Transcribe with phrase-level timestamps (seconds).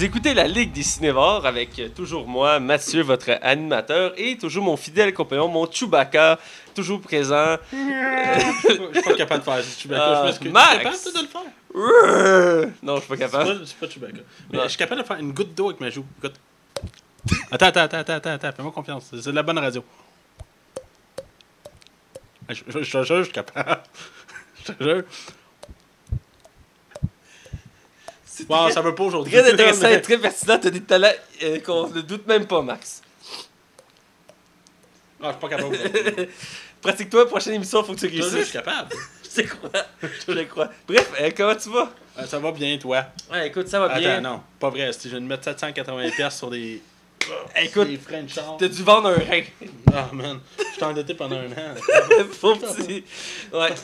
[0.00, 4.64] Vous écoutez la Ligue des Cinévores avec euh, toujours moi, Mathieu, votre animateur, et toujours
[4.64, 6.38] mon fidèle compagnon, mon Chewbacca,
[6.74, 7.58] toujours présent.
[7.70, 10.22] Je suis pas capable de faire ça, Chewbacca.
[10.22, 12.72] Ah, je es capable de le faire?
[12.82, 13.58] non, je suis pas capable.
[13.58, 14.20] pas, c'est pas Chewbacca.
[14.50, 14.64] Mais Non.
[14.64, 16.06] je suis capable de faire une goutte d'eau avec ma joue.
[17.50, 18.52] Attends, attends, attends, attends, attends.
[18.56, 19.04] Fais-moi confiance.
[19.10, 19.84] C'est de la bonne radio.
[22.48, 23.82] Je te jure, je suis capable.
[24.66, 25.02] Je te jure.
[28.48, 29.32] Bon, ça veut pas aujourd'hui.
[29.32, 30.58] Très intéressant mais- et très pertinent.
[30.60, 31.08] T'as des talents
[31.42, 33.02] euh, qu'on ne doute même pas, Max.
[35.22, 35.76] Ah, je suis pas capable.
[36.80, 38.52] Pratique-toi, prochaine émission, faut que tu jure, je suis réussisses.
[38.52, 38.90] capable.
[39.36, 39.70] Je crois.
[40.26, 40.68] Je crois.
[40.88, 41.92] Bref, euh, comment tu vas?
[42.16, 43.04] Ah, Ça va bien, toi?
[43.30, 44.14] Ouais, écoute, ça va bien.
[44.14, 44.92] Attends, non, pas vrai.
[44.92, 46.82] Si je viens de mettre 780$ piastres sur des.
[47.62, 47.88] Écoute,
[48.58, 49.42] t'as dû vendre un rein.
[49.92, 50.40] Ah, man.
[50.58, 51.74] Je t'ai endetté pendant un an.
[52.32, 53.04] Faut petit.
[53.52, 53.74] Ouais,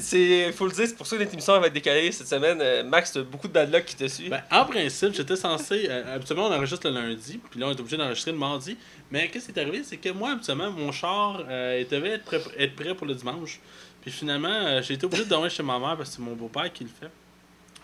[0.00, 0.52] c'est-.
[0.52, 2.58] Faut le dire, c'est pour ça que notre émission va être décalée cette semaine.
[2.60, 4.28] Euh, Max, t'as beaucoup de bad luck qui te suit.
[4.28, 5.86] Ben, en principe, j'étais censé.
[5.88, 8.76] euh, habituellement, on enregistre le lundi, puis là, on est obligé d'enregistrer le mardi.
[9.10, 12.24] Mais qu'est-ce qui est arrivé, c'est que moi, habituellement, mon char euh, il devait être
[12.24, 13.60] prêt, être prêt pour le dimanche.
[14.00, 16.34] Puis finalement, euh, j'ai été obligé de dormir chez ma mère parce que c'est mon
[16.34, 17.10] beau-père qui le fait.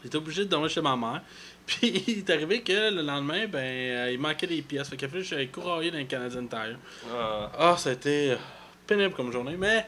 [0.02, 1.22] J'étais obligé de dormir chez ma mère.
[1.66, 4.88] Puis il est arrivé que le lendemain, ben, euh, il manquait des pièces.
[4.88, 6.78] Fait a que j'aille courailler dans le Canadian Tire.
[7.12, 7.50] Ah.
[7.58, 8.36] Ah, ça a été euh,
[8.86, 9.86] pénible comme journée, mais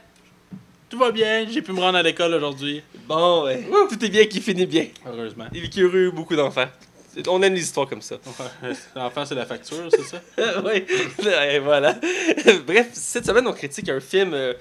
[0.89, 1.47] tout va bien.
[1.51, 2.83] J'ai pu me rendre à l'école aujourd'hui.
[3.09, 3.67] Bon, ouais.
[3.89, 4.87] Tout est bien qui finit bien.
[5.07, 5.47] Heureusement.
[5.53, 6.69] Il est heureux, beaucoup d'enfants.
[7.13, 8.17] C'est- On aime les histoires comme ça.
[8.95, 10.21] L'enfant, c'est la facture, c'est ça?
[10.65, 10.85] oui,
[11.51, 11.95] et voilà.
[12.67, 14.55] Bref, cette semaine, on critique un film, euh,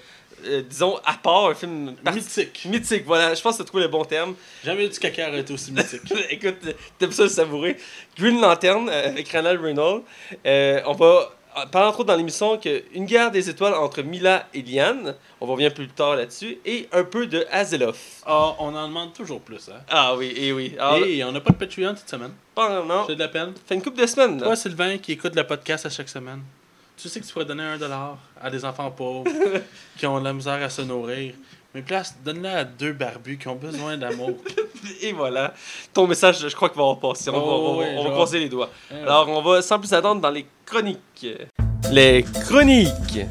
[0.46, 2.66] euh, disons, à part, un film Mythique.
[2.66, 3.04] mythique.
[3.06, 4.36] Voilà, je pense que tu as trouvé le bon terme.
[4.64, 6.02] Jamais du caca aurait été aussi mythique.
[6.30, 6.58] Écoute,
[6.98, 7.78] t'aimes ça le savourer.
[8.18, 10.04] Green Lantern euh, avec Ronald Reynolds.
[10.46, 11.32] Euh, on va
[11.72, 15.16] parler entre autres dans l'émission qu'une guerre des étoiles entre Mila et Liane.
[15.40, 16.58] On va revenir plus tard là-dessus.
[16.66, 17.96] Et un peu de Azeloth.
[18.26, 19.80] Ah, on en demande toujours plus, hein?
[19.90, 20.76] Ah oui, et oui.
[20.80, 22.32] Alors, Et on n'a pas de Patreon cette semaine.
[22.56, 23.54] pendant, J'ai de la peine.
[23.68, 24.40] fait une couple de semaines.
[24.40, 24.48] Là.
[24.48, 26.42] Toi, Sylvain, qui écoute le podcast à chaque semaine,
[26.98, 29.26] tu sais que tu pourrais donner un dollar à des enfants pauvres
[29.98, 31.34] qui ont de la misère à se nourrir.
[31.76, 34.32] Mais place, donne-le à deux barbus qui ont besoin d'amour.
[35.02, 35.54] Et voilà.
[35.92, 37.30] Ton message, je crois qu'il va en passer.
[37.32, 38.70] On, va, Oh, on va- on croiser les doigts.
[38.92, 41.26] Alors, Alors, on va sans plus attendre dans les chroniques.
[41.92, 43.22] Les chroniques.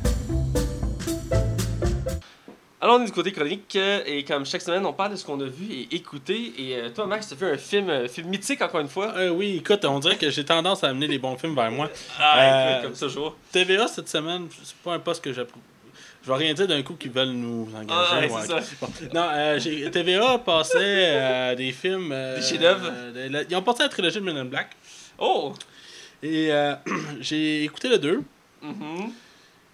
[2.82, 5.25] Alors, on est du côté chronique euh, et comme chaque semaine, on parle de ce
[5.25, 6.53] qu'on a vu et écouté.
[6.59, 9.12] Et euh, toi, Max, tu as fait un film, euh, film mythique encore une fois?
[9.16, 11.88] euh, oui, écoute, on dirait que j'ai tendance à amener les bons films vers moi.
[12.19, 12.41] Ah,
[12.81, 13.37] Euh, comme ça, jour.
[13.53, 15.62] TVA cette semaine, c'est pas un poste que j'approuve.
[16.25, 17.87] Je vais rien dire d'un coup qu'ils veulent nous engager.
[17.91, 18.59] Ah, ouais, ça.
[18.81, 18.88] Bon.
[19.14, 22.09] Non, euh, TVA passait des films.
[22.10, 22.91] Des chefs-d'œuvre.
[23.49, 24.70] ils ont passé la trilogie de Men in Black.
[25.19, 25.53] Oh!
[26.20, 26.75] Et euh,
[27.20, 28.22] j'ai écouté le 2.
[28.62, 29.12] Mhm.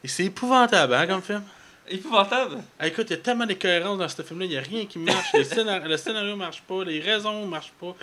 [0.04, 1.42] Et c'est épouvantable hein, comme film.
[1.91, 2.59] Épouvantable.
[2.78, 4.99] Ah, écoute, il y a tellement d'écohérences dans ce film-là, il n'y a rien qui
[4.99, 5.26] marche.
[5.34, 7.94] Les scénar- le scénario marche pas, les raisons marchent pas.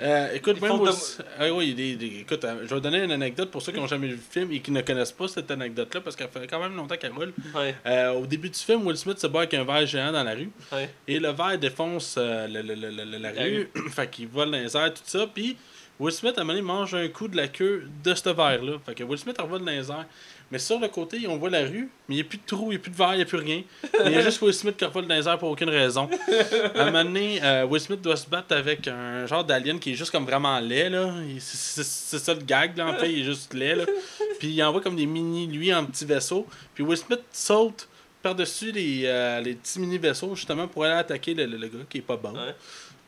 [0.00, 3.02] Euh, écoute, Ils même de- aussi- ah, oui, des- des- écoute, euh, je vais donner
[3.02, 5.26] une anecdote pour ceux qui n'ont jamais vu le film et qui ne connaissent pas
[5.28, 7.32] cette anecdote-là parce qu'elle fait quand même longtemps qu'elle roule.
[7.54, 10.22] Ouais, Euh, au début du film, Will Smith se bat avec un verre géant dans
[10.24, 10.90] la rue ouais.
[11.08, 13.70] et le verre défonce euh, le- le- le- le- le- la La rue.
[13.90, 15.26] fait qu'il vole dans les airs, tout ça.
[15.26, 15.56] Puis
[15.98, 18.74] Will Smith, à un moment donné, mange un coup de la queue de ce verre-là.
[18.84, 20.04] Fait que Will Smith revole dans les airs.
[20.52, 22.66] Mais sur le côté, on voit la rue, mais il n'y a plus de trou,
[22.66, 23.62] il n'y a plus de verre, il n'y a plus rien.
[24.04, 26.08] Il y a juste Will Smith qui revole dans les airs pour aucune raison.
[26.76, 29.90] À un moment donné, euh, Will Smith doit se battre avec un genre d'alien qui
[29.90, 30.90] est juste comme vraiment laid.
[30.90, 31.12] là.
[31.40, 33.74] C'est- ça le gag, là, en fait, il est juste laid.
[33.74, 33.84] Là.
[34.38, 36.46] Puis il envoie comme des mini, lui, en petits vaisseaux.
[36.74, 37.88] Puis Will Smith saute
[38.22, 41.98] par-dessus les, euh, les petits mini-vaisseaux, justement, pour aller attaquer le, le- le gars qui
[41.98, 42.30] est pas bon.
[42.32, 42.54] Ouais.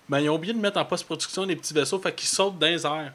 [0.08, 2.66] Mais ils ont oublié de mettre en post-production des petits vaisseaux, fait qu'ils sautent dans
[2.66, 3.12] les airs.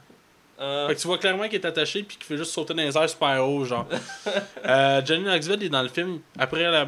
[0.60, 2.84] Euh, Fait que tu vois clairement qu'il est attaché puis qu'il fait juste sauter dans
[2.84, 3.88] les airs super haut, genre.
[4.66, 6.20] euh, Johnny Knoxville est dans le film.
[6.38, 6.86] Après la,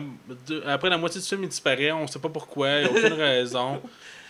[0.47, 1.91] de- après la moitié du film, il disparaît.
[1.91, 3.81] On sait pas pourquoi, il n'y a aucune raison.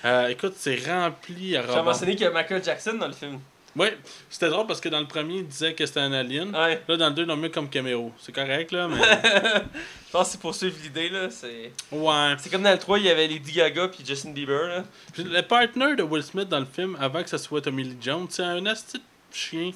[0.05, 3.39] Euh, écoute, c'est rempli à J'ai mentionné qu'il y a Michael Jackson dans le film.
[3.75, 3.97] Ouais,
[4.29, 6.55] c'était drôle parce que dans le premier, il disait que c'était un alien.
[6.55, 6.81] Ouais.
[6.87, 8.13] Là, dans le deux, ils l'ont mis comme caméo.
[8.17, 9.01] C'est correct, là, mais.
[10.07, 11.29] Je pense que c'est pour suivre l'idée, là.
[11.29, 12.35] C'est Ouais.
[12.37, 14.83] c'est comme dans le 3, il y avait Lady Gaga puis Justin Bieber, là.
[15.11, 17.97] Puis le partner de Will Smith dans le film, avant que ce soit Tommy Lee
[17.99, 19.03] Jones, c'est un asti de
[19.35, 19.71] chien.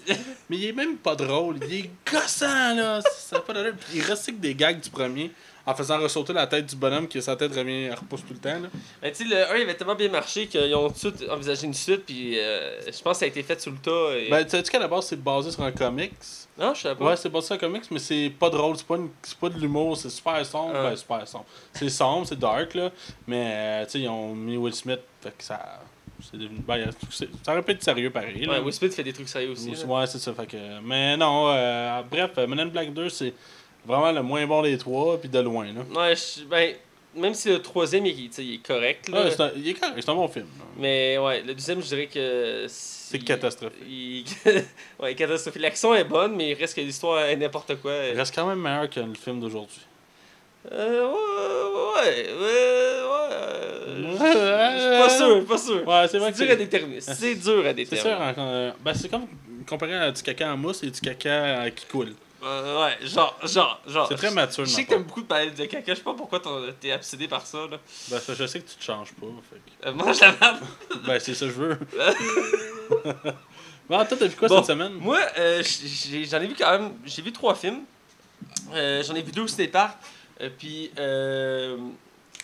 [0.50, 1.58] Mais il est même pas drôle.
[1.68, 3.02] Il est gossant, là.
[3.18, 3.74] Ça a pas d'allure.
[3.94, 5.32] Il recycle des gags du premier
[5.66, 8.40] en faisant ressauter la tête du bonhomme qui sa tête revient, elle repousse tout le
[8.40, 8.70] temps, là.
[9.04, 11.76] Mais tu sais, le 1 il avait tellement bien marché qu'ils ont tout envisagé une
[11.76, 14.18] suite, puis euh, je pense que ça a été fait sous le tas.
[14.18, 14.30] Et...
[14.32, 16.14] Ben, tu sais qu'à la base, c'est basé sur un comics.
[16.58, 17.06] non, je sais pas.
[17.06, 18.78] Ouais, c'est basé sur un comics, mais c'est pas drôle.
[18.78, 19.96] C'est pas, une- pas de l'humour.
[19.96, 20.74] C'est super sombre.
[20.76, 20.90] Ah.
[20.90, 21.46] Ben, super sombre.
[21.74, 22.90] C'est sombre, c'est dark, là.
[23.28, 25.02] Mais, euh, tu sais, ils ont mis Will Smith.
[25.22, 25.82] Fait que ça.
[26.22, 26.60] C'est devenu.
[26.68, 28.54] Ben, ça aurait pu être sérieux pareil, là.
[28.54, 29.70] Ouais, Will Smith fait des trucs sérieux aussi.
[29.86, 30.34] Ouais, c'est ça.
[30.34, 33.34] Fait que, mais non, euh, bref, Men in Black 2, c'est
[33.86, 35.66] vraiment le moins bon des trois, puis de loin.
[35.66, 35.82] Là.
[36.00, 36.76] Ouais, je- ben,
[37.16, 40.10] même si le troisième il, est correct, là, Ouais, c'est un, il est correct, c'est
[40.10, 40.46] un bon film.
[40.60, 40.66] là.
[40.78, 42.66] mais ouais, le deuxième, je dirais que.
[42.68, 43.80] C'est catastrophique.
[43.90, 44.24] Il...
[45.00, 45.62] ouais, catastrophique.
[45.62, 47.92] L'action est bonne, mais il reste que l'histoire est n'importe quoi.
[48.12, 49.80] Il reste quand même meilleur que le film d'aujourd'hui.
[50.72, 55.88] Euh, ouais, ouais, ouais, suis pas sûr, pas sûr.
[55.88, 56.56] Ouais, c'est vrai C'est que dur à c'est.
[56.58, 57.02] déterminer.
[57.02, 58.10] C'est dur à C'est déterminer.
[58.10, 59.26] sûr, en- euh, ben, c'est comme
[59.68, 62.14] comparé à du caca en mousse et du caca euh, qui coule.
[62.44, 64.08] Euh, ouais, genre, genre, genre.
[64.08, 65.92] C'est très mature, Je sais que t'aimes beaucoup de parler de caca.
[65.94, 66.42] Je sais pas pourquoi
[66.80, 67.78] t'es obsédé par ça, là.
[68.10, 69.28] Ben, ça, je sais que tu te changes pas.
[69.50, 70.60] Fait Euh, mange la merde.
[70.90, 71.78] que- Ben, c'est ça que je veux.
[73.90, 74.94] bon, toi, t'as vu quoi Bon, cette semaine?
[74.94, 76.92] Moi, euh, j'en ai vu quand même.
[77.06, 77.82] J'ai vu trois films.
[78.74, 79.98] Euh, j'en ai vu deux au ciné-parc.
[80.42, 81.78] Euh, puis, euh,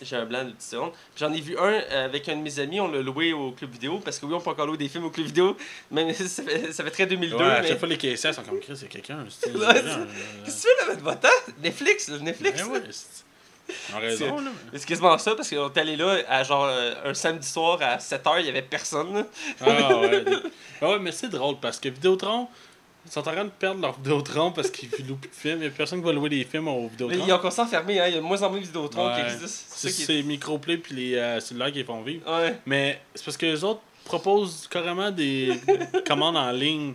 [0.02, 0.92] j'ai un blanc de 10 secondes.
[1.16, 2.80] J'en ai vu un euh, avec un de mes amis.
[2.80, 3.98] On l'a loué au club vidéo.
[4.04, 5.56] Parce que oui, on peut encore louer des films au club vidéo.
[5.90, 7.36] Même ça fait, ça fait très 2002.
[7.36, 7.68] Ouais, à mais...
[7.68, 9.24] chaque fois, les caissières sont comme Chris, c'est quelqu'un.
[9.24, 11.28] Qu'est-ce que tu fais là, votre temps
[11.62, 12.62] Netflix, là, Netflix.
[12.62, 13.24] Ben ouais, c'est-
[13.90, 14.50] Ils ont raison, là.
[14.72, 16.68] Mais C'est quasiment ça parce qu'on est allé là à genre
[17.04, 19.14] un samedi soir à 7h, il y avait personne.
[19.14, 19.26] là.
[19.62, 20.24] Ah ouais.
[20.82, 22.48] Ah ouais, mais c'est drôle parce que Vidéotron,
[23.06, 25.58] ils sont en train de perdre leur Vidéotron parce qu'ils louent plus de films.
[25.60, 27.24] Il y a personne qui va louer des films au Mais Vidéotron.
[27.26, 28.06] ils ont ça fermé, hein.
[28.08, 29.32] il y a de moins en moins de Vidéotron qui Ouais.
[29.32, 29.74] existent.
[29.76, 30.02] C'est qui
[30.78, 32.30] puis les euh, cellulaires qui les font vivre.
[32.30, 32.56] Ouais.
[32.66, 35.52] Mais c'est parce que les autres proposent carrément des
[36.06, 36.94] commandes en ligne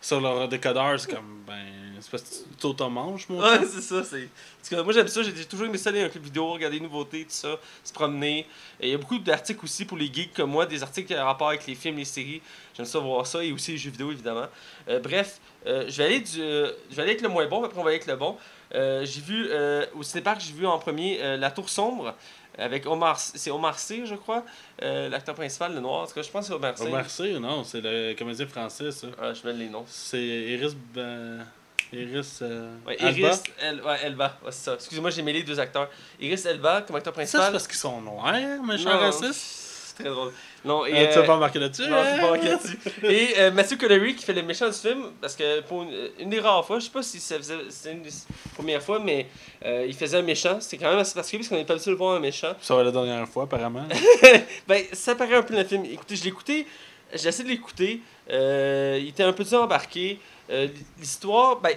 [0.00, 0.98] sur leur décodeur.
[0.98, 1.54] C'est comme, ben,
[2.02, 3.52] c'est parce que tu t'auto-manges, moi.
[3.52, 4.04] Ouais, c'est ça.
[4.04, 4.28] C'est...
[4.58, 5.22] Parce que moi, j'aime ça.
[5.22, 8.46] J'ai toujours aimé ça aller un club vidéo, regarder les nouveautés, tout ça, se promener.
[8.80, 11.24] Et il y a beaucoup d'articles aussi pour les geeks comme moi, des articles en
[11.24, 12.42] rapport avec les films, les séries.
[12.76, 13.42] J'aime ça voir ça.
[13.42, 14.48] Et aussi les jeux vidéo, évidemment.
[14.88, 17.64] Euh, bref, euh, je vais aller du, euh, je vais aller avec le moins bon,
[17.64, 18.36] après on va aller avec le bon.
[18.74, 19.48] Euh, j'ai vu,
[19.94, 22.14] au cinépark, j'ai vu en premier La Tour Sombre.
[22.58, 24.44] Avec Omar, c'est Omar Sy, je crois,
[24.82, 26.02] euh, l'acteur principal, le noir.
[26.02, 26.84] En tout cas, je pense que c'est Omar Sy.
[26.84, 29.06] Omar Sy, non, c'est le comédien français, ça.
[29.18, 29.86] Ah, je mets les noms.
[29.86, 30.76] C'est Iris.
[30.92, 31.46] Ben...
[31.92, 32.38] Iris.
[32.42, 32.96] euh, Ouais.
[33.00, 34.74] Iris El- ouais, Elba, ouais, c'est ça.
[34.74, 35.88] Excusez-moi, j'ai mêlé deux acteurs.
[36.20, 37.52] Iris Elba comme acteur Ça, c'est principal.
[37.52, 38.32] parce qu'ils sont noirs,
[38.64, 39.58] méchants racistes.
[39.94, 40.32] C'est très drôle.
[40.64, 41.82] Non, et, Euh, tu euh, vas pas embarquer là-dessus?
[41.82, 42.18] non, je hein?
[42.18, 42.78] pas marqué là-dessus.
[43.02, 46.30] Et euh, Matthew Connery qui fait le méchant du film, parce que pour une, une
[46.30, 48.10] des rares fois, je sais pas si ça faisait, c'est une des
[48.54, 49.26] premières fois, mais
[49.66, 50.60] euh, il faisait un méchant.
[50.62, 52.54] C'était quand même assez particulier parce qu'on n'est pas habitué de voir un méchant.
[52.62, 53.84] Ça va être la dernière fois, apparemment.
[54.66, 55.84] Ben, ça paraît un peu dans le film.
[55.84, 56.66] Écoutez, je l'ai écouté,
[57.12, 58.00] j'ai essayé de l'écouter.
[58.30, 60.18] Euh, il était un peu dur embarqué.
[60.52, 60.68] Euh,
[60.98, 61.74] l'histoire, ben,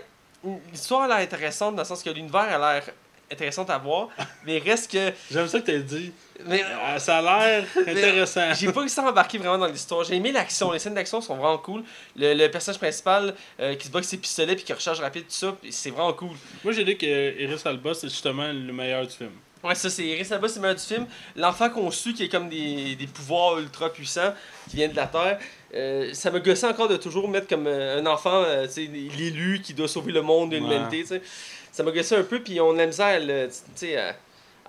[0.72, 2.84] l'histoire a l'air intéressante dans le sens que l'univers a l'air
[3.32, 4.10] intéressant à voir,
[4.46, 5.12] mais reste que.
[5.32, 6.12] J'aime ça que t'as dit.
[6.46, 8.54] Mais, Euh, ça a l'air intéressant.
[8.54, 10.04] J'ai pas réussi à embarquer vraiment dans l'histoire.
[10.04, 10.72] J'ai aimé l'action.
[10.72, 11.84] Les scènes d'action sont vraiment cool.
[12.16, 15.24] Le, le personnage principal euh, qui se bat avec ses pistolets puis qui recharge rapide,
[15.24, 16.36] tout ça, c'est vraiment cool.
[16.64, 19.32] Moi, j'ai dit que Iris Alba, c'est justement le meilleur du film.
[19.64, 21.08] Ouais, ça, c'est Iris Elba, c'est le meilleur du film.
[21.36, 24.34] L'enfant conçu qui est comme des, des pouvoirs ultra puissants
[24.70, 25.40] qui vient de la Terre.
[25.76, 29.74] Euh, ça me gossait encore de toujours mettre comme euh, un enfant, euh, l'élu qui
[29.74, 30.62] doit sauver le monde et Ouais.
[30.62, 31.04] l'humanité.
[31.72, 34.14] Ça me gossait un peu, puis on a misère à à,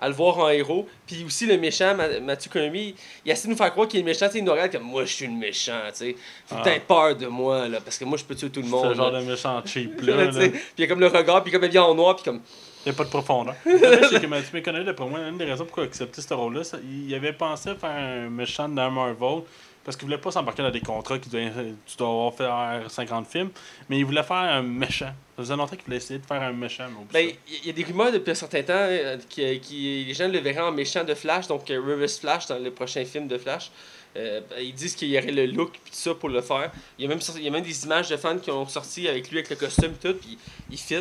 [0.05, 0.87] à le voir en héros.
[1.07, 2.93] Puis aussi le méchant, Ma- Mathieu Connery,
[3.25, 5.13] il essaie de nous faire croire qu'il est méchant, il nous regarde comme moi je
[5.13, 6.15] suis le méchant, tu sais.
[6.45, 6.69] Faut Ah.
[6.69, 8.89] que peur de moi, là, parce que moi je peux tuer tout le C'est monde.
[8.89, 9.21] le genre là.
[9.21, 10.27] de méchant cheap, Là.
[10.27, 12.41] Puis il y a comme le regard, puis comme il vient en noir, puis comme.
[12.85, 13.55] Il n'y a pas de profondeur.
[13.65, 16.63] C'est que Matthew McConaughey, d'après moi, une des raisons pourquoi il a accepté ce rôle-là,
[16.63, 19.41] c'est- il avait pensé faire un méchant dans Marvel
[19.87, 23.51] parce qu'il voulait pas s'embarquer dans des contrats qui tu dois faire 50 films,
[23.87, 25.13] mais il voulait faire un méchant.
[25.37, 26.87] Ça faisait longtemps qu'il voulait essayer de faire un méchant.
[27.13, 30.27] Ben, il y a des rumeurs depuis un certain temps euh, qui, qui- les gens
[30.27, 33.37] le verraient en méchant de Flash, donc euh, Reverse Flash dans le prochain film de
[33.37, 33.71] Flash.
[34.17, 36.69] Euh, ben, ils disent qu'il y aurait le look puis tout ça pour le faire.
[36.99, 39.07] Il y a même il y a même des images de fans qui ont sorti
[39.07, 40.37] avec lui avec le costume et tout, puis
[40.69, 40.95] il fit.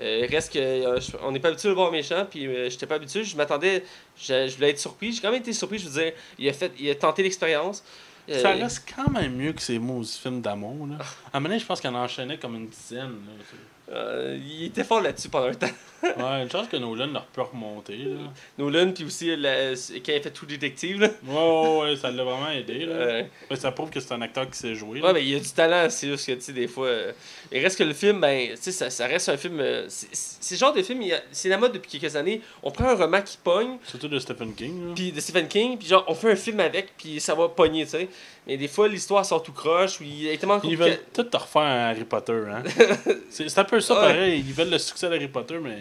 [0.00, 2.70] Euh, reste que euh, je- on n'est pas habitué de le voir méchant, puis euh,
[2.70, 3.24] j'étais pas habitué.
[3.24, 3.84] Je m'attendais,
[4.16, 5.12] je, je voulais être surpris.
[5.12, 5.78] J'ai quand même été surpris.
[5.78, 7.84] Je veux dire, il a fait, il a tenté l'expérience.
[8.28, 10.86] Euh, Ça reste quand même mieux que ces maudits films d'amour.
[10.86, 10.96] Là.
[11.32, 13.00] À un moment donné, je pense qu'il en enchaînait comme une dizaine.
[13.26, 13.94] Là.
[13.94, 15.66] euh, il était fort là-dessus pendant un temps.
[16.02, 17.96] Ouais, une chance que Nolan leur peut remonter.
[17.96, 18.16] Là.
[18.58, 21.00] Nolan, puis aussi la- quand il a fait tout détective.
[21.00, 21.08] Là.
[21.24, 22.86] Ouais, ouais, ouais, ça l'a vraiment aidé.
[22.86, 22.92] Là.
[22.94, 24.98] Euh, Ouais, ça prouve que c'est un acteur qui sait jouer.
[24.98, 25.06] là.
[25.06, 26.88] Ouais, mais il y a du talent, c'est juste que, tu sais, des fois.
[26.88, 27.12] euh,
[27.52, 29.62] il reste que le film, ben, tu sais, ça, ça reste un film.
[29.88, 32.40] c'est le genre de film, il y a- c'est la mode depuis quelques années.
[32.64, 34.88] On prend un roman qui pogne, Surtout de Stephen King.
[34.88, 34.94] Là.
[34.96, 37.84] puis de Stephen King, puis genre, on fait un film avec, puis ça va pogner,
[37.84, 38.08] tu sais.
[38.46, 41.36] Mais des fois, l'histoire sort tout croche, ou il est tellement Ils veulent tout te
[41.36, 42.42] refaire un Harry Potter.
[42.50, 42.62] Hein?
[43.30, 44.00] c'est un peu ça Ouais.
[44.00, 44.44] pareil.
[44.46, 45.78] Ils veulent le succès d'Harry Potter, mais.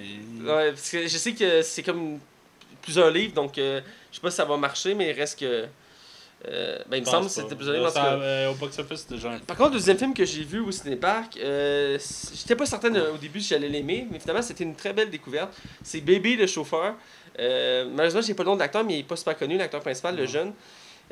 [0.48, 2.20] Ouais, parce que je sais que c'est comme
[2.82, 5.66] plusieurs livres, donc euh, je sais pas si ça va marcher, mais il reste que.
[6.48, 7.92] euh, ben, il me semble que c'était plusieurs livres.
[7.98, 11.98] euh, au box-office, déjà Par contre, le deuxième film que j'ai vu au cinépark, euh,
[12.36, 15.10] j'étais pas certain de- au début si j'allais l'aimer, mais finalement c'était une très belle
[15.10, 15.52] découverte.
[15.84, 16.96] C'est Baby le chauffeur.
[17.40, 19.82] Euh, malheureusement, j'ai pas le nom de l'acteur, mais il est pas super connu, l'acteur
[19.82, 20.52] principal, le jeune.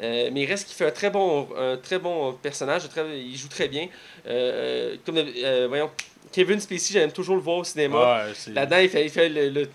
[0.01, 3.35] Euh, mais il reste qu'il fait un très bon, un très bon personnage, très- il
[3.35, 3.87] joue très bien.
[4.27, 5.89] Euh, comme, euh, voyons,
[6.31, 8.25] Kevin Spacey, j'aime toujours le voir au cinéma.
[8.25, 8.53] Ouais.
[8.53, 9.69] Là-dedans, il fait, il fait le, le-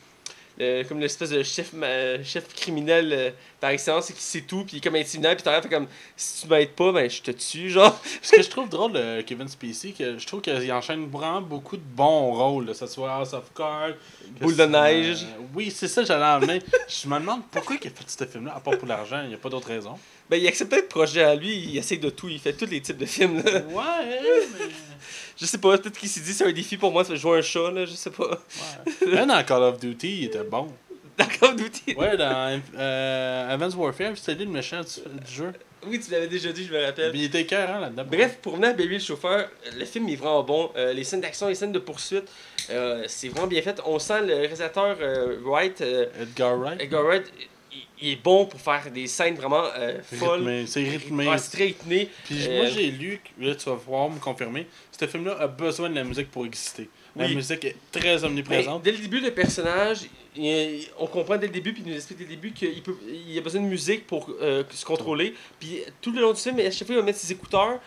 [0.59, 3.31] le- comme l'espèce de chef, ma- chef criminel euh,
[3.61, 6.93] par excellence, qui sait tout, puis comme intimidant, puis fait comme si tu m'aides pas,
[6.93, 7.99] ben je te tue, genre.
[8.23, 11.77] Ce que je trouve drôle de Kevin Spacey, que je trouve qu'il enchaîne vraiment beaucoup
[11.77, 13.95] de bons rôles, que ce soit House of Cards,
[14.41, 15.25] Boule de neige.
[15.25, 16.41] euh, oui, c'est ça, j'allais en
[16.89, 19.35] je me demande pourquoi il a fait ce film-là, à part pour l'argent, il n'y
[19.35, 19.99] a pas d'autre raison.
[20.31, 22.81] Ben il accepte être projet à lui, il essaie de tout, il fait tous les
[22.81, 23.61] types de films, là.
[23.61, 24.21] Ouais,
[24.59, 24.67] mais.
[25.37, 27.43] Je sais pas, peut-être qu'il s'est dit c'est un défi pour moi de jouer un
[27.43, 28.31] chat, là, je sais pas.
[28.31, 29.15] Ouais.
[29.15, 30.69] Même dans Call of Duty, il était bon.
[31.19, 31.95] D'accord, d'outils.
[31.97, 35.53] Ouais, dans euh, Advanced Warfare, c'était lui le méchant du, du jeu.
[35.87, 37.11] Oui, tu l'avais déjà dit, je me rappelle.
[37.11, 38.05] Puis il était écœurant là-dedans.
[38.11, 40.71] Bref, pour venir à Baby le chauffeur, le film est vraiment bon.
[40.77, 42.25] Euh, les scènes d'action, les scènes de poursuite,
[42.71, 43.81] euh, c'est vraiment bien fait.
[43.85, 45.81] On sent le réalisateur euh, Wright,
[46.21, 46.81] Edgar Wright.
[46.81, 47.25] Edgar Wright,
[48.07, 50.65] il, est bon pour faire des scènes vraiment euh, folles.
[50.67, 51.29] C'est rythmé.
[51.55, 52.09] Rythmé.
[52.25, 54.67] Puis Euh, moi j'ai lu, là tu vas pouvoir me confirmer,
[54.99, 56.89] ce film-là a besoin de la musique pour exister.
[57.17, 57.37] La Oui.
[57.37, 58.83] musique est très Mais omniprésente.
[58.83, 59.99] dès le début, le personnage,
[60.37, 62.97] il- on comprend dès le début, puis il nous explique dès le début qu'il peut,
[63.29, 65.35] il a besoin de musique pour euh, se contrôler.
[65.61, 67.79] Puis tout le long du film, à chaque fois, il va mettre ses écouteurs.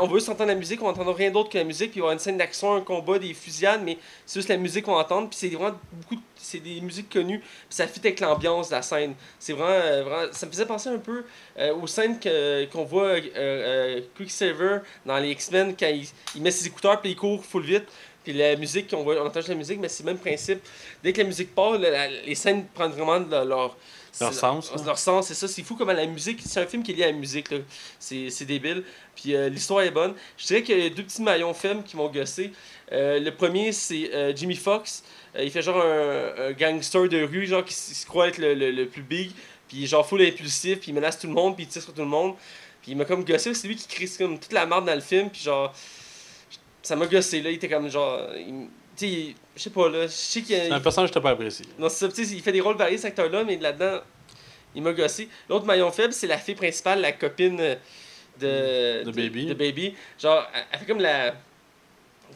[0.00, 2.00] On veut juste entendre la musique, on n'entendra rien d'autre que la musique, puis il
[2.00, 4.94] y avoir une scène d'action, un combat, des fusillades, mais c'est juste la musique qu'on
[4.94, 8.68] va entendre, puis c'est vraiment beaucoup, c'est des musiques connues, puis ça fit avec l'ambiance
[8.68, 9.14] de la scène.
[9.38, 11.24] C'est vraiment, euh, vraiment- ça me faisait penser un peu
[11.58, 16.42] euh, aux scènes que, qu'on voit euh, euh, Quicksilver dans les X-Men quand il, il
[16.42, 17.86] met ses écouteurs, puis il court full vite.
[18.22, 20.60] Puis la musique, on, voit, on entend juste la musique, mais c'est le même principe.
[21.02, 23.76] Dès que la musique part, les scènes prennent vraiment leur,
[24.20, 24.82] Leur sens, là.
[24.86, 25.48] Leur sens, c'est ça.
[25.48, 26.40] C'est fou comment la musique.
[26.44, 27.50] C'est un film qui est lié à la musique.
[27.50, 27.58] là.
[27.98, 28.84] C'est c'est débile.
[29.16, 30.14] Puis euh, l'histoire est bonne.
[30.38, 32.52] Je dirais qu'il y a deux petits maillons faibles qui m'ont gossé.
[32.92, 35.02] Euh, le premier, c'est euh, Jimmy Fox.
[35.38, 38.70] il fait genre un, un gangster de rue, genre qui se croit être le, le-
[38.70, 39.30] le plus big.
[39.68, 42.02] Puis genre full impulsif, puis il menace tout le monde, puis il tire sur tout
[42.02, 42.34] le monde.
[42.82, 45.00] Puis il m'a comme gossé, c'est lui qui crée comme toute la merde dans le
[45.00, 45.72] film, puis genre.
[46.82, 47.50] Ça m'a gossé, là.
[47.50, 48.28] Il était comme genre.
[48.36, 50.02] il- sais, je sais pas, là.
[50.02, 51.66] Je sais qu'il y a- C'est un personnage que t'as pas apprécié.
[51.78, 54.00] non, c'est ça, tu sais, il fait des rôles variés, cet acteur-là, mais là-dedans,
[54.74, 55.28] il m'a gossé.
[55.48, 57.56] L'autre maillon faible, c'est la fille principale, la copine
[58.40, 59.46] de, De Baby.
[59.46, 59.94] de Baby.
[60.20, 61.32] Genre, elle, elle fait comme la.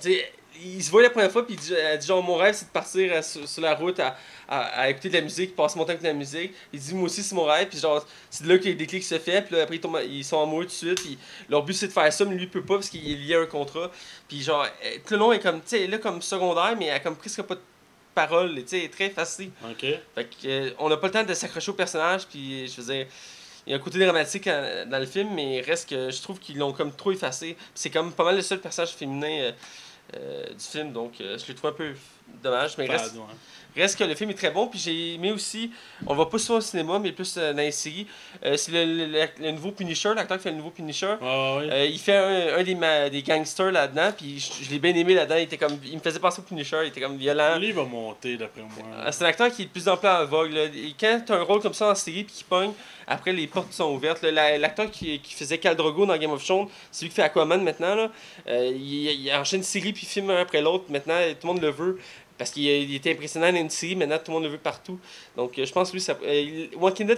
[0.00, 2.36] Tu sais, il se voit la première fois, puis il dit- elle dit genre, mon
[2.36, 4.16] rêve, c'est de partir euh, sur, sur la route à,
[4.48, 6.52] à, à écouter de la musique, passer mon temps avec de la musique.
[6.72, 9.18] Il dit, moi aussi, c'est mon rêve, puis genre, c'est là que les déclics se
[9.18, 11.74] fait, puis là, après, ils, tombent- ils sont amoureux tout de suite, puis leur but,
[11.74, 13.46] c'est de faire ça, mais lui, il peut pas, parce qu'il est lié à un
[13.46, 13.90] contrat.
[14.28, 16.86] Puis genre, elle- tout le long, elle est comme, tu sais, là comme secondaire, mais
[16.86, 17.60] elle a comme presque pas de
[18.14, 19.50] parole, tu sais, très facile.
[19.70, 19.80] Ok.
[20.14, 22.92] Fait que, euh, on n'a pas le temps de s'accrocher au personnage, puis je veux
[22.92, 23.06] dire,
[23.66, 26.56] il y a un côté dramatique dans le film, mais reste que je trouve qu'ils
[26.56, 27.54] l'ont comme trop effacé.
[27.74, 29.52] C'est comme pas mal le seul personnage féminin euh, euh,
[30.14, 31.92] du film, donc euh, je le trouve un peu
[32.42, 33.36] dommage, mais reste, Pardon, hein.
[33.76, 35.70] Reste que le film est très bon, puis j'ai aimé aussi,
[36.06, 38.06] on voit pas souvent au cinéma, mais plus euh, dans les séries,
[38.44, 41.14] euh, c'est le, le- le- nouveau Punisher, l'acteur qui fait le nouveau Punisher.
[41.20, 41.26] Ouais,
[41.58, 41.68] ouais.
[41.70, 44.94] Euh, il fait un, un des, ma- des gangsters là-dedans, puis je, je l'ai bien
[44.94, 45.36] aimé là-dedans.
[45.36, 47.58] Il, était comme, il me faisait penser au Punisher, il était comme violent.
[47.58, 48.70] Lui il va monter d'après moi.
[49.04, 50.52] Ah, C'est un acteur qui est de plus en plus en vogue.
[50.52, 50.64] Là.
[50.64, 52.72] Et quand tu as un rôle comme ça en série puis qui pogne,
[53.06, 54.22] après les portes sont ouvertes.
[54.22, 57.22] La- L'acteur qui, qui faisait Khal Drogo dans Game of Thrones, c'est lui qui fait
[57.22, 57.94] Aquaman maintenant.
[57.94, 58.10] Là.
[58.48, 60.84] Euh, il, il enchaîne série puis film un après l'autre.
[60.88, 61.98] Maintenant, tout le monde le veut.
[62.38, 64.98] Parce qu'il il était impressionnant dans une maintenant tout le monde le veut partout.
[65.36, 66.66] Donc euh, je pense que lui, ça, euh,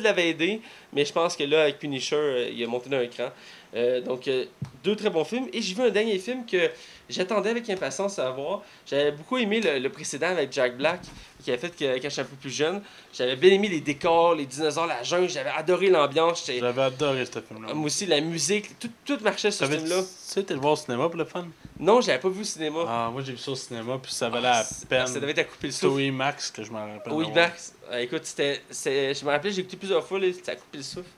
[0.02, 0.60] l'avait aidé,
[0.92, 3.28] mais je pense que là, avec Punisher, euh, il a monté d'un cran.
[3.74, 4.46] Euh, donc euh,
[4.82, 5.46] deux très bons films.
[5.52, 6.70] Et j'ai vu un dernier film que
[7.08, 8.62] j'attendais avec impatience à voir.
[8.86, 11.00] J'avais beaucoup aimé le, le précédent avec Jack Black,
[11.44, 12.82] qui a fait que quand j'étais un peu plus jeune.
[13.12, 16.44] J'avais bien aimé les décors, les dinosaures, la jungle, j'avais adoré l'ambiance.
[16.46, 17.72] J'avais adoré ce film-là.
[17.74, 20.00] Moi aussi, la musique, tout, tout marchait sur ce film-là.
[20.02, 21.46] Tu sais, t'es le voir au cinéma pour le fun?
[21.78, 22.80] Non, j'avais pas vu au cinéma.
[22.88, 25.06] Ah, moi j'ai vu ça au cinéma, puis ça valait Ah, la peine.
[25.06, 25.96] Ça devait être à couper le C'était souffle.
[25.96, 27.12] au IMAX que je m'en rappelle.
[27.12, 27.26] Oui.
[27.34, 27.72] Max.
[27.92, 30.84] Euh, écoute, c'était, je me rappelais, j'ai écouté plusieurs fois, là, ça a coupé le
[30.84, 31.08] souffle.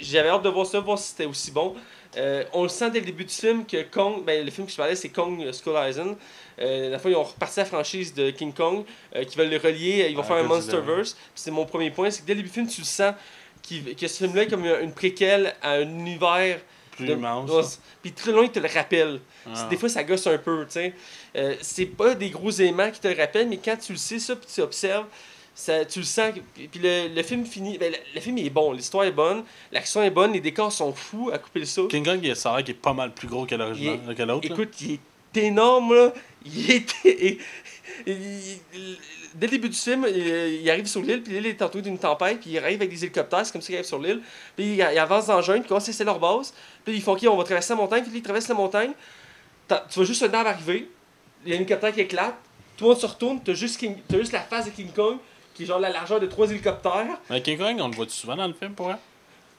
[0.00, 1.74] J'avais hâte de voir ça, voir si c'était aussi bon.
[2.16, 4.72] Euh, on le sent dès le début du film que Kong, ben, le film que
[4.72, 6.16] je parlais, c'est Kong euh, Skull Island.
[6.60, 8.84] Euh, la fois, ils ont reparti la franchise de King Kong,
[9.16, 10.42] euh, qui veulent le relier, ils vont Ah, faire un.
[10.44, 11.16] Monsterverse.
[11.34, 13.14] C'est mon premier point, c'est que dès le début du film, tu le sens
[13.62, 16.60] qu'il- que ce film-là est comme une préquelle à un univers
[16.92, 17.50] Plus de- immense.
[17.50, 17.62] Là.
[18.00, 19.20] Puis très loin, il te le rappelle.
[19.52, 19.66] Ah.
[19.68, 20.72] Des fois, ça gosse un peu, tu
[21.34, 21.56] sais.
[21.62, 24.36] C'est pas des gros éléments qui te le rappellent, mais quand tu le sais, ça,
[24.36, 25.06] puis tu observes,
[25.54, 26.32] ça, tu le sens.
[26.54, 27.78] Puis le, le film finit.
[27.78, 30.92] Ben, le, le film est bon, l'histoire est bonne, l'action est bonne, les décors sont
[30.92, 31.88] fous à couper le souffle.
[31.88, 33.78] King Kong, il ça a l'air qu'il est pas mal plus gros que l'autre.
[33.86, 33.96] là.
[34.52, 36.12] Écoute, il est énorme, là.
[36.44, 36.94] Il est.
[37.04, 37.38] il-
[38.06, 38.98] il- il-
[39.34, 42.40] dès le début du film, il, arrive sur l'île, puis l'île est entourée d'une tempête,
[42.40, 44.20] puis il arrive avec des hélicoptères, c'est comme ça qu'il arrive sur l'île.
[44.56, 46.54] Puis il, avance dans le jungle, puis commence à essayer leur base.
[46.84, 48.92] Puis ils font OK, on va traverser la montagne, puis ils traversent la montagne.
[49.68, 50.88] Tu vois juste un arbre arriver,
[51.44, 52.34] il y a un hélicoptère qui éclate,
[52.76, 55.16] tout le monde se retourne, t'as juste, King- t'as juste la face de King Kong,
[55.54, 57.06] qui est genre la largeur de trois hélicoptères.
[57.30, 58.96] Mais King Kong, on le voit souvent dans le film pour vrai?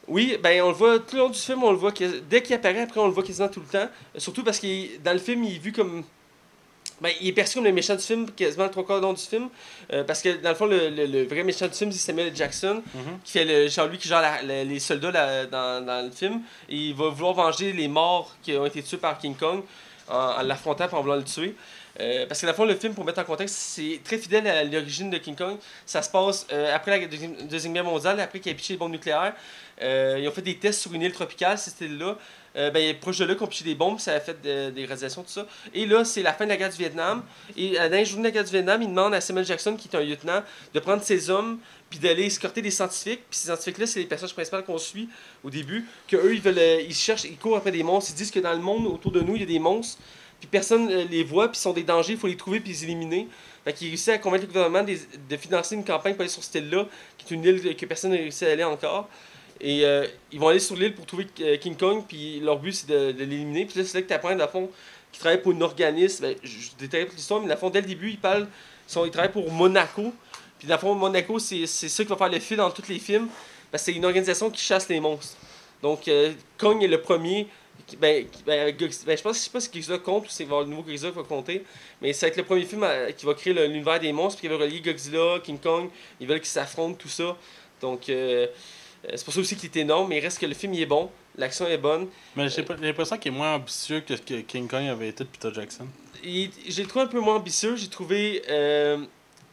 [0.08, 2.44] Oui, ben on le voit tout le long du film, on le voit que dès
[2.44, 3.90] qu'il apparaît, après on le voit quasiment tout le temps.
[4.18, 6.04] Surtout parce que dans le film, il est vu comme
[7.02, 9.50] Ben, il est perçu comme le méchant du film, quasiment le trois quarts du film.
[9.92, 12.34] euh, parce que dans le fond, le, le- le vrai méchant du film, c'est Samuel.
[12.34, 13.02] Jackson, Mhm.
[13.24, 16.42] qui fait le genre lui qui gère la- la- les soldats dans, dans le film.
[16.70, 19.62] Et il va vouloir venger les morts qui ont été tués par King Kong
[20.10, 21.56] en, en l'affrontant et en voulant le tuer.
[22.02, 24.46] Euh, parce que dans le fond, le film, pour mettre en contexte, c'est très fidèle
[24.48, 25.58] à l'origine de King Kong.
[25.86, 28.92] Ça se passe euh, après la deuxième, Guerre mondiale, après qu'il ait piché les bombes
[28.92, 29.34] nucléaires.
[29.82, 32.18] Euh, ils ont fait des tests sur une île tropicale, c'était là.
[32.58, 35.24] Euh, ben, proche de là, qu'on piché des bombes, ça a fait de- des radiations,
[35.24, 35.46] tout ça.
[35.74, 37.24] Et là, c'est la fin de la guerre du Vietnam.
[37.58, 39.76] Et à la dernière journée de la guerre du Vietnam, il demande à Samuel Jackson,
[39.76, 40.42] qui est un lieutenant,
[40.74, 43.22] de prendre ses hommes puis d'aller escorter des scientifiques.
[43.30, 45.10] Puis ces scientifiques-là, c'est les personnages principaux qu'on suit
[45.44, 45.86] au début.
[46.08, 48.12] Que eux, ils veulent, euh, ils cherchent, ils courent après des monstres.
[48.14, 50.02] Ils disent que dans le monde autour de nous, il y a des monstres.
[50.40, 52.72] Puis personne euh, les voit, puis ils sont des dangers, il faut les trouver puis
[52.72, 53.28] les éliminer.
[53.64, 56.56] Fait qu'il réussit à convaincre le gouvernement de financer une campagne pour aller sur cette
[56.56, 56.88] île-là,
[57.18, 59.10] qui est une île que personne n'a réussi à aller encore.
[59.62, 61.26] Et euh, ils vont aller sur l'île pour trouver
[61.62, 63.66] King Kong, puis leur but c'est de, l'éliminer.
[63.66, 64.70] Puis là, c'est là que tu apprends, le fond,
[65.12, 66.26] qu'ils travaillent pour un organisme.
[66.26, 68.48] Ben, je, je détaille l'histoire, mais le fond, dès le début, ils parlent,
[68.90, 70.14] ils travaillent pour Monaco.
[70.60, 73.00] Puis dans le fond, Monaco, c'est ça qui va faire le fil dans tous les
[73.00, 73.28] films,
[73.74, 75.38] c'est une organisation qui chasse les monstres.
[75.82, 77.48] Donc, euh, Kong est le premier.
[78.00, 80.82] Ben, ben, ben, je pense je sais pas si Godzilla compte ou c'est le nouveau
[80.82, 81.64] Godzilla qui va compter,
[82.02, 84.56] mais c'est avec le premier film euh, qui va créer l'univers des monstres, puis qui
[84.56, 87.36] va relier Godzilla, King Kong, ils veulent qu'ils s'affrontent, tout ça.
[87.82, 88.48] Donc, euh,
[89.06, 90.82] euh, c'est pour ça aussi qu'il est énorme, mais il reste que le film il
[90.82, 92.08] est bon, l'action est bonne.
[92.36, 95.50] Mais j'ai l'impression qu'il est moins ambitieux que que King Kong avait été de Peter
[95.54, 95.88] Jackson.
[96.24, 98.98] J'ai trouvé un peu moins ambitieux, j'ai trouvé euh,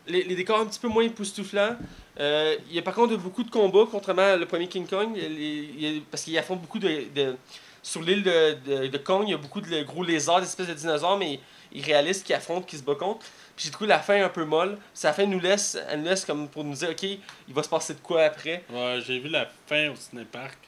[0.06, 1.76] les, décors un petit peu moins époustouflants.
[2.21, 5.23] Euh, il y a par contre beaucoup de combats, contrairement au premier King Kong, il
[5.23, 7.37] y a les- il y a- parce qu'il beaucoup de...
[7.82, 11.18] sur l'île de, Kong, il y a beaucoup de gros lézards, des espèces de dinosaures,
[11.18, 11.40] mais
[11.73, 13.26] irréalistes qui affrontent, qui se battent contre.
[13.56, 14.78] Puis j'ai trouvé la fin un peu molle.
[15.02, 17.95] La fin nous laisse, nous laisse comme pour nous dire, ok, il va se passer
[17.95, 18.65] de quoi après.
[18.71, 20.58] Ouais, j'ai vu la fin au cinépark.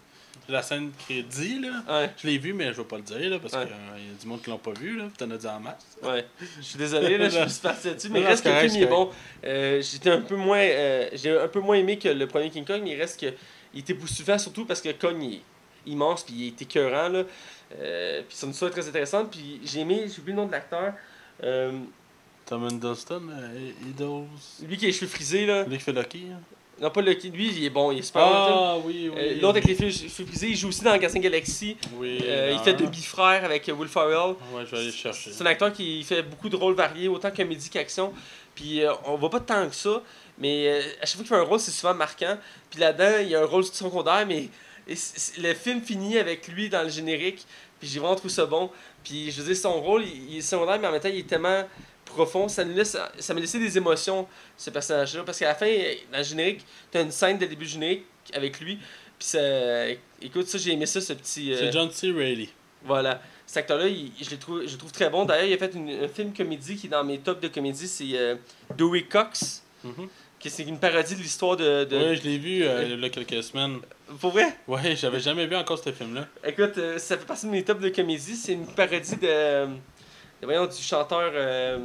[0.49, 1.83] La scène crédit, là.
[1.89, 3.61] Ouais, Je l'ai vu, mais je vais pas le dire, là, parce Ouais.
[3.67, 3.71] qu'il
[4.07, 5.05] y a du monde qui l'ont pas vu, là.
[5.17, 5.97] T'en as dit en masse.
[6.03, 6.27] ouais.
[6.59, 8.83] Je suis désolé, là, je suis parti là-dessus, mais Non, reste que le film il
[8.83, 9.11] est bon.
[9.45, 12.65] Euh, J'étais un peu moins, euh, j'ai un peu moins aimé que le premier King
[12.67, 13.33] Kong, mais il reste que
[13.73, 15.41] il était époustouflant surtout parce que Kong il est
[15.87, 17.25] immense puis il est écœurant là.
[17.81, 19.31] Euh, puis son histoire est très intéressante.
[19.33, 20.93] Puis j'ai aimé, j'ai oublié le nom de l'acteur.
[21.43, 21.73] Euh,
[22.47, 23.71] Tom Hiddleston, euh,
[24.63, 25.65] lui qui a les cheveux frisés là.
[25.65, 26.41] Lui qui fait Lucky, hein.
[26.81, 28.23] Non pas Lucky, lui il est bon, il est super.
[28.25, 29.23] Ah, oui, oui.
[29.23, 31.77] Euh, L'autre avec les cheveux frisés, il joue aussi dans Guardian Galaxy.
[31.95, 32.19] Oui.
[32.25, 32.63] Euh, il non.
[32.65, 34.35] fait demi-frère avec Will Ferrell.
[34.53, 35.31] Ouais, je vais aller le chercher.
[35.33, 38.13] C'est un acteur qui fait beaucoup de rôles variés, autant comédie qu'action.
[38.55, 40.03] Puis euh, on voit pas tant que ça,
[40.39, 42.37] mais euh, à chaque fois qu'il fait un rôle, c'est souvent marquant.
[42.71, 44.49] Puis là-dedans, il y a un rôle secondaire, mais
[44.87, 44.95] et
[45.39, 47.47] le film finit avec lui dans le générique.
[47.81, 48.71] Puis j'ai vraiment trouvé ça bon.
[49.03, 51.21] Puis je veux dire, son rôle, il, il est secondaire, mais en même temps, il
[51.21, 51.63] est tellement
[52.15, 52.49] profond.
[52.49, 55.23] Ça nous laisse, ça m'a laissé des émotions, ce personnage-là.
[55.25, 55.67] Parce qu'à la fin,
[56.13, 58.77] dans le générique, t'as une scène de début générique avec lui.
[59.19, 59.39] Puis ça,
[60.23, 61.53] écoute, ça, j'ai aimé ça, ce petit.
[61.53, 62.11] euh, C'est John C.
[62.11, 62.49] Reilly.
[62.85, 63.21] voilà.
[63.47, 65.25] Cet acteur-là, il- je, le trouve, je le trouve très bon.
[65.27, 67.87] D'ailleurs, il a fait une- un film comédie qui est dans mes tops de comédie.
[67.87, 68.37] C'est euh,
[68.77, 70.09] Dewey Cox, Mhm.
[70.41, 71.85] qui c'est une parodie de l'histoire de.
[71.85, 71.97] de...
[71.97, 73.81] Oui, je l'ai vu euh, il y a quelques semaines.
[74.19, 74.47] Pour vrai?
[74.67, 76.27] Ouais, j'avais jamais vu encore ce film-là.
[76.43, 78.35] Écoute, euh, ça fait partie de mes tops de comédie.
[78.35, 79.67] C'est une parodie de.
[79.67, 79.69] de-
[80.43, 81.79] voyons, du chanteur euh,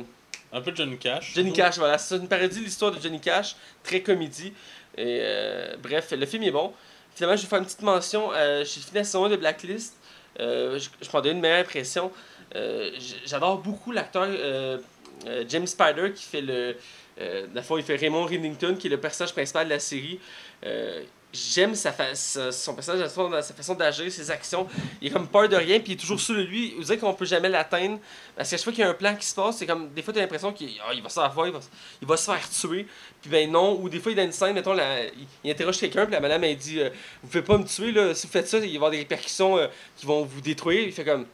[0.52, 1.34] Un peu Johnny Cash.
[1.36, 1.78] Johnny Cash.
[1.78, 3.56] Voilà, c'est une parodie de l'histoire de Johnny Cash.
[3.84, 4.54] Très comédie.
[4.98, 6.74] Et euh, bref, le film est bon.
[7.16, 8.32] Finalement, je vais faire une petite mention.
[8.34, 9.96] Euh, J'ai fini la saison 1 de Blacklist.
[10.40, 12.12] Euh, je, je m'en une meilleure impression.
[12.56, 12.92] Euh,
[13.26, 14.28] J'adore beaucoup l'acteur
[15.48, 16.76] James Spider qui fait le.
[17.20, 20.20] Euh, le fond, il fait Raymond Reddington, qui est le personnage principal de la série.
[21.32, 24.68] J'aime sa fa- sa- son personnage, sa façon- façon d'agir, ses actions.
[25.00, 26.74] Il est comme peur de rien, puis il est toujours sûr de lui.
[26.76, 28.00] Vous savez qu'on peut jamais l'atteindre.
[28.36, 29.90] Parce qu'à chaque fois qu'il y a un plan qui se passe, c'est comme.
[29.94, 31.60] Des fois, tu as l'impression qu'il ah, va se faire il va,
[32.02, 32.88] il va se faire tuer.
[33.22, 33.80] Puis ben non.
[33.80, 35.12] Ou des fois, il a une scène, mettons, la- il,
[35.44, 36.90] il interroge quelqu'un, puis la madame, elle dit euh,
[37.22, 38.16] Vous pouvez pas me tuer, là.
[38.16, 40.82] Si vous faites ça, il va y avoir des répercussions euh, qui vont vous détruire.
[40.82, 41.28] Il fait comme.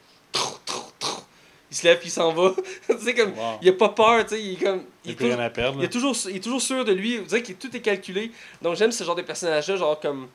[1.75, 2.53] Il se lève, puis il s'en va.
[2.89, 3.33] tu sais, comme.
[3.33, 3.57] Wow.
[3.61, 4.41] Il a pas peur, tu sais.
[4.41, 4.83] Il est comme.
[5.03, 5.77] Il est plus toujours- rien à perdre.
[5.81, 7.17] il est, toujours, il est toujours sûr de lui.
[7.17, 8.31] Vous que tout est calculé.
[8.61, 10.29] Donc j'aime ce genre de personnage-là, genre comme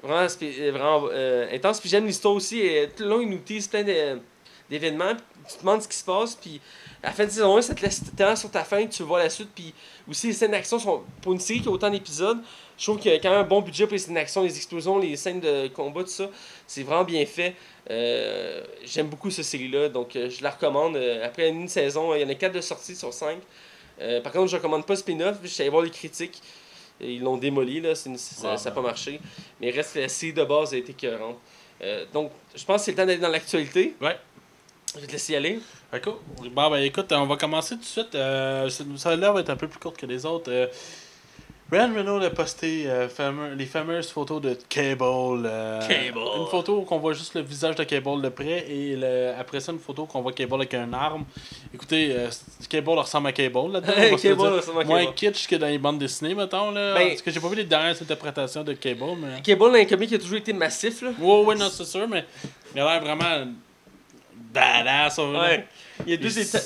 [0.00, 1.80] vraiment, euh, vraiment euh, intense.
[1.80, 2.60] Puis j'aime l'histoire aussi.
[2.60, 5.16] Et tout le long, il nous tease plein d'événements.
[5.48, 6.36] Tu te demandes ce qui se passe.
[6.36, 6.60] Puis
[7.06, 8.86] la fin de saison 1, ça te laisse temps sur ta fin.
[8.86, 9.50] Tu vois la suite.
[9.54, 9.72] Puis
[10.10, 11.02] aussi, les scènes d'action sont.
[11.22, 12.38] Pour une série qui a autant d'épisodes,
[12.76, 14.56] je trouve qu'il y a quand même un bon budget pour les scènes d'action, les
[14.56, 16.28] explosions, les scènes de combat, tout ça.
[16.66, 17.54] C'est vraiment bien fait.
[17.90, 19.88] Euh, J'aime beaucoup cette série-là.
[19.88, 20.96] Donc euh, je la recommande.
[20.96, 23.38] Euh, après une saison, il y en a 4 de sorties sur 5.
[24.00, 25.36] Euh, par contre, je recommande pas spin-off.
[25.42, 26.42] Je suis allé voir les critiques.
[27.00, 27.92] Ils l'ont démoli, là.
[28.06, 29.20] une- ça n'a pas marché.
[29.60, 30.94] Mais reste que la série de base a été.
[31.82, 33.94] Euh, donc, je pense que c'est le temps d'aller dans l'actualité.
[34.00, 34.16] Ouais.
[34.96, 35.60] Je vais te laisser y aller.
[35.92, 36.20] D'accord.
[36.52, 38.14] Bon, ben écoute, on va commencer tout de suite.
[38.14, 40.50] Euh, ça- ça a l'air d'être un peu plus courte que les autres.
[40.50, 40.66] Euh,
[41.70, 45.02] Ryan Reynolds a posté euh, fameux- les fameuses photos de Cable.
[45.46, 46.20] euh, Cable.
[46.38, 49.72] Une photo qu'on voit juste le visage de Cable de près et le- après ça,
[49.72, 51.24] une photo qu'on voit Cable avec un arme.
[51.74, 52.14] Écoutez,
[52.68, 53.92] Cable ressemble à Cable là-dedans.
[53.96, 55.14] va Cable ressemble à Moins Cable.
[55.16, 56.70] kitsch que dans les bandes dessinées, mettons.
[56.70, 56.94] Là.
[56.94, 59.02] Ben- Parce que j'ai pas vu les dernières interprétations de Cable.
[59.20, 59.42] Mais...
[59.42, 61.10] Cable, les comics, il a toujours été massif, là.
[61.18, 62.24] Ouais, ouais, non, c'est sûr, mais
[62.76, 63.44] il a l'air vraiment
[64.56, 65.18] badass.
[65.18, 65.66] Ouais.
[66.04, 66.58] Il y a deux états.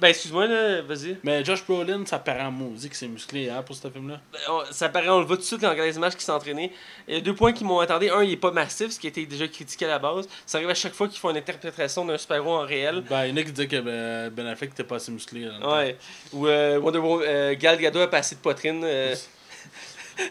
[0.00, 1.16] Ben, excuse-moi, là, vas-y.
[1.22, 4.20] Mais Josh Brolin, ça paraît en maudit que c'est musclé hein, pour ce film-là.
[4.32, 6.16] Ben, on- Ça paraît, on le voit tout de suite quand on regarde les images
[6.16, 6.72] qui entraîné.
[7.08, 8.10] Il y a deux points qui m'ont attendé.
[8.10, 10.28] Un, il est pas massif, ce qui a été déjà critiqué à la base.
[10.44, 13.02] Ça arrive à chaque fois qu'ils font une interprétation d'un super-héros en réel.
[13.08, 15.48] Ben, il y en a qui disaient que ben, Ben Affleck était pas assez musclé.
[15.64, 15.96] Ouais.
[16.32, 18.82] Ou euh, Wonder Woman, euh, Gal Gadot a pas assez de poitrine.
[18.84, 19.14] euh,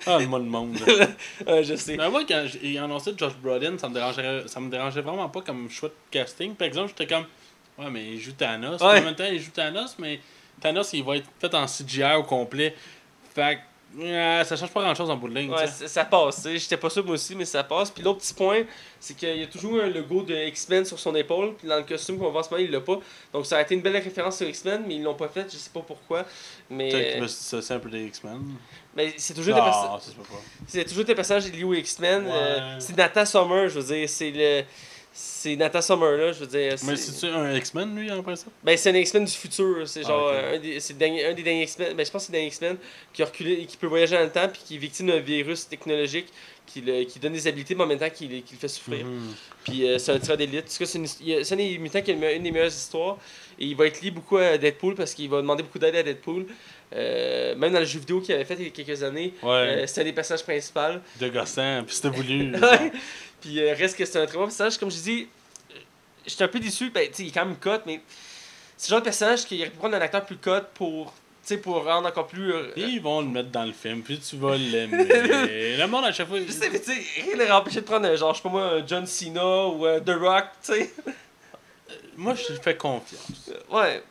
[0.06, 0.78] Ah, le monde monde.
[1.48, 1.96] ouais, je sais.
[1.98, 5.02] Ben moi, quand j- il a annoncé Josh Brolin, ça me dérangeait, ça me dérangeait
[5.02, 6.56] vraiment pas comme choix de casting.
[6.56, 7.26] Par exemple, j'étais comme,
[7.78, 8.82] ouais, mais il joue Thanos.
[8.82, 9.00] Ouais.
[9.00, 10.20] En même temps, il joue Thanos, mais
[10.62, 12.76] Thanos, il va être fait en CGI au complet.
[13.34, 13.62] Fait que,
[13.98, 15.52] euh, ça change pas grand chose en bout de ligne.
[15.52, 16.48] Ouais, ça, ça passe.
[16.48, 17.90] J'étais pas sûr moi aussi, mais ça passe.
[17.90, 18.62] Puis l'autre petit point,
[19.00, 21.56] c'est qu'il y a toujours un logo de X-Men sur son épaule.
[21.56, 23.00] Puis dans le costume qu'on voit en ce moment, il l'a pas.
[23.34, 25.52] Donc ça a été une belle référence aux X-Men, mais ils l'ont pas fait.
[25.52, 26.24] Je sais pas pourquoi.
[26.70, 28.40] Mais, s'associer un peu des X-Men.
[28.96, 30.12] mais c'est toujours, des Ah, ça
[30.68, 32.26] c'est toujours des personnages liés aux X-Men.
[32.26, 32.32] Ouais.
[32.32, 34.08] Euh, c'est Nathan Summer, je veux dire.
[34.08, 34.64] C'est le.
[35.12, 36.76] C'est Nathan Summer, là, je veux dire.
[36.86, 38.46] Mais c'est- c'est-tu un X-Men, lui, après ça?
[38.64, 39.88] Ben, c'est un X-Men du futur.
[39.88, 41.94] C'est Ah, genre euh, un, des, dernier- un des derniers X-Men.
[41.96, 42.78] Ben, je pense que c'est le dernier X-Men
[43.12, 45.68] qui a reculé, qui peut voyager dans le temps puis qui est victime d'un virus
[45.68, 46.28] technologique
[46.72, 48.68] qui, le- qui donne des habilités, mais en même temps qui, le- qui le fait
[48.68, 49.06] souffrir.
[49.06, 49.34] Mhm.
[49.64, 50.66] Puis euh, c'est un tireur d'élite.
[50.68, 53.18] C'est un des mutants qui a une, des meilleures histoires.
[53.58, 56.04] Et il va être lié beaucoup à Deadpool parce qu'il va demander beaucoup d'aide à
[56.04, 56.46] Deadpool.
[56.94, 59.50] Euh, même dans le jeu vidéo qu'il avait fait il y a quelques années, Ouais,
[59.50, 61.00] euh, c'était un des personnages principaux.
[61.20, 62.52] de gossant, puis c'était voulu.
[63.42, 64.78] Puis euh, reste que c'est un très bon personnage.
[64.78, 65.28] Comme je dis,
[65.72, 65.76] euh,
[66.26, 66.90] j'étais un peu déçu.
[66.90, 68.02] Ben, tu sais, il est quand même cote, mais
[68.76, 71.14] c'est le genre de personnage qu'il aurait pu prendre un acteur plus cote pour,
[71.50, 72.54] sais, pour rendre encore plus.
[72.54, 75.06] euh, ils vont le mettre dans le film, puis tu vas l'aimer.
[75.78, 76.40] le monde, à chaque fois.
[76.46, 78.50] je sais, mais tu sais, rien ne l'empêcher de prendre, un genre, je sais pas
[78.50, 80.94] moi, un John Cena ou The Rock, tu sais.
[82.16, 83.50] Moi, je lui fais confiance.
[83.72, 84.04] Ouais.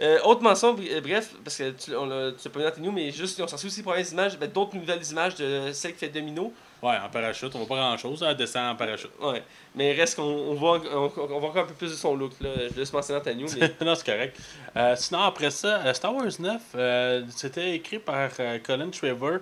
[0.00, 2.80] Euh, autre mention, br- euh, bref, parce que tu, on tu pas mis dans tes
[2.80, 5.72] news, mais juste, ils ont sorti aussi les premières images, ben, d'autres nouvelles images de
[5.72, 6.52] celle qui fait Domino.
[6.80, 9.10] Ouais, en parachute, on voit pas grand chose, elle descend en parachute.
[9.20, 9.42] Ouais.
[9.74, 12.32] Mais reste qu'on on voit, on, on voit encore un peu plus de son look,
[12.40, 12.50] là.
[12.72, 13.74] Je laisse mentionner news, mais.
[13.84, 14.38] non, c'est correct.
[14.76, 19.38] Euh, sinon, après ça, euh, Star Wars 9, euh, c'était écrit par euh, Colin Trevor,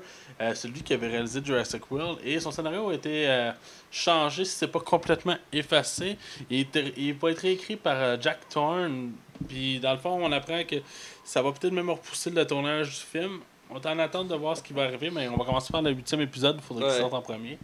[0.55, 3.53] celui qui avait réalisé Jurassic World, et son scénario a été
[3.91, 6.19] changé, si c'est pas complètement effacé.
[6.51, 9.13] Il, il va être écrit par Jack Thorne,
[9.49, 10.77] puis dans le fond, on apprend que
[11.25, 13.41] ça va peut-être même repousser le tournage du film.
[13.71, 15.83] On est en attente de voir ce qui va arriver, mais on va commencer par
[15.83, 16.91] le huitième épisode, il faudrait Ouais.
[16.93, 17.59] qu'il sorte en premier.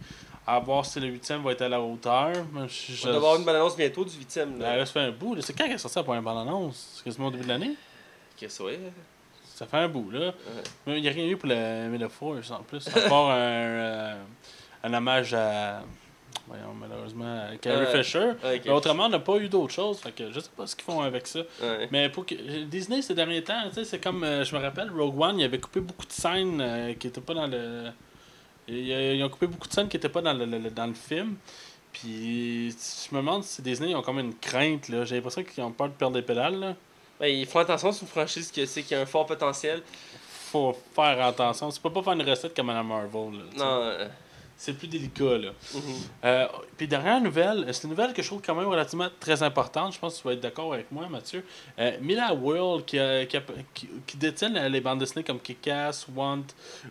[0.45, 2.33] À voir si le huitième va être à la hauteur.
[2.67, 4.57] Je- On va avoir une bande-annonce bientôt du 8ème.
[4.57, 4.77] Ben, Là.
[4.77, 5.39] là, ça fait un bout.
[5.41, 6.95] C'est quand qu'elle est sortie la première bande-annonce?
[6.97, 7.75] C'est quasiment au début de l'année?
[8.35, 8.79] Qu'est-ce que c'est?
[9.55, 10.33] Ça fait un bout, là.
[10.85, 12.85] Mais il n'y a rien eu pour le Force, en plus.
[12.89, 14.15] À part un, euh,
[14.83, 15.83] un hommage à...
[16.47, 18.03] Voyons, malheureusement, à Carrie Ouais.
[18.03, 18.31] Fisher.
[18.43, 19.99] Mais autrement, on n'a pas eu d'autres choses.
[19.99, 21.39] Fait que je sais pas ce qu'ils font avec ça.
[21.61, 21.87] Ouais.
[21.91, 24.91] Mais pour que Disney, ces derniers temps, tu sais, c'est comme, euh, je me rappelle,
[24.91, 27.85] Rogue One, il avait coupé beaucoup de scènes euh, qui n'étaient pas dans le...
[28.67, 30.87] Ils, euh, ils ont coupé beaucoup de scènes qui n'étaient pas dans le, le- dans
[30.87, 31.35] le film.
[31.93, 35.05] Puis je me demande si Disney ils ont comme une crainte, là.
[35.05, 36.75] J'ai l'impression qu'ils ont peur de perdre des pédales, là.
[37.19, 39.81] Ben, ils font attention, c'est une franchise qui, sait qui a un fort potentiel.
[40.51, 41.69] Faut faire attention.
[41.71, 43.43] Tu peux pas faire une recette comme Madame Marvel, là.
[43.57, 44.07] Non.
[44.63, 45.49] Euh, C'est plus délicat, là.
[45.73, 45.81] mhm.
[46.25, 46.47] Euh,
[46.77, 49.93] puis dernière nouvelle, c'est une nouvelle que je trouve quand même relativement très importante.
[49.93, 51.43] Je pense que tu vas être d'accord avec moi, Mathieu.
[51.79, 56.07] Euh, Mila World, qui, a- qui, a- qui, qui détient les bandes dessinées comme Kick-Ass,
[56.15, 56.43] Want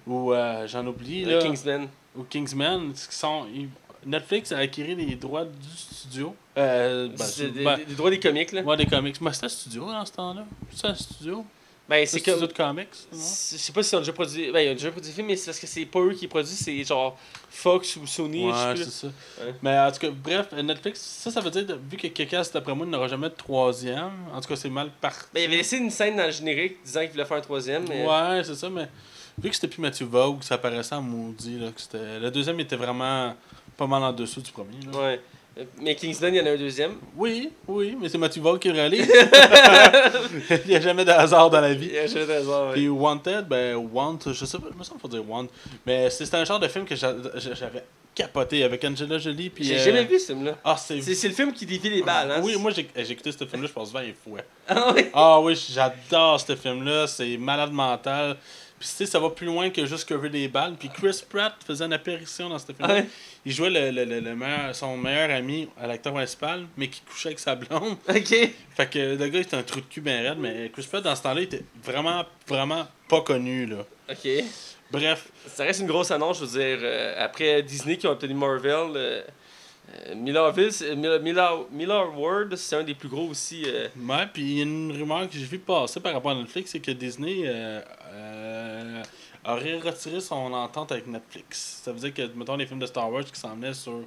[0.06, 1.88] ou euh, j'en oublie, là, Kingsman.
[2.16, 3.46] ou Kingsman, qui sont...
[3.54, 3.68] ils-
[4.04, 6.34] Netflix a acquis les droits du studio.
[6.58, 8.62] Euh, ben, C'est des, ben, des- droits des comics, là.
[8.62, 9.20] ouais, des comics.
[9.20, 10.44] Mais c'était un studio dans ce temps-là.
[10.82, 11.44] Un studio.
[11.88, 12.40] Ben, C'est comme.
[12.40, 12.88] de comics.
[13.12, 14.52] Je sais pas s'ils ont déjà produit.
[14.52, 16.28] Ben, ils ont déjà produit des films, mais c'est parce que c'est pas eux qui
[16.28, 17.18] produisent, c'est genre
[17.50, 18.46] Fox ou Sony.
[18.46, 19.06] Ouais, c'est ça.
[19.08, 19.54] Ouais.
[19.62, 22.86] Mais en tout cas, bref, Netflix, ça, ça veut dire, vu que Kick-Ass, d'après moi,
[22.86, 24.12] n'aura jamais de troisième.
[24.32, 25.26] En tout cas, c'est mal parti.
[25.34, 27.84] Ben, il avait laissé une scène dans le générique disant qu'il voulait faire un troisième.
[27.88, 28.06] Mais...
[28.06, 28.88] Ouais, c'est ça, mais
[29.38, 31.58] vu que c'était plus Matthew Vogue, ça paraissait en maudit.
[31.58, 32.20] Là, que c'était...
[32.20, 33.34] Le deuxième était vraiment
[33.76, 34.78] pas mal en dessous du premier.
[34.90, 34.98] Là.
[34.98, 35.20] Ouais.
[35.58, 36.92] Euh, Mais Kingsman, il y en a un deuxième.
[37.16, 39.06] Oui, oui, mais c'est Matthew Vogue qui le réalise.
[40.50, 41.88] il n'y a jamais de hasard dans la vie.
[41.88, 42.72] Il y a jamais de hasard, ouais.
[42.74, 45.46] Puis Wanted, ben Want, je sais pas, il me semble qu'il faut dire Want.
[45.86, 47.84] Mais c'est un genre de film que j'a- j'avais
[48.14, 49.50] capoté avec Angela Jolie.
[49.50, 50.56] Puis, J'ai euh, jamais vu ce film-là.
[50.64, 52.40] Ah, c'est C'est le film qui dévie les balles, hein.
[52.42, 54.40] Oui, moi j'ai j'ai écouté ce film-là, je pense 20 fois.
[54.68, 55.06] Ah oui.
[55.14, 58.36] Ah oui, j'adore ce film-là, c'est malade mental.
[58.82, 60.74] Puis tu sais, ça va plus loin que juste cover des balles.
[60.76, 62.66] Puis Chris Pratt faisait une apparition dans ce.
[62.80, 63.06] Ouais.
[63.46, 67.00] Il jouait le, le, le, le meilleur, son meilleur ami à l'acteur principal, mais qui
[67.02, 67.96] couchait avec sa blonde.
[68.08, 68.50] Ok.
[68.76, 71.04] Fait que le gars, il était un trou de cul bien raide, mais Chris Pratt,
[71.04, 73.84] dans ce temps-là, il était vraiment, vraiment pas connu, là.
[74.10, 74.28] Ok.
[74.90, 76.78] Bref, Ça reste une grosse annonce, je veux dire.
[76.82, 79.22] euh, après Disney qui ont obtenu Marvel, euh,
[79.88, 83.64] euh, Millarville, c'est- Miller, Miller, Ward, c'est un des plus gros aussi.
[83.66, 86.34] euh, Ouais, puis il y a une rumeur que j'ai vu passer par rapport à
[86.34, 87.80] Netflix, c'est que Disney euh,
[88.12, 89.02] euh,
[89.46, 91.80] aurait retiré son entente avec Netflix.
[91.84, 94.00] Ça veut dire que, mettons, les films de Star Wars qui s'en sur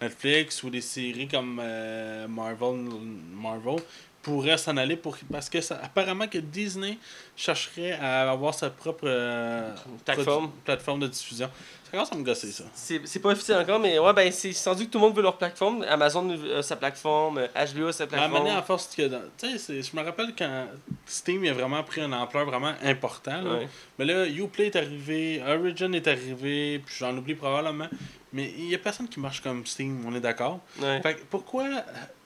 [0.00, 2.86] Netflix ou des séries comme euh, Marvel,
[3.34, 3.76] Marvel
[4.22, 6.98] pourraient s'en aller pour parce que ça, apparemment que Disney
[7.36, 10.50] chercherait à avoir sa propre euh, Plateforme.
[10.64, 11.48] plateforme de diffusion.
[11.84, 12.64] Ça commence à me gosser ça.
[12.74, 15.22] C'est pas officiel encore, mais ouais, ben c'est c'est rendu que tout le monde veut
[15.22, 15.82] leur plateforme.
[15.88, 18.46] Amazon a sa plateforme, euh, HBO a sa à plateforme.
[18.46, 19.08] à force que.
[19.38, 20.66] Tu sais, je me rappelle quand
[21.06, 23.42] Steam a vraiment pris une ampleur vraiment importante.
[23.44, 23.54] là.
[23.54, 23.68] Ouais.
[23.98, 27.88] Mais là, Uplay est arrivé, Origin est arrivé, puis j'en oublie probablement.
[28.32, 30.60] Mais il y a personne qui marche comme Steam, on est d'accord.
[30.80, 31.00] Ouais.
[31.02, 31.64] Fait que pourquoi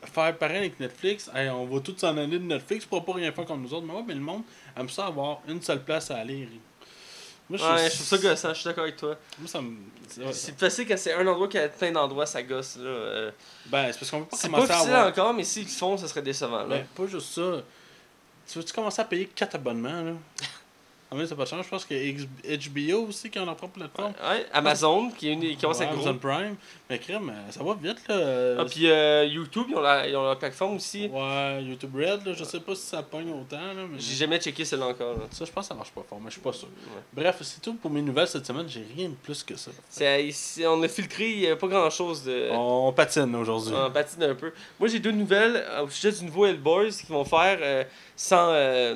[0.03, 1.31] faire pareil avec Netflix?
[1.35, 3.87] Hey, On va tous s'en aller de Netflix pour pas rien faire comme nous autres.
[3.87, 4.43] Mais ouais, mais le monde
[4.77, 6.47] aime ça avoir une seule place à aller.
[7.49, 9.17] Moi, Ouais, je trouve ça gossant, je suis d'accord avec toi.
[9.39, 9.77] Moi, ça me.
[10.33, 12.77] c'est- facile quand c'est un endroit qu'il y a plein d'endroits, ça gosse.
[12.77, 12.85] là.
[12.89, 13.31] euh.
[13.67, 15.07] Ben, c'est parce qu'on peut pas C'est pas commencer à avoir.
[15.09, 16.61] encore, mais s'ils le font, ça serait décevant.
[16.67, 16.79] Là.
[16.79, 17.63] Ben, pas juste ça.
[18.51, 20.13] Tu veux-tu commencer à payer 4 abonnements, là?
[21.15, 21.65] Ah, mais ça pas de chance.
[21.65, 21.95] Je pense que
[22.69, 24.13] HBO aussi, qui a leur propre plateforme.
[24.13, 25.91] Ouais, Amazon, qui, est une, qui commence à Ouais.
[25.93, 26.57] Amazon Prime.
[26.91, 28.57] Mais crème, euh, ça va vite, là.
[28.59, 31.07] Ah, puis euh, YouTube, ils ont, la, ils ont leur plateforme aussi.
[31.09, 33.99] Ouais, YouTube Red, là, je sais pas si ça pogne autant, là, mais...
[33.99, 35.15] J'ai jamais checké celle-là encore.
[35.15, 35.25] là.
[35.31, 36.69] Ça, je pense que ça marche pas fort, mais je suis pas sûr.
[36.69, 37.03] Ouais.
[37.13, 38.69] Bref, c'est tout pour mes nouvelles cette semaine.
[38.69, 39.71] J'ai rien de plus que ça.
[39.89, 42.49] C'est- on a filtré, il n'y a pas grand-chose de.
[42.51, 43.73] On patine aujourd'hui.
[43.77, 44.53] On patine un peu.
[44.81, 47.85] Moi, j'ai deux nouvelles au sujet du nouveau Hellboys qui vont faire euh,
[48.17, 48.95] sans euh,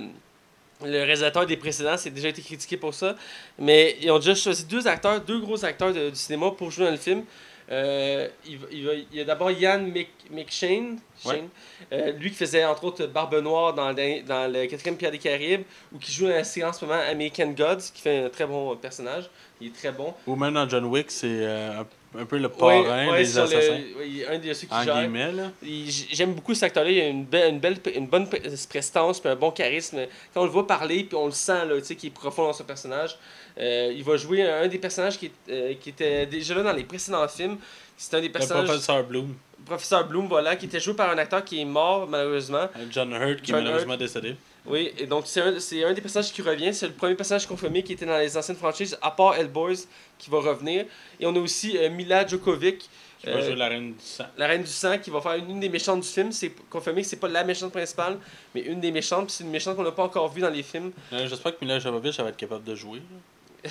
[0.84, 1.96] le réalisateur des précédents.
[1.96, 3.16] C'est déjà été critiqué pour ça.
[3.58, 6.84] Mais ils ont déjà choisi deux acteurs, deux gros acteurs de- du cinéma pour jouer
[6.86, 7.24] dans le film.
[7.70, 11.34] Euh, il, il, y a d'abord Ian Mc, McShane, Ouais.
[11.34, 11.48] Shane,
[11.92, 15.18] euh, lui qui faisait entre autres Barbe Noire dans, le- dans le quatrième Pierre des
[15.18, 18.28] Caraïbes, ou qui joue dans la série en ce moment American Gods, qui fait un
[18.30, 19.28] très bon personnage.
[19.60, 20.14] Il est très bon.
[20.26, 21.82] Ou même dans John Wick, c'est euh,
[22.16, 23.56] un, peu le parrain ouais, des le- assassins.
[23.98, 25.00] ouais, un de ceux qui En gère.
[25.00, 25.50] guillemets, là.
[25.62, 26.90] Il- j- J'aime beaucoup cet acteur-là.
[26.90, 29.98] Il a une, belle, une, belle, une bonne pr- prestance, puis un bon charisme.
[30.32, 32.44] Quand on le voit parler, puis on le sent, là, tu sais, qu'il est profond
[32.44, 33.16] dans son personnage.
[33.58, 36.84] Euh, il va jouer un des personnages qui, euh, qui était déjà là dans les
[36.84, 37.56] précédents films.
[37.96, 38.64] C'est un des Le personnages.
[38.66, 39.34] professeur Bloom.
[39.66, 42.68] Professeur Bloom, voilà, qui était joué par un acteur qui est mort, malheureusement.
[42.76, 44.36] Euh, John Hurt, qui John est malheureusement décédé.
[44.68, 46.72] Oui, et donc c'est un, c'est un des personnages qui revient.
[46.74, 49.86] C'est le premier personnage confirmé qui était dans les anciennes franchises, à part Hellboys,
[50.18, 50.84] qui va revenir.
[51.18, 52.88] Et on a aussi euh, Mila Djokovic,
[53.20, 54.24] Qui va Euh, jouer la reine du sang.
[54.36, 56.30] la reine du sang, qui va faire une, une des méchantes du film.
[56.32, 58.18] C'est confirmé que c'est pas la méchante principale,
[58.54, 59.26] mais une des méchantes.
[59.26, 60.92] Puis c'est une méchante qu'on n'a pas encore vue dans les films.
[61.12, 63.00] Euh, J'espère que Mila Jovovich va être capable de jouer.
[63.64, 63.70] tu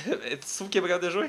[0.57, 1.27] trouves qu'elle est capable de jouer?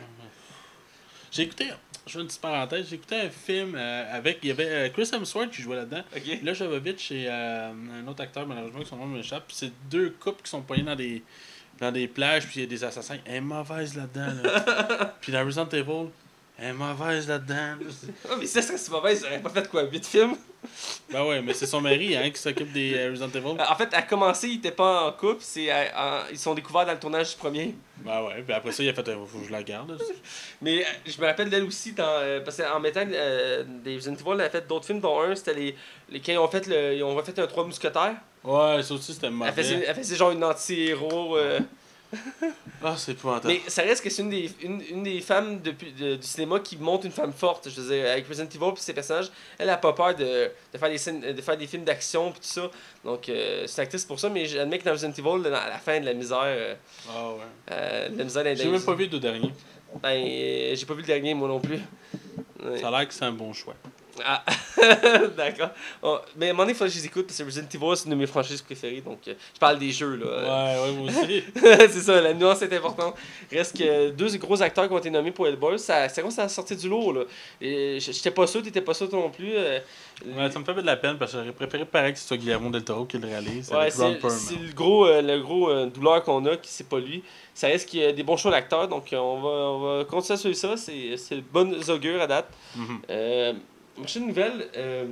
[1.31, 1.67] J'ai écouté,
[2.07, 4.89] je fais une petite parenthèse, j'ai écouté un film euh, avec, il y avait euh,
[4.89, 6.03] Chris Hemsworth qui jouait là-dedans.
[6.17, 6.39] Ok.
[6.43, 9.45] Là, Jovovich et euh, un autre acteur, malheureusement, que son nom m'échappe.
[9.47, 11.23] Puis c'est deux couples qui sont poignés dans des,
[11.81, 13.19] dans des plages, puis il y a des assassins.
[13.25, 14.43] Elle est mauvaise là-dedans.
[14.43, 15.17] Là.
[15.21, 16.09] puis dans Resident Evil,
[16.59, 17.55] elle est mauvaise là-dedans.
[17.81, 18.13] là.
[18.31, 20.37] Ah, mais si ça serait si mauvais, ils auraient pas fait quoi 8 films?
[21.11, 23.57] Ben ouais, mais c'est son mari hein, qui s'occupe des euh, Resident Evil.
[23.61, 25.39] En fait, à commencer, ils étaient pas en couple.
[25.41, 27.75] C'est, euh, ils sont découverts dans le tournage du premier.
[28.05, 29.97] Ben ouais, puis après ça, il a fait, euh, faut que je la garde.
[30.61, 34.15] Mais euh, je me rappelle d'elle aussi, dans, euh, parce qu'en mettant euh, des Resident
[34.17, 35.77] Evil, elle a fait d'autres films, dont un, c'était les,
[36.11, 38.17] les, quand ils ont fait, le, ils ont refait un Trois Mousquetaires.
[38.45, 39.53] Ouais, ça aussi, c'était Elle mauvais.
[39.53, 41.39] faisait, elle faisait genre une anti-héros.
[42.83, 43.49] Ah, c'est épouvantable.
[43.49, 45.73] Mais ça reste que c'est une des, une, une des femmes de-
[46.17, 47.69] du cinéma qui montre une femme forte.
[47.69, 50.79] Je veux dire, avec Resident Evil et ses personnages, elle a pas peur de, de,
[50.79, 52.71] faire, des scènes, de faire des films d'action et tout ça.
[53.05, 55.79] Donc, euh, c'est une actrice pour ça, mais j'admets que dans Resident Evil, à la
[55.79, 56.75] fin de la misère, euh,
[57.11, 57.37] Ah ouais.
[57.73, 59.53] euh, la misère J'ai même pas vu les deux derniers.
[60.03, 61.81] Ben, euh, j'ai pas vu le dernier, moi non plus.
[62.63, 62.79] Ouais.
[62.81, 63.75] Ça a l'air que c'est un bon choix.
[64.25, 64.45] Ah,
[65.37, 65.71] d'accord.
[66.03, 67.67] Oh, mais à un moment donné, il faut que je les écoute parce que Resident
[67.73, 69.01] Evil, c'est une de mes franchises préférées.
[69.01, 70.27] Donc, euh, je parle des jeux, là.
[70.27, 71.43] Ouais, ouais, moi aussi.
[71.55, 73.15] c'est ça, la nuance est importante.
[73.51, 76.49] Reste que deux gros acteurs qui ont été nommés pour Hellboy, ça, ça commence à
[76.49, 77.23] sortir du lot, là.
[77.61, 79.53] Et j'étais pas sûr, t'étais pas sûr toi non plus.
[79.55, 79.79] euh,
[80.37, 82.37] Ouais, ça me fait de la peine parce que j'aurais préféré pareil que ce soit
[82.37, 83.71] Guillermo del Toro qui le réalise.
[83.71, 87.23] Ouais, c'est le gros, euh, le gros euh, douleur qu'on a, qui c'est pas lui.
[87.55, 90.35] Ça reste qu'il y a des bons choix d'acteurs, donc on va, on va continuer
[90.35, 90.77] à suivre ça.
[90.77, 92.49] C'est c'est le bon augure à date.
[92.75, 93.01] Mhm.
[93.99, 95.07] Euh, prochaine nouvelle, euh,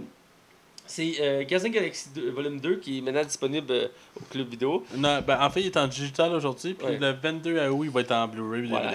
[0.88, 3.88] c'est euh, Gazin Galaxy 2, volume 2 qui est maintenant disponible euh,
[4.20, 4.85] au club vidéo.
[4.96, 6.99] Non, ben, en fait, il est en digital aujourd'hui, puis Ouais.
[6.99, 8.66] le 22 août, il va être en Blu-ray.
[8.68, 8.92] Voilà,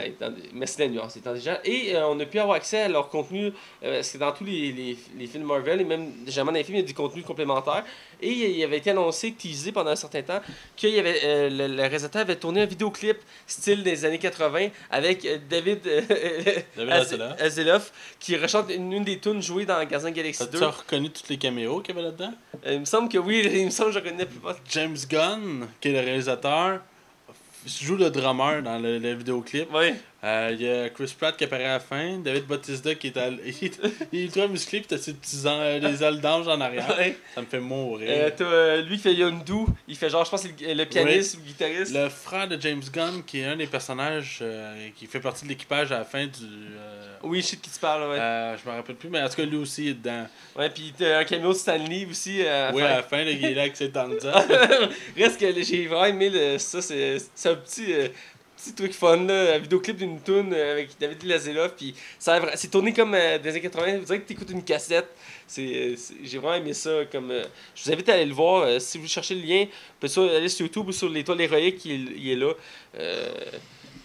[0.53, 1.59] mais c'est la nuance, étant déjà.
[1.65, 3.51] Et euh, on a pu avoir accès à leur contenu,
[3.81, 6.77] parce que dans tous les, les, les films Marvel, et même généralement dans les films,
[6.77, 7.83] il y a du contenu complémentaire.
[8.21, 10.41] Et il avait été annoncé, teasé pendant un certain temps,
[10.79, 14.67] que y avait, euh, le, le réalisateur avait tourné un vidéoclip style des années 80
[14.89, 16.01] avec euh, David, euh,
[16.77, 17.41] David Az- Hasselhoff.
[17.41, 20.57] Hasselhoff, qui rechante une, une des tunes jouées dans Gazin Galaxy 2.
[20.57, 22.33] As-tu reconnu tous les caméos qu'il y avait là-dedans?
[22.65, 24.55] Euh, il me semble que oui, il me semble que je reconnais plus pas.
[24.69, 26.81] James Gunn, qui est le réalisateur,
[27.65, 29.67] joue le drummer dans le, le vidéoclip.
[30.23, 30.29] Ouais.
[30.29, 32.17] Euh, Il y a Chris Pratt qui apparaît à la fin.
[32.19, 33.79] David Bautista qui est, à, il est,
[34.11, 34.79] il est ultra musclé.
[34.79, 36.87] Puis t'as ses petits an- des ailes d'ange en arrière?
[36.97, 37.15] Ouais.
[37.35, 38.07] Ça me fait mourir.
[38.09, 41.37] Euh, euh, lui qui fait Yondu, il fait genre, je pense, le, le pianiste ou
[41.39, 41.93] le guitariste.
[41.93, 45.49] Le frère de James Gunn, qui est un des personnages euh, qui fait partie de
[45.49, 46.31] l'équipage à la fin du.
[46.43, 48.19] euh, Oui, je sais de qui tu parles, ouais.
[48.19, 50.27] euh, je me rappelle plus, mais en tout cas, lui aussi est dedans.
[50.55, 52.41] Ouais, pis t'as un cameo de Stanley aussi.
[52.43, 54.09] euh, à oui, à la fin, là, il est là avec ses dents.
[55.17, 58.07] Reste que j'ai vraiment aimé le- ça, c'est un petit, euh,
[58.61, 62.93] petit truc fun, là, un vidéoclip d'une tune euh, avec David Lazelov, puis c'est tourné
[62.93, 65.07] comme euh, des années 80, vous dirait que t'écoutes une cassette,
[65.57, 67.43] euh, c'est- j'ai vraiment aimé ça, comme, euh,
[67.75, 70.35] je vous invite à aller le voir, si vous cherchez le lien, vous pouvez soit
[70.35, 72.53] aller sur YouTube ou sur l'étoile héroïque, il, il est là,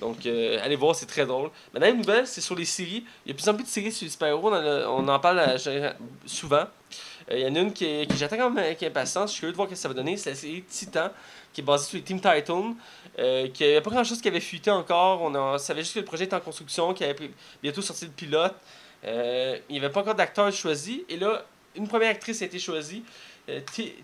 [0.00, 1.50] donc allez voir, c'est très drôle.
[1.72, 3.68] Maintenant, une nouvelle, c'est sur les séries, il y a de plus en plus de
[3.68, 5.56] séries sur les super-héros, on en parle
[6.26, 6.64] souvent,
[7.30, 9.30] il y en a une qui, j'attends quand même avec impatience.
[9.30, 10.16] Je suis curieux de voir ce que ça va donner.
[10.16, 11.10] C'est la série Titan,
[11.56, 12.76] qui est basée sur les Team Titan.
[13.18, 15.22] Euh, qui avait pas grand chose qui avait fuité encore.
[15.22, 17.30] On en savait juste que le projet était en construction, qu'il avait
[17.62, 18.54] bientôt sorti le pilote.
[19.06, 21.06] Euh, il n'y avait pas encore d'acteur choisi.
[21.08, 23.02] Et là, une première actrice a été choisie.
[23.48, 23.60] Euh,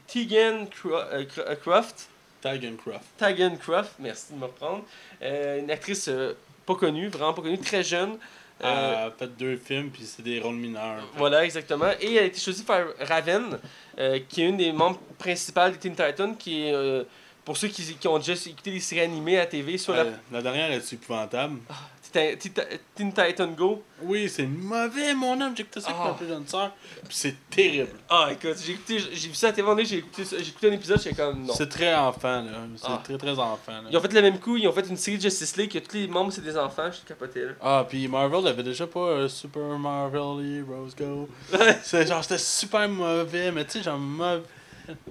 [0.07, 2.09] Tegan euh, euh, Croft.
[2.41, 3.05] Tagan Croft.
[3.19, 4.85] Tagan Croft, merci de me reprendre.
[5.21, 6.33] Euh, une actrice euh,
[6.65, 8.17] pas connue, vraiment pas connue, très jeune.
[8.65, 11.07] Euh, Elle a fait deux films, puis c'est des rôles mineurs.
[11.17, 11.91] voilà, exactement.
[12.01, 13.59] Et elle a été choisie par Raven,
[13.99, 17.03] euh, qui est une des membres principales des Teen Titans, qui est, euh,
[17.45, 20.43] pour ceux qui, qui ont déjà écouté les séries animées à TV, sur Euh, la
[20.43, 21.59] dernière est épouvantable?
[22.15, 22.37] la
[22.95, 23.83] Teen, Titan Go.
[24.03, 25.55] Oui, c'est mauvais, mon homme.
[25.57, 26.09] J'ai écouté ça avec Ah.
[26.09, 26.71] ma plus jeune sœur.
[27.09, 27.89] Puis c'est terrible.
[28.11, 31.17] Ah, écoute, j'ai écouté, j'ai vu ça à TV, j'ai écouté, écouté un épisode, j'étais
[31.17, 31.55] comme non.
[31.55, 32.51] C'est très enfant, là.
[32.77, 33.01] C'est Ah.
[33.03, 33.85] très, très enfant, là.
[33.91, 35.79] Ils ont fait le même coup, ils ont fait une série de Justice League, que
[35.79, 37.53] tous les membres c'est des enfants, je suis capoté là.
[37.63, 40.21] Ah, puis Marvel avait déjà pas euh, Super Marvel
[40.69, 41.29] Heroes Go.
[41.83, 44.43] c'est genre, c'était super mauvais, mais tu sais, genre mauvais.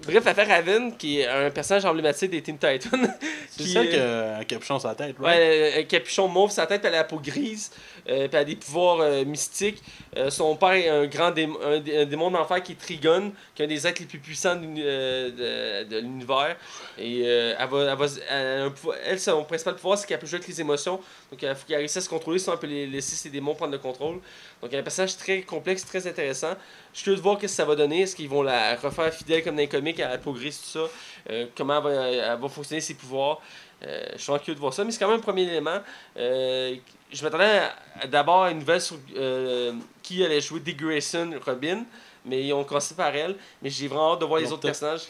[0.06, 3.08] Bref, affaire Raven, qui est un personnage emblématique des Teen Titans.
[3.50, 5.20] C'est Qui, ça euh, qui a un capuchon sur la tête?
[5.20, 7.72] Ouais, un capuchon mauve sur sa tête, elle a la peau grise,
[8.10, 9.82] euh, puis a des pouvoirs euh, mystiques.
[10.18, 13.32] Euh, son père est un grand démon, un, dé- un démon d'enfer qui est Trigon,
[13.56, 16.58] qui est un des êtres les plus puissants de, euh, l'univers.
[16.98, 17.98] Et elle, va, elle,
[18.70, 21.00] va- elle son principal pouvoir, c'est qu'elle peut jouer avec les émotions.
[21.32, 23.72] Donc il faut qu'elle réussisse à se contrôler, sinon elle peut laisser ses démons prendre
[23.72, 24.20] le contrôle.
[24.62, 26.56] Donc un personnage très complexe, très intéressant.
[26.94, 28.02] Je suis curieux de voir ce que ça va donner.
[28.02, 31.44] Est-ce qu'ils vont la refaire fidèle comme dans les comics à la grise, tout ça?
[31.56, 33.42] Comment elle va, va fonctionner ses pouvoirs?
[33.82, 35.80] Je suis vraiment curieux de voir ça, mais c'est quand même un premier élément.
[37.12, 37.62] Je m'attendais
[38.10, 41.84] d'abord à une nouvelle sur euh, qui allait jouer Dick Grayson, Robin,
[42.26, 43.36] mais ils ont commencé par elle.
[43.62, 45.04] Mais j'ai vraiment hâte de voir Ils les autres personnages.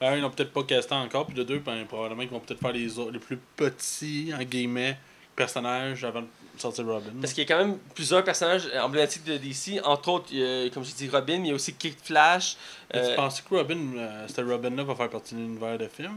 [0.00, 2.60] Ben, ils n'ont peut-être pas casté encore, puis de deux, ben, probablement qu'ils vont peut-être
[2.60, 4.98] faire les, autres, les plus petits, en guillemets,
[5.36, 6.26] personnages avant de
[6.58, 7.12] sortir Robin.
[7.20, 10.84] Parce qu'il y a quand même plusieurs personnages emblématiques de DC, entre autres, euh, comme
[10.84, 12.56] j'ai dit, Robin, mais il y a aussi Kid Flash.
[12.92, 15.86] Mais Euh, Tu penses que Robin, euh, cette Robin-là va faire partie de l'univers de
[15.86, 16.16] film?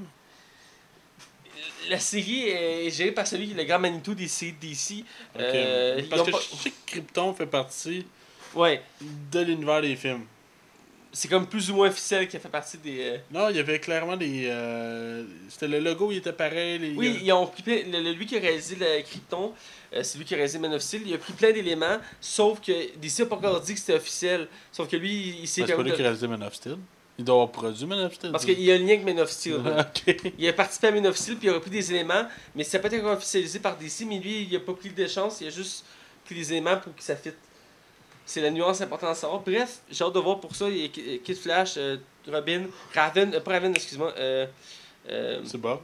[1.89, 5.03] La série est gérée par celui qui est le grand Manitou des séries de DC.
[5.35, 5.41] Ok.
[5.41, 8.05] Euh, Parce que pas- je sais que Krypton fait partie
[8.53, 8.81] Ouais,
[9.31, 10.25] de l'univers des films.
[11.11, 12.97] c'est comme plus ou moins officiel qui a fait partie des.
[13.01, 14.47] euh, Non, il y avait clairement des.
[14.47, 16.77] euh, C'était le logo, il était pareil.
[16.79, 19.53] Les, Oui, ils ont pris plein- le, le- lui qui a réalisé le Krypton,
[19.93, 22.59] euh, c'est lui qui a réalisé Man of Steel, il a pris plein d'éléments, sauf
[22.61, 24.47] que DC n'a pas encore dit que c'était officiel.
[24.71, 26.77] Sauf que lui, il Ben, s'est c'est pas lui qui a réalisé Man of Steel.
[27.17, 28.31] Il doit avoir produit Man of Steel.
[28.31, 29.61] Parce qu'il y a un lien avec Man of Steel.
[30.37, 32.77] Il a participé à Man of Steel, puis il a repris des éléments, mais ça
[32.77, 35.49] été encore officialisé par DC, mais lui, il a pas pris de chance, il a
[35.49, 35.85] juste
[36.25, 37.37] pris des éléments pour que ça fitte.
[38.25, 39.41] C'est la nuance importante à savoir.
[39.41, 40.67] Bref, j'ai hâte de voir pour ça.
[40.67, 41.97] Il y a Ki- Kid Flash, euh,
[42.27, 44.13] Robin, Raven, euh, pas Raven, excuse-moi.
[44.17, 44.47] Euh,
[45.09, 45.79] euh, C'est Bob.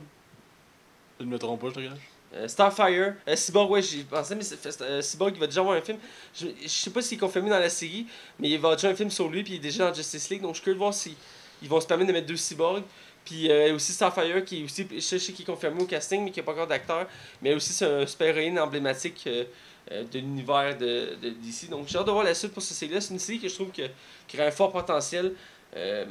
[1.20, 2.00] Je ne me trompe pas, je te regarde.
[2.34, 4.44] Euh, Starfire, euh, Cyborg, ouais, j'y pensais, mais
[4.82, 5.98] euh, Cyborg, il va déjà avoir un film.
[6.34, 8.06] Je, je sais pas s'il est confirmé dans la série,
[8.40, 10.42] mais il va déjà un film sur lui, puis il est déjà dans Justice League,
[10.42, 11.16] donc je suis curieux de voir si
[11.62, 12.84] ils vont se permettre de mettre deux Cyborgs.
[13.26, 16.32] Puis euh, aussi Starfire, qui est aussi, je sais, qu'il est confirmé au casting, mais
[16.32, 17.06] qui n'a pas encore d'acteur,
[17.42, 21.70] mais aussi c'est un super-héroïne emblématique de l'univers de, de DC.
[21.70, 23.02] Donc j'ai hâte de voir la suite pour cette série-là.
[23.02, 23.84] C'est une série que je trouve que,
[24.28, 25.34] qui a un fort potentiel
[25.76, 26.06] euh,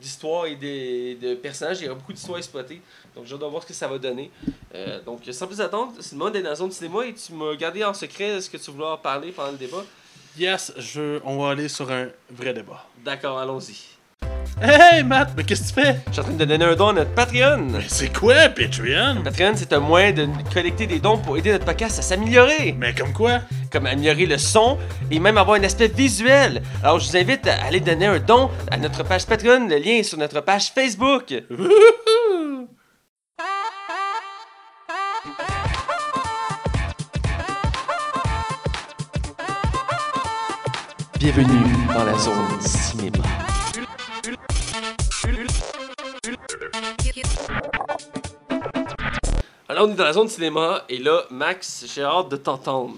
[0.00, 1.80] d'histoire et des- de personnages.
[1.80, 2.80] Il y a beaucoup d'histoires exploitées.
[3.14, 4.30] Donc j'ai hâte de voir ce que ça va donner.
[4.74, 7.32] Euh, donc, sans plus attendre, c'est le moment d'être dans la zone cinéma et tu
[7.32, 9.84] m'as gardé en secret ce que tu voulais en parler pendant le débat.
[10.38, 11.18] Yes, je...
[11.24, 12.86] on va aller sur un vrai débat.
[13.04, 13.76] D'accord, allons-y.
[14.60, 15.96] Hey Matt, mais qu'est-ce que tu fais?
[16.08, 17.58] Je suis en train de donner un don à notre Patreon.
[17.70, 19.22] Mais c'est quoi Patreon?
[19.22, 22.72] Patreon, c'est un moyen de collecter des dons pour aider notre podcast à s'améliorer.
[22.72, 23.40] Mais comme quoi?
[23.70, 24.78] Comme améliorer le son
[25.10, 26.62] et même avoir un aspect visuel.
[26.82, 29.68] Alors, je vous invite à aller donner un don à notre page Patreon.
[29.68, 31.34] Le lien est sur notre page Facebook.
[31.50, 32.68] Wouhou!
[41.18, 43.18] Bienvenue dans la zone cinéma.
[49.78, 52.94] là, on est dans la zone cinéma, et là, Max, j'ai hâte de t'entendre.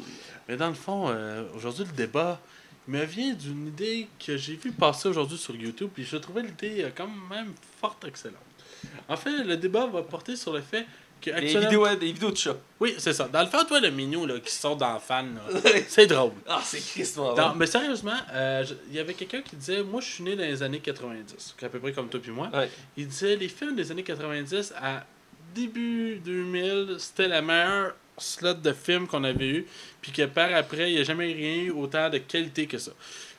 [0.51, 2.40] Mais dans le fond, euh, aujourd'hui, le débat
[2.88, 6.82] me vient d'une idée que j'ai vu passer aujourd'hui sur YouTube, puis je trouvais l'idée
[6.82, 8.38] euh, quand même fort excellente.
[9.09, 10.86] En fait, le débat va porter sur le fait
[11.20, 12.57] que actuellement- vidéos, hein, des vidéos de chats.
[12.80, 13.28] Oui, c'est ça.
[13.28, 16.32] Dans le fond, toi, le mignon là, qui sort dans fan, là, c'est drôle.
[16.48, 17.34] Ah, c'est Christmas.
[17.36, 20.42] Non, mais sérieusement, euh, il y avait quelqu'un qui disait Moi, je suis né dans
[20.42, 22.51] les années 90, à peu près comme toi puis moi.
[22.53, 22.68] Ouais.
[22.96, 25.05] Il disait Les films des années 90 à
[25.55, 29.66] début 2000, c'était la meilleure slot de films qu'on avait eu,
[30.00, 32.92] puis que par après, il n'y a jamais rien eu autant de qualité que ça.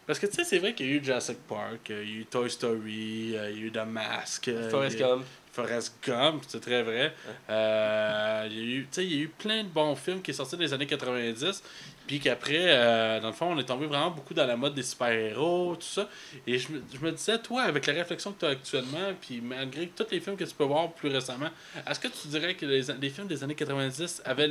[0.06, 2.02] Parce que tu sais, c'est vrai qu'il y a eu Jurassic Park, il y a
[2.02, 5.24] eu Toy Story, euh, il y a eu The Mask, euh, Forrest Gump.
[5.52, 7.14] Forrest Gump, c'est très vrai.
[7.50, 10.22] Euh, il, y a eu, tu sais, il y a eu plein de bons films
[10.22, 11.64] qui sont sortis dans les années 90.
[12.08, 14.84] Puis qu'après, euh, dans le fond, on est tombé vraiment beaucoup dans la mode des
[14.84, 16.10] super-héros, tout ça.
[16.46, 19.40] Et je me, je me disais, toi, avec la réflexion que tu as actuellement, puis
[19.42, 21.50] malgré tous les films que tu peux voir plus récemment,
[21.88, 24.50] est-ce que tu dirais que les, les films des années 90 avaient,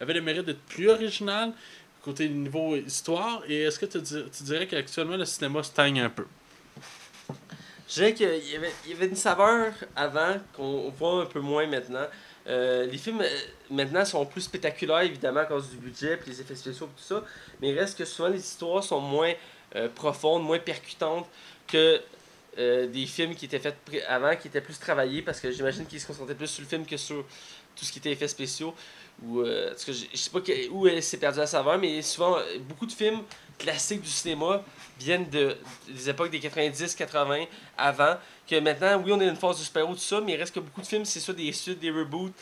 [0.00, 1.52] avaient le mérite d'être plus original
[2.02, 3.42] côté niveau histoire?
[3.48, 6.26] Et est-ce que tu, tu dirais qu'actuellement, le cinéma stagne un peu?
[7.88, 12.06] Je dirais qu'il y y avait une saveur avant qu'on voit un peu moins maintenant.
[12.46, 13.28] Euh, les films euh,
[13.70, 17.24] maintenant sont plus spectaculaires évidemment à cause du budget et les effets spéciaux tout ça,
[17.60, 19.32] mais il reste que souvent les histoires sont moins
[19.76, 21.26] euh, profondes, moins percutantes
[21.66, 22.00] que
[22.56, 23.74] des films qui étaient faits
[24.06, 26.86] avant, qui étaient plus travaillés parce que j'imagine qu'ils se concentraient plus sur le film
[26.86, 27.24] que sur
[27.74, 28.72] tout ce qui était effets spéciaux.
[29.24, 29.48] Ou, tout
[29.86, 32.36] cas, je, je sais pas que- où elle s'est perdue la saveur, mais souvent
[32.68, 33.22] beaucoup de films
[33.58, 34.62] classiques du cinéma
[34.98, 35.56] viennent de,
[35.88, 37.46] des époques des 90-80
[37.76, 38.16] avant.
[38.48, 40.60] Que maintenant, oui, on est une phase du super tout ça, mais il reste que
[40.60, 42.32] beaucoup de films, c'est ça, des suites, des reboots.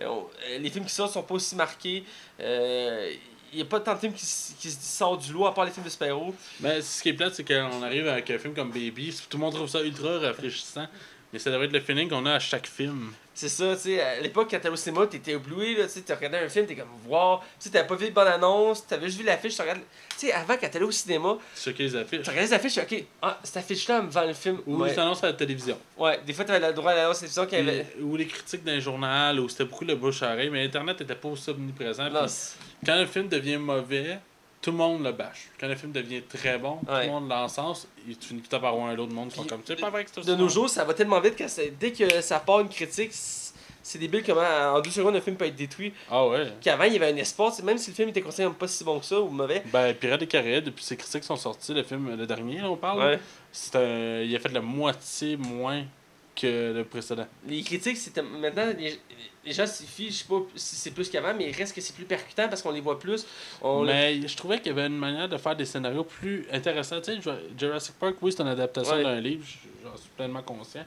[0.00, 2.04] Euh, euh, les films qui sortent sont pas aussi marqués.
[2.40, 3.12] Euh,
[3.52, 5.84] Il n'y a pas tant de films qui, sortent du lot à part les films
[5.84, 6.16] de super
[6.58, 9.14] Ben, ce qui est plate, c'est qu'on arrive avec un film comme Baby.
[9.28, 10.88] Tout le monde trouve ça ultra rafraîchissant.
[11.32, 13.12] Mais ça devrait être le feeling qu'on a à chaque film.
[13.34, 16.14] C'est ça, tu sais, à l'époque, quand t'allais au cinéma, t'étais ébloui, là, tu sais,
[16.14, 19.06] regardé un film, t'es comme, wow, tu sais, t'avais pas vu de bonne annonce, t'avais
[19.06, 19.80] juste vu l'affiche, tu regardes,
[20.10, 22.20] tu sais, avant, quand t'allais au cinéma, C'est ce qu'ils affichent.
[22.22, 24.58] tu regardais l'affiche, ok, ah, cette affiche-là me vend le film.
[24.66, 24.94] Ou ouais.
[24.94, 25.78] t'annoncent à la télévision.
[25.96, 27.86] ouais, des fois, t'avais le droit à l'annonce de télévision qui avait.
[28.02, 30.50] Ou les critiques d'un journal, où c'était beaucoup le bouche à oreille.
[30.50, 32.08] Mais Internet était pas aussi omniprésent.
[32.84, 34.18] Quand le film devient mauvais,
[34.62, 35.48] tout le monde le bâche.
[35.60, 37.06] Quand le film devient très bon, tout Ouais.
[37.06, 37.86] le monde l'encense.
[38.08, 39.60] Et tu finis tout par avoir un de monde qui sont comme.
[39.66, 41.44] C'est pas vrai que c'est de nos jours, ça va tellement vite que
[41.78, 43.10] dès que ça part une critique,
[43.84, 44.40] c'est débile comment
[44.76, 45.92] en deux secondes un film peut être détruit.
[46.10, 46.46] Ah ouais.
[46.60, 48.84] Qu'avant, il y avait un espoir, même si le film était considéré comme pas si
[48.84, 49.62] bon que ça ou mauvais.
[49.72, 52.76] Ben, Pirates des Caraïbes, depuis ses critiques sont sorties, le film, le dernier, là, on
[52.76, 53.00] parle.
[53.00, 53.18] Ouais.
[53.50, 55.82] c'est un- il a fait la moitié moins
[56.34, 57.26] que le précédent.
[57.46, 58.98] Les critiques, c'était maintenant, les,
[59.44, 61.80] les gens s'y fient, je sais pas si c'est plus qu'avant, mais il reste que
[61.80, 63.26] c'est plus percutant parce qu'on les voit plus.
[63.60, 67.00] On Mais je trouvais qu'il y avait une manière de faire des scénarios plus intéressants.
[67.00, 69.02] Tu sais, Jura- Jurassic Park, oui, c'est une adaptation Ouais.
[69.02, 69.44] d'un livre,
[69.84, 70.84] j'en suis pleinement conscient.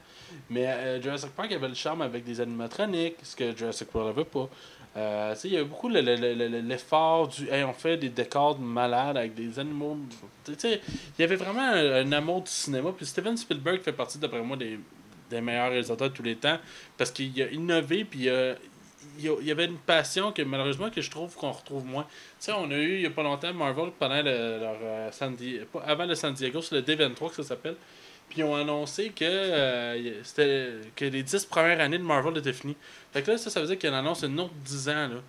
[0.49, 4.27] Mais euh, Jurassic Park avait le charme avec des animatroniques, ce que Jurassic World n'avait
[4.29, 4.49] pas.
[4.97, 8.07] Euh, il y avait beaucoup le- le- le- le- l'effort du hey, on fait des
[8.07, 9.97] décors de malades avec des animaux.
[10.47, 10.79] Il
[11.19, 12.91] y avait vraiment un, un amour du cinéma.
[12.95, 14.79] Puis Steven Spielberg fait partie, d'après moi, des,
[15.35, 16.57] des meilleurs réalisateurs de tous les temps
[16.97, 18.55] parce qu'il a innové, puis il a-
[19.17, 22.03] il y avait une passion que malheureusement que je trouve qu'on retrouve moins.
[22.03, 22.09] Tu
[22.39, 25.37] sais, on a eu il y a pas longtemps Marvel pendant le, leur euh, San
[25.85, 27.75] avant le San Diego, c'est le D23 que ça s'appelle.
[28.27, 32.51] Puis ils ont annoncé que euh, c'était que les 10 premières années de Marvel étaient
[32.53, 32.75] finies.
[33.13, 35.07] Fait que là, ça, ça veut dire qu'il y a une autre 10 ans.
[35.09, 35.21] Là.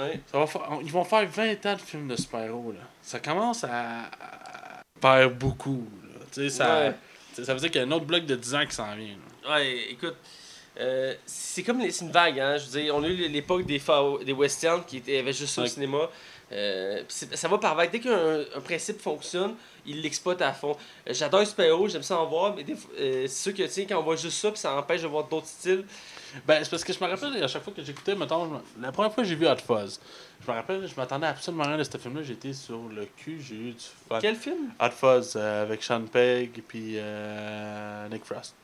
[0.00, 0.20] Ouais.
[0.32, 2.72] Ça va faire- on- ils vont faire 20 ans de films de super-héros.
[2.72, 2.80] Là.
[3.02, 5.86] Ça commence à, à faire beaucoup.
[6.02, 6.20] là.
[6.32, 6.94] Tu sais, ça, Ouais.
[7.44, 9.06] ça veut dire qu'il y a un autre bloc de 10 ans qui s'en vient.
[9.08, 9.23] là.
[9.48, 10.16] Ouais, écoute,
[10.80, 12.56] euh, c'est comme les- c'est une vague, hein.
[12.58, 15.54] Je veux dire, on a eu l'époque des, fa- des westerns qui étaient, avaient juste
[15.54, 16.08] ça au cinéma.
[16.52, 17.90] Euh, ça va par vague.
[17.90, 19.54] Dès qu'un un principe fonctionne,
[19.86, 20.76] il l'exploite à fond.
[21.08, 23.86] Euh, J'adore super-héros, j'aime ça en voir, mais des fois, c'est sûr que tu sais,
[23.86, 25.84] quand on voit juste ça, puis ça empêche de voir d'autres styles.
[26.46, 29.12] Ben, c'est parce que je me rappelle, à chaque fois que j'écoutais, mettons, la première
[29.12, 30.00] fois que j'ai vu Hot Fuzz,
[30.44, 32.22] je me rappelle, je m'attendais absolument à rien de ce film-là.
[32.22, 34.18] J'étais sur le cul, j'ai eu du fun.
[34.20, 34.70] Quel film?
[34.80, 36.98] Hot Fuzz avec Sean Pegg et puis
[38.10, 38.54] Nick Frost.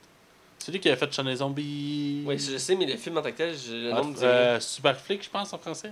[0.63, 2.23] C'est lui qui a fait Sean les zombies.
[2.27, 4.21] Oui, je sais, mais le film en tant que tel, je, le nom me dit
[4.21, 4.29] rien.
[4.29, 5.91] euh, Super Flick, je pense, en français.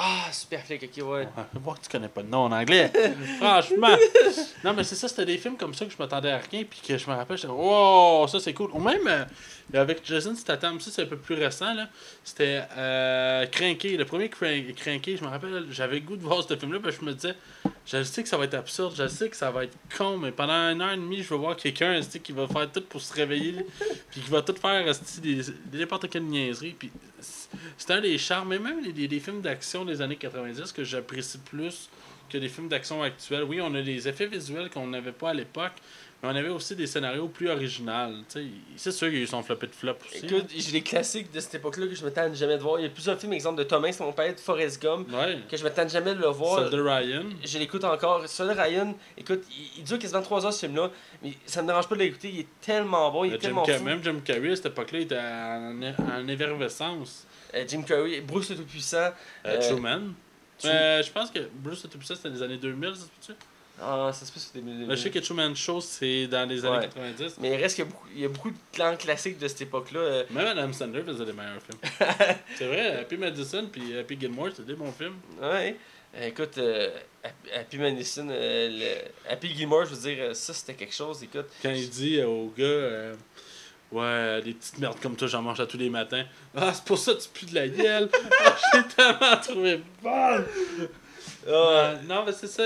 [0.00, 1.22] Ah, super flic, ok, ouais.
[1.22, 2.92] Ouais, voir que tu connais pas de nom en anglais.
[3.40, 3.96] Franchement.
[4.62, 6.80] Non, mais c'est ça, c'était des films comme ça que je m'attendais à rien, puis
[6.86, 8.70] que je me rappelle, j'étais, wow, ça c'est cool.
[8.74, 9.24] Ou même euh,
[9.74, 11.88] avec Jason Statham, ça c'est un peu plus récent, là.
[12.22, 16.44] C'était euh, Cranky, le premier Cran- Cranky, je me rappelle, j'avais le goût de voir
[16.48, 17.34] ce film-là, parce que je me disais,
[17.84, 20.30] je sais que ça va être absurde, je sais que ça va être con, mais
[20.30, 23.12] pendant une heure et demie, je vais voir quelqu'un qui va faire tout pour se
[23.14, 23.66] réveiller,
[24.12, 24.84] puis qui va tout faire
[25.20, 26.92] des, des n'importe quelle niaiserie, puis
[27.76, 30.84] c'est un des charmes, mais même les, les- les films d'action des années 90 que
[30.84, 31.88] j'apprécie plus
[32.30, 33.44] que les films d'action actuels.
[33.44, 35.72] Oui, on a des effets visuels qu'on n'avait pas à l'époque,
[36.22, 37.48] Mais on avait aussi des scénarios plus
[38.28, 38.44] sais.
[38.76, 40.26] C'est sûr qu'il y a eu son floppé de flop aussi.
[40.26, 42.80] Écoute, j'ai des classiques de cette époque-là que je me tente jamais de voir.
[42.80, 45.38] Il y a plusieurs films, exemple de Thomas, mon père, Forrest Gump, Ouais.
[45.48, 46.58] que je me tente jamais de le voir.
[46.64, 47.24] Celle de Ryan.
[47.44, 48.26] Je l'écoute encore.
[48.28, 50.90] Celui de Ryan, écoute, il, il dure quasiment 3 heures ce film-là,
[51.22, 52.30] mais ça me dérange pas de l'écouter.
[52.34, 53.84] Il est tellement bon, il est Le Jim tellement Ca- fou.
[53.84, 55.80] Même Jim Carrey, à cette époque-là, il était en,
[56.14, 57.27] en effervescence.
[57.54, 58.96] Euh, Jim Curry, Bruce le Tout-Puissant.
[58.98, 59.12] Euh,
[59.46, 60.00] Euh, Truman.
[60.60, 60.68] Tru-
[61.04, 63.32] je pense que Bruce le Tout-Puissant, c'était les années 2000, ça se peut-tu?
[63.80, 64.86] Ah, ça se au début.
[64.86, 66.82] Là, je sais que Truman Show, c'est dans les années Ouais.
[66.88, 67.36] 90.
[67.40, 69.46] Mais il reste qu'il y a beaucoup, il y a beaucoup de clans classiques de
[69.46, 70.24] cette époque-là.
[70.30, 71.78] Même Adam Sandler faisait des meilleurs films.
[72.56, 75.14] c'est vrai, Happy Madison puis Happy Gilmore, c'était des bons films.
[75.40, 75.76] Ouais.
[76.22, 76.90] Écoute, euh,
[77.54, 81.22] Happy- Madison, euh, le- Happy Gilmore, je veux dire, ça c'était quelque chose.
[81.22, 83.14] Écoute, Quand il dit au gars, euh,
[83.92, 86.24] ouais, des petites merdes comme toi, j'en mange à tous les matins.
[86.56, 88.08] Ah, c'est pour ça que tu pues de la gueule.
[88.44, 90.44] Ah, je l'ai tellement trouvé bonne.
[91.46, 92.64] Euh, non, mais c'est ça.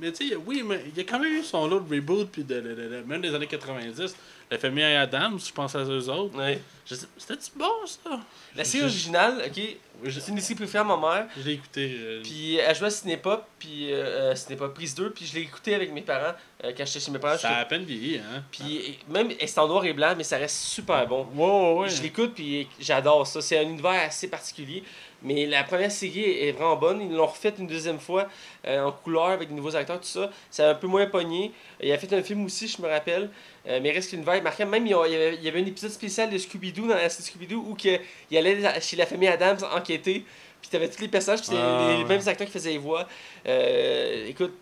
[0.00, 2.28] Mais tu sais, oui, mais il y a quand même eu son lot de reboot,
[2.30, 4.14] puis de, de- de- de- même des années 90.
[4.50, 6.36] La famille Adams, je pense à eux autres.
[6.84, 8.18] sais- C'était-tu bon, ça?
[8.56, 9.62] La série originale, ok,
[10.02, 11.26] Oui, c'est une série préférée à ma mère.
[11.36, 11.96] je l'ai écouté.
[12.00, 15.42] euh, Puis elle jouait à Cinépop, puis euh, euh, Cinépop prise 2, puis je l'ai
[15.42, 16.34] écouté avec mes parents
[16.64, 17.38] euh, quand j'étais chez mes parents.
[17.38, 18.42] ça a à peine vieilli, hein?
[18.50, 21.28] Puis même, c'est en noir et blanc, mais ça reste super bon.
[21.34, 21.88] Wow, ouais.
[21.88, 23.40] Je l'écoute, puis j'adore ça.
[23.40, 24.82] C'est un univers assez particulier.
[25.22, 27.00] Mais la première série est vraiment bonne.
[27.02, 28.28] Ils l'ont refait une deuxième fois
[28.66, 30.30] euh, en couleur avec de nouveaux acteurs, tout ça.
[30.50, 31.52] C'est un peu moins pogné.
[31.82, 33.30] Il a fait un film aussi, je me rappelle.
[33.68, 34.68] Euh, mais il reste qu'une vibe marquante.
[34.68, 37.28] Même, il y avait, il y avait un épisode spécial de Scooby-Doo dans la série
[37.28, 37.98] Scooby-Doo où que,
[38.30, 40.24] il allait chez la famille Adams enquêter.
[40.60, 42.08] Puis t'avais tous les personnages, puis c'était Ah, les, ouais.
[42.08, 43.06] mêmes acteurs qui faisaient les voix.
[43.46, 44.52] Euh, écoute,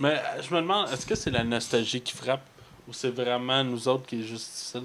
[0.00, 2.44] Mais euh, je me demande, est-ce que c'est la nostalgie qui frappe
[2.88, 4.82] ou c'est vraiment nous autres qui est juste difficile?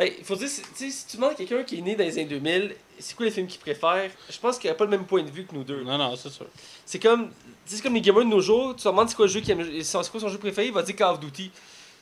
[0.00, 0.62] Ben, il faut dire, si
[1.06, 3.46] tu demandes à quelqu'un qui est né dans les années 2000, c'est quoi les films
[3.46, 5.82] qu'il préfère, je pense qu'il n'a pas le même point de vue que nous deux.
[5.84, 6.46] Non, non, c'est sûr.
[6.86, 7.30] C'est comme,
[7.66, 9.50] c'est comme les gamers de nos jours, tu leur demandes c'est quoi le jeu qu'il
[9.50, 11.50] aime- c'est quoi son jeu préféré, il va dire Call of Duty.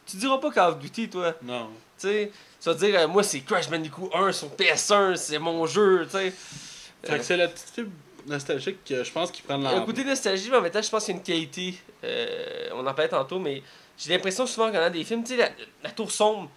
[0.07, 1.35] Tu diras pas Call of Duty, toi.
[1.43, 1.71] Non.
[1.99, 2.31] Tu sais,
[2.63, 6.13] tu vas dire, euh, moi c'est Crash Bandicoot 1 sur PS1, c'est mon jeu, tu
[6.19, 6.33] sais.
[7.03, 7.81] Que c'est la petite
[8.29, 10.89] nostalgique que je pense qui prend la un côté nostalgie, mais en même temps, je
[10.89, 11.75] pense qu'il y a une qualité.
[12.05, 13.61] Euh, on en parlait tantôt, mais
[13.99, 15.49] j'ai l'impression souvent on a des films, tu sais, la,
[15.83, 16.49] la Tour Sombre,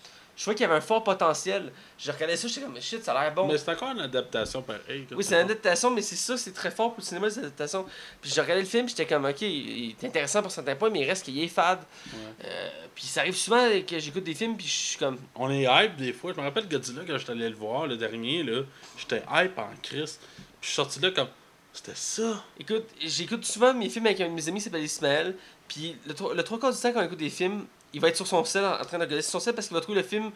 [0.42, 1.72] je vois qu'il y avait un fort potentiel.
[2.00, 3.46] Je regardais ça, j'étais comme, shit, ça a l'air bon.
[3.46, 5.06] Mais c'est encore une adaptation pareille.
[5.12, 7.86] Oui, c'est une adaptation, mais c'est ça, c'est très fort pour le cinéma, cette adaptation.
[8.20, 11.02] Puis je regardais le film, j'étais comme, ok, il est intéressant pour certains points, mais
[11.02, 11.82] il reste qu'il est fade.
[12.12, 12.46] Ouais.
[12.46, 15.68] Euh, puis ça arrive souvent que j'écoute des films, puis je suis comme, On est
[15.70, 16.34] hype des fois.
[16.34, 18.64] Je me rappelle Godzilla quand j'étais allé le voir, le dernier, là.
[18.98, 20.22] J'étais hype en Christ.
[20.60, 21.28] Puis je suis sorti là comme.
[21.72, 22.44] C'était ça.
[22.60, 25.36] écoute, j'écoute souvent mes films avec un de mes amis qui s'appelle Ismaël,
[25.68, 28.16] puis le, le trois quarts du temps quand on écoute des films, il va être
[28.16, 30.08] sur son sel en train de regarder sur son sel parce qu'il va trouver le
[30.08, 30.32] film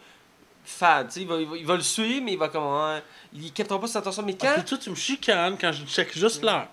[0.64, 3.02] fade, il va, il, va, il va le suivre, mais il va comme, ouais,
[3.32, 4.22] il captera pas son attention.
[4.22, 6.68] Mais Ah, quand, puis toi, tu me chicanes quand je check juste l'heure.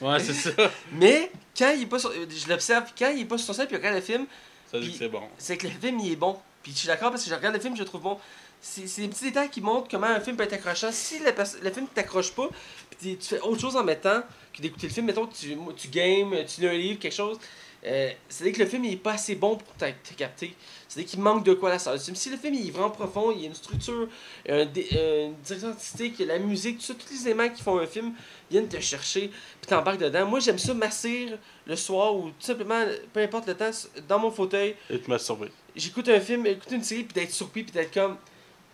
[0.00, 0.50] Ouais, c'est ça.
[0.92, 3.66] mais quand il est pas sur, je l'observe, quand il est pas sur son sel,
[3.66, 4.26] puis il regarde le film,
[4.70, 5.22] Ça dit que c'est bon.
[5.38, 6.38] c'est que le film il est bon.
[6.62, 8.18] Puis je suis d'accord parce que je regarde le film, je le trouve bon.
[8.60, 10.92] C'est des petits détails qui montrent comment un film peut être accrochant.
[10.92, 11.32] Si le,
[11.62, 12.48] le film t'accroche pas,
[12.90, 14.22] puis tu tu fais autre chose en mettant
[14.56, 17.38] que d'écouter le film, mettons tu, tu games, tu lis un livre, quelque chose,
[17.84, 20.54] euh, c'est-à-dire que le film il est pas assez bon pour te capter.
[20.88, 21.98] C'est-à-dire qu'il manque de quoi la salle.
[21.98, 24.08] Si le film il est vraiment profond, il y a une structure,
[24.48, 28.12] euh, une direction artistique, la musique, tout ça, tous les éléments qui font un film
[28.50, 30.26] viennent te chercher, puis t'embarques dedans.
[30.26, 33.70] Moi j'aime ça m'assire le soir ou tout simplement, peu importe le temps,
[34.08, 35.48] dans mon fauteuil, Et te masturber.
[35.74, 38.16] j'écoute un film, écouter une série, puis d'être surpris, puis d'être comme,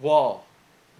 [0.00, 0.40] wow.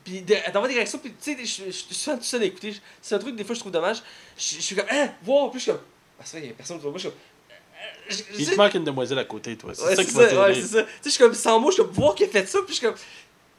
[0.05, 2.75] Puis d'avoir des réactions, puis tu sais, je suis souvent tout seul à écouter.
[3.03, 4.03] C'est un truc, des fois, je trouve dommage.
[4.37, 5.51] Je suis comme, hein, wow.
[5.51, 5.81] Puis je suis comme,
[6.19, 6.99] ah, c'est vrai, il y a personne autour de moi.
[6.99, 7.19] Je suis comme,
[8.39, 9.73] Il te manque une demoiselle à côté, toi.
[9.75, 10.67] C'est Ouais, ça c'est qui ça, va ouais, t'aider.
[10.67, 10.83] c'est ça.
[10.83, 12.59] Tu sais, je suis comme, sans mots, je suis comme, voir qu'il a fait ça,
[12.65, 12.97] puis je suis comme,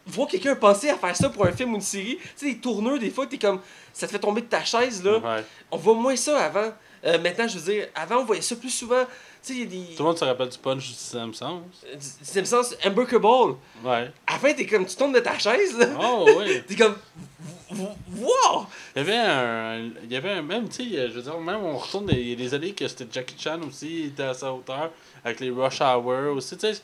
[0.07, 2.17] voir quelqu'un penser à faire ça pour un film ou une série.
[2.17, 3.59] Tu sais, les tourneurs, des fois, t'es comme,
[3.93, 5.17] ça te fait tomber de ta chaise, là.
[5.19, 5.43] Ouais.
[5.71, 6.71] On voit moins ça avant.
[7.05, 9.03] Euh, maintenant, je veux dire, avant, on voyait ça plus souvent.
[9.47, 9.77] Y a des.
[9.95, 11.61] Tout le monde se rappelle du punch du sixième sens.
[11.87, 13.55] euh, du- Simpsons, Unbreakable.
[13.83, 14.11] Ouais.
[14.27, 15.87] À la fin, t'es comme, tu tombes de ta chaise, là.
[15.99, 16.61] Oh, oui.
[16.67, 16.95] T'es comme,
[18.17, 18.65] wow!
[18.95, 19.89] Il y avait un.
[20.03, 20.41] Il y avait un.
[20.41, 22.73] Même, tu sais, je veux dire, même on retourne des, il y a des années
[22.73, 24.91] que c'était Jackie Chan aussi, il était à sa hauteur,
[25.23, 26.81] avec les Rush Hour aussi, tu sais.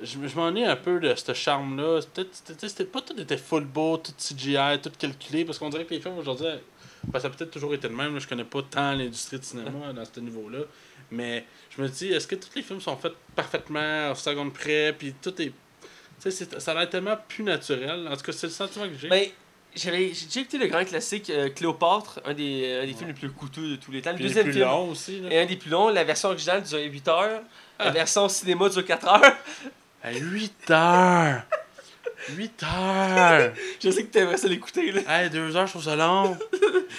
[0.00, 2.00] Je, je m'ennuie un peu de ce charme-là.
[2.62, 6.00] C'était- pas tout était full beau, tout CGI, tout calculé, parce qu'on dirait que les
[6.00, 6.46] films aujourd'hui.
[7.04, 9.46] ben, ça a peut-être toujours été le même, là, je connais pas tant l'industrie du
[9.46, 10.60] cinéma dans ce niveau-là.
[11.10, 11.44] Mais
[11.76, 15.14] je me dis, est-ce que tous les films sont faits parfaitement, au seconde près, puis
[15.22, 15.52] tout est.
[16.22, 18.08] Tu sais, ça a l'air tellement plus naturel.
[18.10, 19.08] En tout cas, c'est le sentiment que j'ai.
[19.08, 19.26] Ben,
[19.76, 23.14] j'avais, j'ai déjà écouté le grand classique euh, Cléopâtre, un des, un des films les
[23.14, 24.12] plus coûteux de tous les temps.
[24.12, 25.20] Le deuxième plus film aussi.
[25.20, 25.30] Là.
[25.30, 25.88] est un des plus longs.
[25.90, 27.42] La version originale dure 8 heures.
[27.78, 27.90] La Ah.
[27.90, 29.36] version cinéma dure 4 heures.
[30.02, 31.42] À 8 heures!
[32.30, 33.52] 8 heures!
[33.82, 35.02] Je sais que t'aimerais ça l'écouter, là.
[35.22, 36.36] Hey, 2 heures, je trouve ça long!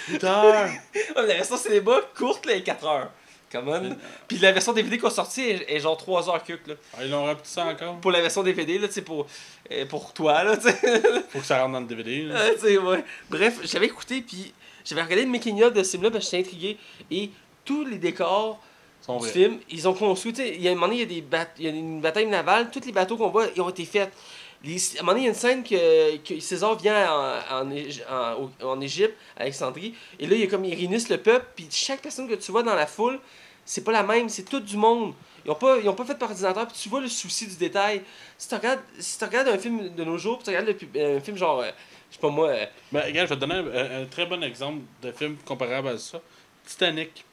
[0.08, 0.68] 8 heures!
[0.94, 3.10] Mais la version cinéma, courte, là, est 4 heures.
[3.52, 3.96] Come on.
[4.28, 6.74] Puis la version DVD qu'on a sortie est, est genre 3 heures cuc, là.
[6.96, 7.96] Ah, ils l'ont repris ça encore?
[7.96, 9.26] Pour la version DVD, là, tu sais, pour,
[9.72, 11.02] euh, pour toi, là, tu sais.
[11.30, 12.22] Faut que ça rentre dans le DVD.
[12.22, 12.40] là.
[12.84, 13.04] Ouais.
[13.28, 14.52] Bref, j'avais écouté, puis
[14.84, 16.78] j'avais regardé le making-of de ce film-là, parce que j'étais intrigué.
[17.10, 17.30] Et
[17.64, 18.62] tous les décors
[19.02, 19.32] Ils sont du vrais.
[19.32, 21.66] film, ils ont construit, tu sais, il y a un moment donné, il y y
[21.66, 24.12] a une bataille navale, tous les bateaux qu'on voit, ils ont été faits.
[24.62, 27.62] Les- à un moment donné, il y a une scène que, que César vient en,
[27.62, 30.74] en, Égy- en, au- en Égypte, à Alexandrie, et là, il y a comme, il
[30.74, 33.18] réunissent le peuple, puis chaque personne que tu vois dans la foule,
[33.70, 35.14] c'est pas la même, c'est tout du monde.
[35.44, 37.54] Ils ont pas, ils ont pas fait par ordinateur, puis tu vois le souci du
[37.54, 38.02] détail.
[38.36, 41.00] Si tu regardes, si tu regardes un film de nos jours, puis tu regardes le
[41.00, 41.70] euh, un film genre, euh,
[42.10, 44.42] je sais pas moi, euh, Ben, regarde, je vais te donner un, un très bon
[44.42, 46.20] exemple de film comparable à ça.
[46.66, 47.24] Titanic.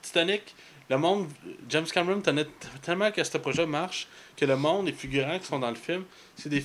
[0.00, 0.54] Titanic,
[0.88, 1.28] le monde,
[1.68, 2.46] James Cameron tenait
[2.80, 4.06] tellement que ce projet marche
[4.36, 6.04] que le monde, les figurants qui sont dans le film,
[6.36, 6.64] c'est des,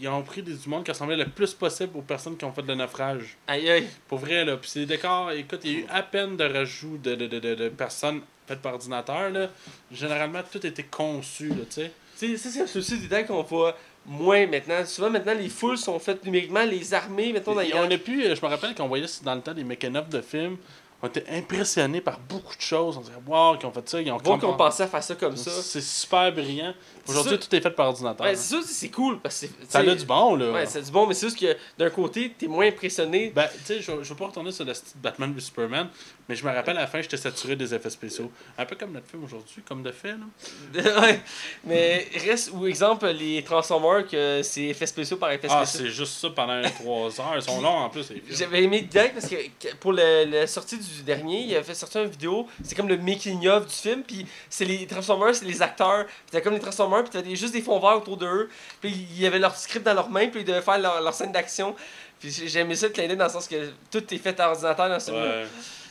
[0.00, 2.52] ils ont pris des, du monde qui ressemblait le plus possible aux personnes qui ont
[2.52, 3.38] fait le naufrage.
[3.46, 3.88] aïe aïe.
[4.06, 4.58] Pour vrai, là.
[4.58, 7.26] Puis c'est des décors, écoute, il y a eu à peine de rajouts de, de,
[7.26, 9.48] de, de, de personnes faites par ordinateur, là.
[9.92, 11.82] Généralement, tout était conçu, là, tu
[12.16, 12.36] sais.
[12.36, 13.76] C'est un souci du détail qu'on voit
[14.06, 14.84] moins maintenant.
[14.84, 18.24] Souvent, maintenant, les foules sont faites numériquement, les armées, mettons, dans Et on a pu,
[18.24, 20.56] euh, je me rappelle qu'on voyait dans le temps des making-of de films,
[21.04, 22.96] on était impressionnés par beaucoup de choses.
[22.96, 25.36] On dirait, wow, qu'ils ont fait ça, ils ont qu'on pensait à faire ça comme
[25.36, 25.50] ça.
[25.50, 26.72] C'est super brillant.
[27.06, 28.24] Aujourd'hui, tout est fait par ordinateur.
[28.26, 30.50] Ouais, c'est sûr, c'est cool parce que ça a du bon, là.
[30.52, 33.30] Ouais, c'est du bon, mais c'est juste que d'un côté, t'es moins impressionné.
[33.34, 35.88] Ben, tu sais, je je veux pas retourner sur le style Batman v Superman,
[36.26, 38.32] mais je me rappelle à la fin, j'étais saturé des effets spéciaux.
[38.56, 41.00] Un peu comme notre film aujourd'hui, comme de fait, là.
[41.02, 41.20] ouais.
[41.64, 45.86] Mais reste, ou exemple, les Transformers, que c'est effets spéciaux par effets Ah, spéciaux.
[45.86, 47.32] c'est juste ça pendant 3 heures.
[47.36, 48.10] Ils sont longs en plus.
[48.30, 51.74] J'avais aimé direct parce que que pour le- la sortie du dernier, il avait fait
[51.74, 55.44] sortir une vidéo, c'est comme le making of du film, puis c'est les Transformers, c'est
[55.44, 58.48] les acteurs, puis t'as comme les Transformers, puis t'avais juste des fonds verts autour d'eux,
[58.80, 61.14] puis il y avait leur script dans leurs mains, puis ils devaient faire leur, leur
[61.14, 61.74] scène d'action.
[62.20, 65.00] Puis j'ai aimé ça le dans le sens que tout est fait à ordinateur dans
[65.00, 65.46] ce film Ouais.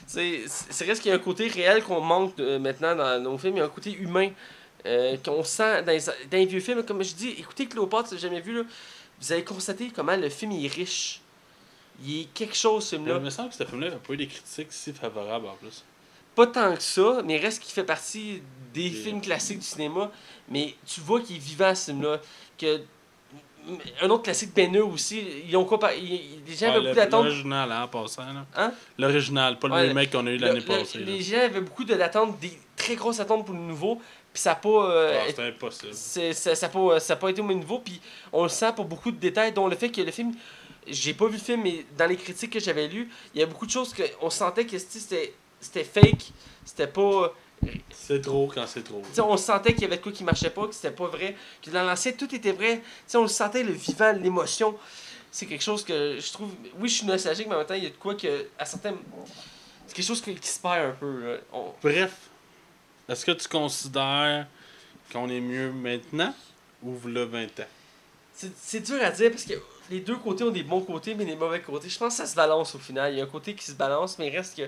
[0.05, 3.55] C'est reste qu'il y a un côté réel qu'on manque de- maintenant dans nos films,
[3.55, 4.29] il y a un côté humain
[4.85, 6.83] euh, qu'on sent dans les, dans les vieux films.
[6.83, 8.63] Comme je dis, écoutez Cléopâtre, si jamais vu, là,
[9.21, 11.21] vous allez constater comment le film il est riche.
[12.05, 13.15] Il est quelque chose, ce film-là.
[13.17, 15.83] Il me semble que ce film-là n'a pas eu des critiques si favorables en plus.
[16.35, 18.41] Pas tant que ça, mais reste qu'il fait partie
[18.73, 20.11] des Et- films classiques du cinéma.
[20.49, 22.19] Mais tu vois qu'il est vivant, ce film-là.
[22.57, 22.81] Que...
[24.01, 25.65] Un autre classique peineux aussi, ils ont
[25.97, 27.25] ils- Les gens Ouais, avaient beaucoup d'attentes.
[27.25, 28.23] L'original, hein, en passant.
[28.25, 28.45] Là.
[28.57, 28.73] Hein?
[28.97, 30.97] L'original, pas le Ouais, remake qu'on a eu l'année passée.
[30.99, 34.01] les gens avaient beaucoup de- d'attentes, des très grosses attentes pour le nouveau.
[34.33, 34.69] Puis ça n'a pas.
[34.89, 35.93] euh, Ah, C'était impossible.
[35.93, 37.79] ça n'a pas, ça pas été au même niveau.
[37.79, 38.01] Puis
[38.33, 40.33] on le sent pour beaucoup de détails, dont le fait que le film.
[40.87, 43.45] J'ai pas vu le film, mais dans les critiques que j'avais lues, il y a
[43.45, 46.31] beaucoup de choses qu'on sentait que c'était c'était fake.
[46.65, 47.33] C'était pas.
[47.91, 49.01] C'est trop quand c'est trop.
[49.07, 51.07] Tu sais, on sentait qu'il y avait de quoi qui marchait pas, que c'était pas
[51.07, 51.35] vrai.
[51.61, 52.81] Que dans l'ancien, tout était vrai.
[53.13, 54.77] On le sentait, le vivant, l'émotion.
[55.31, 56.51] C'est quelque chose que je trouve.
[56.79, 58.47] Oui, je suis nostalgique, mais en même temps, il y a de quoi que.
[58.59, 58.95] À certains.
[59.87, 61.39] C'est quelque chose qui, qui se perd un peu.
[61.53, 62.13] On- Bref,
[63.07, 64.47] est-ce que tu considères
[65.11, 66.33] qu'on est mieux maintenant
[66.81, 67.63] ou v'là 20 ans?
[68.57, 69.53] C'est dur à dire parce que
[69.89, 71.89] les deux côtés ont des bons côtés, mais des mauvais côtés.
[71.89, 73.13] Je pense que ça se balance au final.
[73.13, 74.63] Il y a un côté qui se balance, mais il reste que.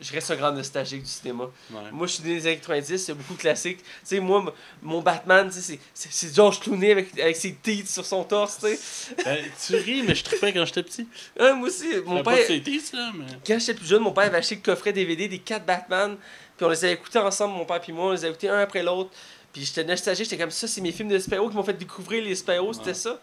[0.00, 1.44] Je reste un grand nostalgique du cinéma.
[1.70, 1.78] Ouais.
[1.92, 3.78] Moi, je suis des années 90, il y a beaucoup de classiques.
[3.78, 4.52] Tu sais, moi,
[4.82, 8.74] mon Batman, c'est- c'est c'est George Clooney avec, avec ses teeth sur son torse, tu
[8.74, 8.78] sais.
[9.24, 11.06] Ben, tu ris, mais je trippais quand j'étais petit.
[11.38, 12.44] Ouais, moi aussi, mon père.
[12.90, 13.24] pas mais.
[13.46, 16.16] Quand j'étais plus jeune, mon père avait acheté le coffret DVD des 4 Batman.
[16.56, 18.06] Puis on les a écoutés ensemble, mon père puis moi.
[18.06, 19.10] On les a écoutés un après l'autre.
[19.52, 22.24] Puis j'étais nostalgique, j'étais comme ça, c'est mes films de super qui m'ont fait découvrir
[22.24, 23.20] les super c'était ça.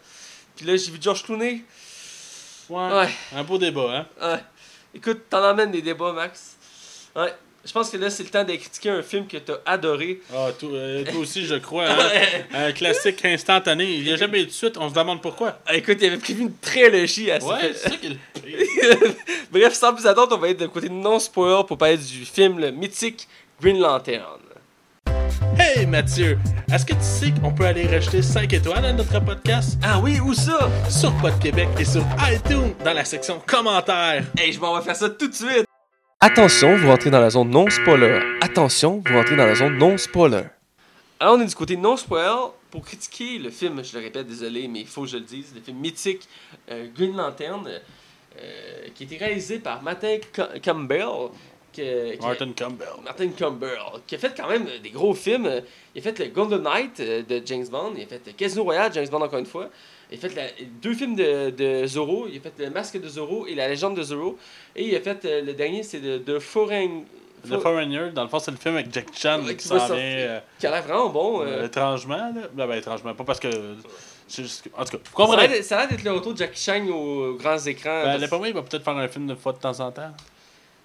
[0.62, 1.64] Puis là, j'ai vu George Clooney.
[2.68, 2.92] Ouais.
[2.92, 4.28] Ouais, Un beau débat, hein?
[4.34, 4.38] ouais.
[4.94, 6.56] Écoute, t'en emmènes des débats, Max.
[7.16, 7.34] Ouais.
[7.64, 10.20] Je pense que là, c'est le temps de critiquer un film que t'as adoré.
[10.32, 11.86] Ah, toi, euh, toi aussi, je crois.
[11.90, 11.98] Hein?
[12.54, 13.92] Un classique instantané.
[13.92, 14.76] Il n'y a jamais eu de suite.
[14.78, 15.58] On se demande pourquoi.
[15.66, 17.46] Ah, écoute, il avait prévu une trilogie à ça.
[17.48, 19.14] Ouais, c'est ça qui est le pire.
[19.50, 22.70] Bref, sans plus attendre, on va être de côté non-spoiler pour parler du film le
[22.70, 23.26] mythique
[23.60, 24.38] Green Lantern.
[25.58, 26.38] Hey Mathieu,
[26.72, 29.78] est-ce que tu sais qu'on peut aller rejeter 5 étoiles à notre podcast?
[29.82, 30.70] Ah oui, où ça?
[30.88, 34.24] sur Pod Québec et sur iTunes dans la section commentaires?
[34.36, 35.64] Hey, je m'en vais faire ça tout de suite.
[36.20, 38.20] Attention, vous rentrez dans la zone non spoiler.
[38.40, 40.44] Attention, vous rentrez dans la zone non spoiler.
[41.20, 44.66] Alors, on est du côté non spoiler pour critiquer le film, je le répète, désolé,
[44.68, 46.26] mais il faut que je le dise, le film mythique
[46.70, 50.16] euh, Green Lantern, euh, qui a été réalisé par Martin
[50.64, 51.28] Campbell.
[51.72, 52.88] Que- qui- Martin Campbell.
[53.04, 55.62] Martin Campbell, qui a fait quand même des gros films.
[55.94, 58.92] Il a fait le Golden Knight euh, de James Bond, il a fait Casino Royale,
[58.94, 59.68] James Bond encore une fois.
[60.10, 63.08] Il a fait la- deux films de, de Zorro, il a fait Le Masque de
[63.08, 64.36] Zorro et La Légende de Zorro.
[64.76, 67.04] Et il a fait euh, le dernier, c'est de, de Foreign.
[67.48, 70.38] The Foreigner, dans le fond, c'est le film avec Jack Chan Ouais, qui qui euh,
[70.60, 71.42] qui a l'air vraiment bon.
[71.42, 71.64] euh.
[71.66, 72.14] étrangement.
[72.16, 72.42] Là.
[72.52, 73.48] Ben, ben, étrangement, pas parce que.
[74.28, 75.48] c'est juste En tout cas, vous ça a comprenez.
[75.48, 78.02] l'air- ça a l'air d'être le retour de Jackie Chan aux grands écrans.
[78.02, 79.90] Ben, parce- d'après moi, il va peut-être faire un film de fois de temps en
[79.90, 80.12] temps.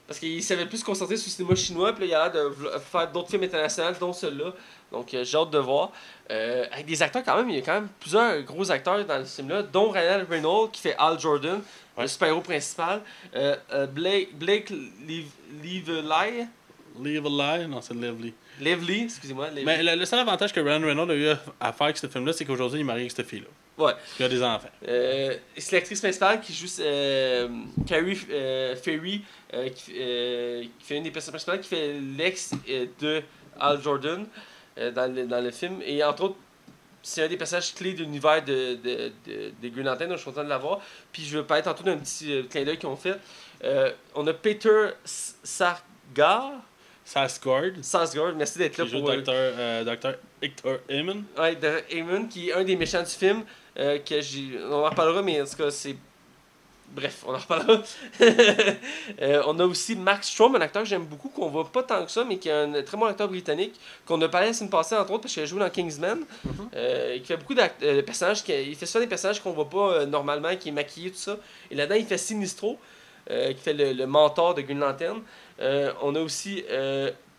[0.07, 2.43] Parce qu'il savait plus se concentrer sur le cinéma chinois, puis là, il a l'air
[2.43, 4.53] de vouloir faire d'autres films internationaux, dont celui-là.
[4.89, 5.91] Donc, euh, j'ai hâte de voir.
[6.31, 9.25] Euh, avec des acteurs, quand même, il y a quand même plusieurs gros acteurs dans
[9.25, 11.59] ce film-là, dont Ryan Reynolds, qui fait Al Jordan,
[11.97, 13.01] le super-héros principal.
[13.35, 15.25] Euh, euh, Blake, Blake Liv-
[15.61, 16.47] Lively,
[17.03, 18.33] Live a lie, non, c'est Lively.
[18.61, 19.49] Lively, excusez-moi.
[19.49, 19.65] Lively.
[19.65, 22.07] Mais le, le seul avantage que Ryan Reynolds a eu à, à faire avec ce
[22.07, 23.47] film-là, c'est qu'aujourd'hui, il est marié avec cette fille-là.
[23.77, 23.93] Ouais.
[24.19, 24.69] Il a des enfants.
[24.87, 27.47] Euh, c'est l'actrice principale qui joue euh,
[27.85, 29.21] Carrie euh, Ferry,
[29.53, 29.91] euh, qui,
[30.79, 32.51] qui fait une des personnes principales, qui fait l'ex
[32.99, 33.21] de
[33.59, 34.25] Al Jordan
[34.77, 35.79] dans, le, dans le film.
[35.85, 36.35] Et entre autres,
[37.03, 40.23] c'est un des personnages clés de l'univers de, de, de, de Green Lantern, donc je
[40.23, 40.79] suis content de l'avoir.
[41.11, 43.15] Puis je veux parler tantôt d'un petit clin d'œil qu'ils ont fait.
[44.15, 46.53] On a Peter S- Sarsgaard,
[47.05, 49.09] Sasgard, Sarsgaard, merci d'être là qui pour...
[49.09, 49.23] Dr.
[49.29, 50.15] euh, Dr.
[50.41, 51.23] Hector Eamon.
[51.37, 51.57] Ouais,
[51.89, 53.43] Eamon, qui est un des méchants du film.
[53.79, 54.59] Euh, que j'ai...
[54.69, 55.95] On en reparlera, mais en tout cas, c'est.
[56.89, 57.81] Bref, on en reparlera.
[59.21, 62.05] Euh, on a aussi Max Strom, un acteur que j'aime beaucoup, qu'on voit pas tant
[62.05, 63.73] que ça, mais qui est un très bon acteur britannique,
[64.05, 66.19] qu'on a parlé la semaine passée, entre autres, parce qu'il a joué dans Kingsman.
[66.75, 68.43] Euh, qui fait beaucoup de personnages.
[68.43, 71.37] Qui, il fait ça des personnages qu'on voit pas normalement, qui est maquillé, tout ça.
[71.71, 72.77] Et là-dedans, il fait Sinistro,
[73.27, 75.21] qui fait le, le mentor de Green Lantern.
[75.59, 76.63] On a aussi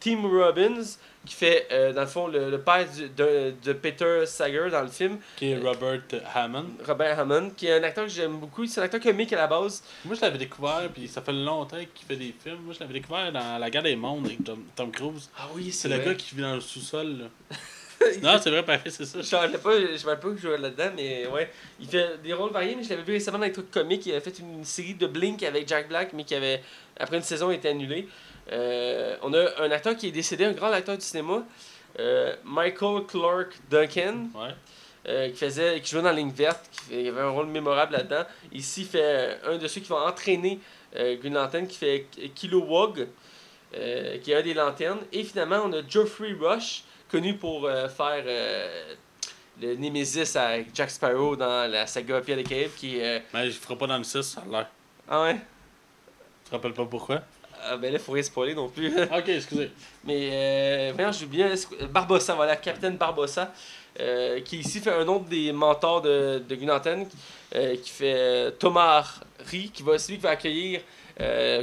[0.00, 0.82] Tim Robbins,
[1.28, 4.80] qui fait, euh, dans le fond, le, le père du- de, de Peter Sager dans
[4.82, 6.00] le film, Qui est Robert
[6.34, 6.66] Hammond.
[6.86, 8.66] Robert Hammond, qui est un acteur que j'aime beaucoup.
[8.66, 9.82] C'est un acteur comique à la base.
[10.04, 12.60] Moi, je l'avais découvert, puis ça fait longtemps qu'il fait des films.
[12.64, 15.28] Moi, je l'avais découvert dans La guerre des mondes avec Tom, Tom Cruise.
[15.38, 17.26] Ah oui, C'est le gars qui vit dans le sous-sol, là.
[18.22, 19.18] non, c'est vrai, parfait, c'est ça.
[19.18, 21.50] Je savais pas, je savais pas que je jouais là-dedans, mais ouais.
[21.80, 24.06] Il fait des rôles variés, mais je l'avais vu récemment dans les trucs comiques.
[24.06, 26.62] Il avait fait une série de Blink avec Jack Black, mais qui avait,
[26.98, 28.08] après une saison, été annulée.
[28.52, 31.42] Euh, on a un acteur qui est décédé, un grand acteur du cinéma,
[31.98, 34.54] euh, Michael Clark Duncan, Ouais.
[35.08, 37.92] euh, qui, faisait, qui jouait dans ligne verte, qui fait- il avait un rôle mémorable
[37.92, 38.24] là-dedans.
[38.52, 40.58] Ici, il fait un de ceux qui vont entraîner
[40.94, 43.06] Green Lantern, qui fait Kilowog,
[43.76, 45.00] euh, qui est un des lanternes.
[45.12, 48.24] Et finalement, on a Geoffrey Rush, connu pour faire
[49.60, 53.22] le Nemesis avec Jack Sparrow dans la saga Pierre des Caraïbes, qui est...
[53.34, 54.68] Mais je ferai pas dans le 6, ça a l'air.
[55.08, 55.34] Ah ouais?
[55.34, 57.20] Tu te rappelles pas pourquoi?
[57.64, 58.92] Ah ben là, faut rien spoiler non plus.
[59.16, 59.70] Ok, excusez.
[60.04, 63.52] Mais, euh, voyons, est-ce- Barbossa, voilà, Capitaine Barbossa,
[64.00, 67.06] euh, qui ici fait un autre des mentors de, de Green Lantern,
[67.54, 70.80] euh, qui fait euh, Thomas Ri, qui va, lui qui va accueillir
[71.20, 71.62] euh,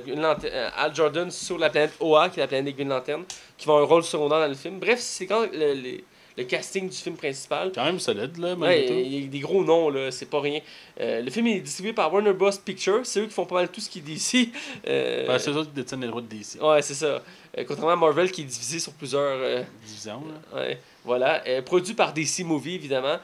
[0.75, 3.23] Al Jordan sur la planète Oa, qui est la planète des Green Lantern,
[3.57, 4.79] qui va avoir un rôle secondaire dans le film.
[4.79, 6.01] Bref, c'est quand le, le-
[6.37, 7.71] le casting du film principal.
[7.73, 10.59] Quand même solide, là, Ouais, il y a des gros noms, là, c'est pas rien.
[10.99, 12.49] Euh, le film est distribué par Warner Bros.
[12.63, 14.51] Pictures, c'est eux qui font pas mal tout ce qui est d'ici.
[14.87, 16.61] Euh, Ben, c'est eux qui détiennent les droits de DC.
[16.61, 17.21] ouais, c'est ça.
[17.57, 19.21] Euh, contrairement à Marvel qui est divisé sur plusieurs.
[19.21, 20.21] euh, Division,
[20.53, 20.59] là.
[20.61, 21.41] Ouais, voilà.
[21.63, 23.17] Produit par DC Movie, évidemment.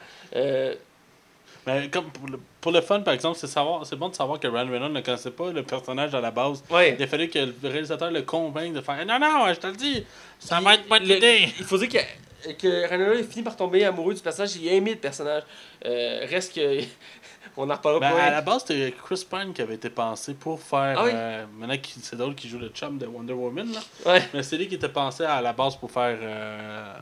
[1.64, 4.40] Mais comme pour le, pour le fun, par exemple, c'est savoir, c'est bon de savoir
[4.40, 6.64] que Ryan Reynolds ne connaissait pas le personnage à la base.
[6.70, 6.96] ouais.
[6.98, 9.74] Il a fallu que le réalisateur le convainque de faire Non, non, je te le
[9.76, 10.04] dis,
[10.40, 11.48] ça Puis, va être bonne idée.
[11.60, 11.98] Il faut dire que,
[12.58, 14.56] que Ryan Reynolds finit par tomber amoureux du personnage.
[14.56, 15.42] Il a aimé le personnage.
[15.84, 16.80] Euh, reste que.
[17.56, 18.22] On en reparlera Ben, pas.
[18.22, 20.96] à la base, c'était Chris Pine qui avait été pensé pour faire.
[20.98, 21.10] Ah oui?
[21.12, 23.70] euh, maintenant, c'est drôle qu'il joue le chum de Wonder Woman.
[23.74, 23.80] Là.
[24.10, 24.22] Ouais.
[24.32, 26.16] Mais c'est lui qui était pensé à la base pour faire.
[26.22, 26.94] euh,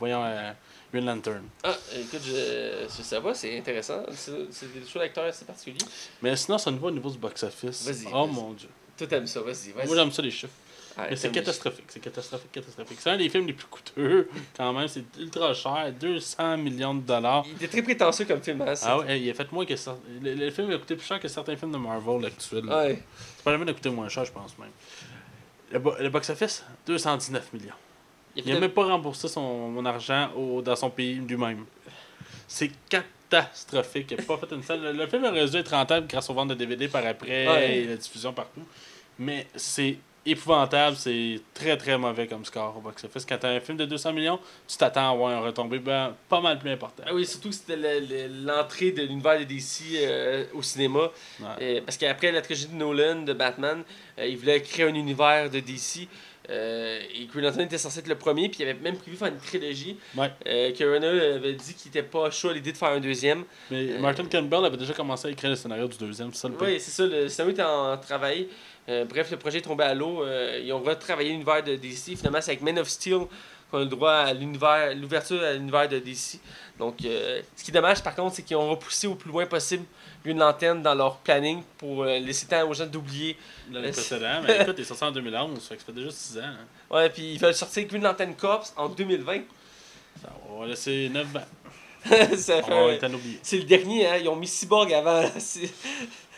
[0.00, 0.50] voyons, euh,
[0.92, 1.44] Green Lantern.
[1.62, 4.02] Ah, écoute, je, je sais pas, c'est intéressant.
[4.10, 5.78] C'est des choix d'acteurs assez particuliers.
[6.20, 7.86] Mais sinon, c'est au niveau, au niveau du box-office.
[7.86, 8.68] Vas-y, Oh mon dieu.
[8.98, 9.70] Toi, t'aimes ça, vas-y.
[9.70, 10.52] Vas Moi, j'aime ça, les chiffres.
[10.98, 12.98] Ouais, Mais c'est catastrophique, c'est catastrophique, catastrophique.
[13.00, 14.88] C'est un des films les plus coûteux, quand même.
[14.88, 17.44] C'est ultra cher, 200 millions de dollars.
[17.48, 18.74] Il était très prétentieux comme film, hein.
[18.82, 19.72] Ah ouais, il a fait moins que.
[20.22, 22.66] Le, le film a coûté plus cher que certains films de Marvel actuels.
[22.66, 23.02] Ouais.
[23.36, 24.68] C'est pas la peine de coûter moins cher, je pense même.
[25.70, 27.72] Le, bo- le box-office, 219 millions.
[28.36, 31.64] Il n'a même pas remboursé son, mon argent au- dans son pays lui-même.
[32.46, 34.10] C'est catastrophique.
[34.10, 34.82] Il n'a pas fait une salle.
[34.82, 37.78] Le, le film aurait dû être rentable grâce aux ventes de DVD par après Ouais.
[37.78, 38.62] et la diffusion partout.
[39.18, 40.96] Mais c'est épouvantable.
[40.96, 43.24] C'est très très mauvais comme score au box-office.
[43.26, 46.14] Quand tu as un film de 200 millions, tu t'attends à avoir un retombé ben,
[46.28, 47.02] pas mal plus important.
[47.06, 51.10] Ah oui, surtout que c'était le- le- l'entrée de l'univers de DC euh, au cinéma.
[51.40, 51.46] Ouais.
[51.60, 53.82] Euh, parce qu'après la trilogie de Nolan, de Batman,
[54.18, 56.08] euh, il voulait créer un univers de DC.
[56.50, 59.28] Euh, et Green Lantern était censé être le premier, puis il avait même prévu faire
[59.28, 59.96] une trilogie.
[60.16, 60.30] Ouais.
[60.46, 63.44] Euh, que Reynolds avait dit qu'il était pas chaud à l'idée de faire un deuxième.
[63.70, 66.32] Mais Euh, Martin Campbell avait déjà commencé à écrire le scénario du deuxième.
[66.32, 66.54] c'est ça le.
[66.60, 68.48] Oui, c'est ça, le scénario était en travail.
[69.08, 70.24] Bref, le projet est tombé à l'eau.
[70.60, 72.16] Ils ont retravaillé l'univers de DC.
[72.16, 73.20] Finalement, c'est avec Man of Steel
[73.70, 76.40] qu'on a le droit à l'univers, l'ouverture à l'univers de DC.
[76.78, 79.84] Donc, ce qui est dommage, par contre, c'est qu'ils ont repoussé au plus loin possible
[80.24, 83.36] une lanterne dans leur planning pour euh, laisser temps aux gens d'oublier.
[83.70, 84.44] L'année Euh, précédente.
[84.46, 86.42] Mais écoute, il est sorti en 2011, fait que ça fait déjà 6 ans.
[86.44, 86.56] hein.
[86.94, 89.40] Ouais, puis ils veulent sortir Green Lantern Corps en 2020.
[90.22, 91.40] Ça, on va laisser 9 ans.
[92.36, 93.08] Ça fait On va.
[93.42, 94.16] C'est le dernier, hein.
[94.20, 95.22] Ils ont mis Cyborg avant.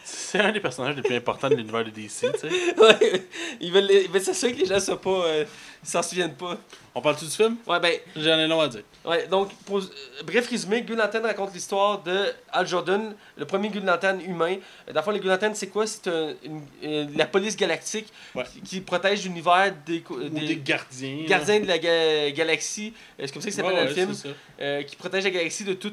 [0.04, 2.48] C'est- un des personnages les plus importants de l'univers de DC, tu sais.
[2.78, 3.22] Ouais,
[3.60, 5.44] ils veulent, ils veulent s'assurer que les gens soient pas, euh,
[5.82, 6.58] s'en souviennent pas.
[6.94, 7.56] On parle-tu du film?
[7.66, 8.82] Ouais, ben, J'ai un long à dire.
[9.04, 9.82] ouais, donc, pour, euh,
[10.24, 14.56] bref résumé, Lantern raconte l'histoire de Al Jordan, le premier Lantern humain.
[14.86, 15.86] Dans le fond, les Lantern, c'est quoi?
[15.86, 18.44] C'est un- une- la police galactique Ouais.
[18.52, 21.24] qui, qui protège l'univers des, Ou des gardiens.
[21.26, 22.92] gardiens de la ga- galaxie.
[23.18, 24.84] Euh, C'est comme ça que s'appelle Ouais, dans le ouais, film.
[24.86, 25.92] qui protège la galaxie de tout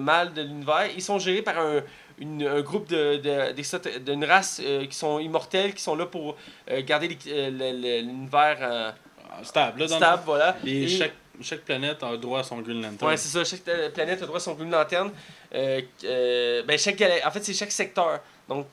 [0.00, 0.88] mal de l'univers.
[0.96, 1.82] Ils sont gérés par un,
[2.18, 6.06] une- un groupe de, de, d'extra- d'une race euh, qui sont immortels, qui sont là
[6.06, 6.36] pour
[6.70, 7.50] euh, garder euh,
[8.02, 8.94] l'univers
[9.42, 10.22] Stable, là, dans le stable.
[10.26, 10.56] Voilà.
[10.64, 13.10] Et, Et- chaque, chaque planète a droit à son Green Lantern.
[13.10, 13.42] Ouais, c'est ça.
[13.44, 15.10] Chaque planète a droit à son Green Lantern.
[15.52, 18.20] Ben, chaque en fait, c'est chaque secteur.
[18.48, 18.66] Donc,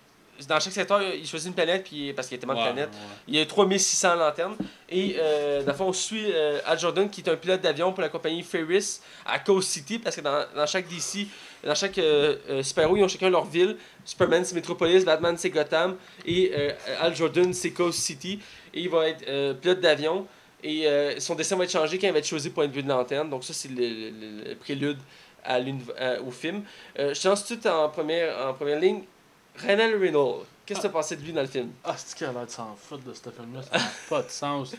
[0.47, 2.89] dans chaque secteur, il choisit une planète, puis parce qu'il y a tellement de planètes.
[3.27, 4.55] Il y a 3600 lanternes.
[4.89, 7.91] Et euh, dans le fond, on suit euh, Al Jordan, qui est un pilote d'avion
[7.93, 11.27] pour la compagnie Ferris à Coast City, parce que dans, dans chaque DC,
[11.65, 13.77] dans chaque euh, euh, super-héros, ils ont chacun leur ville.
[14.05, 16.51] Superman, c'est Metropolis, Batman, c'est Gotham, et
[16.99, 18.39] Al Jordan, c'est Coast City.
[18.73, 20.25] Et il va être pilote d'avion.
[20.63, 20.85] Et
[21.19, 23.29] son dessin va être changé quand il va être choisi pour être vue de lanterne.
[23.29, 24.97] Donc, ça, c'est le, le- le prélude
[25.43, 26.63] à l'uni- à- au film.
[26.97, 29.03] Je te lance tout en première, en première ligne.
[29.57, 31.69] Ryan Reynolds, qu'est-ce que tu as pensé de lui dans le film?
[31.83, 33.61] Ah, c'est qu'il a l'air de s'en foutre de ce film-là?
[33.63, 34.75] Ça n'a pas de sens.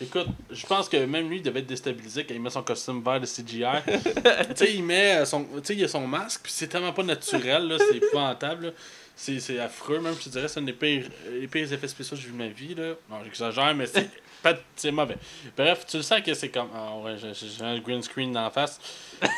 [0.00, 3.02] Écoute, je pense que même lui, il devait être déstabilisé quand il met son costume
[3.02, 3.64] vert de CGI.
[3.86, 7.68] tu sais, il met euh, son, il a son masque, puis c'est tellement pas naturel,
[7.68, 8.72] là, c'est épouvantable.
[9.14, 12.22] C'est, affreux, même, je te dirais, c'est un des pires, les pires effets spéciaux que
[12.22, 12.74] j'ai vu de ma vie.
[12.74, 12.94] Là.
[13.08, 14.08] Non, j'exagère, mais c'est,
[14.76, 15.18] c'est mauvais.
[15.56, 16.68] Bref, tu le sens que c'est comme.
[16.74, 18.80] Ah ouais, j'ai, un green screen dans la face.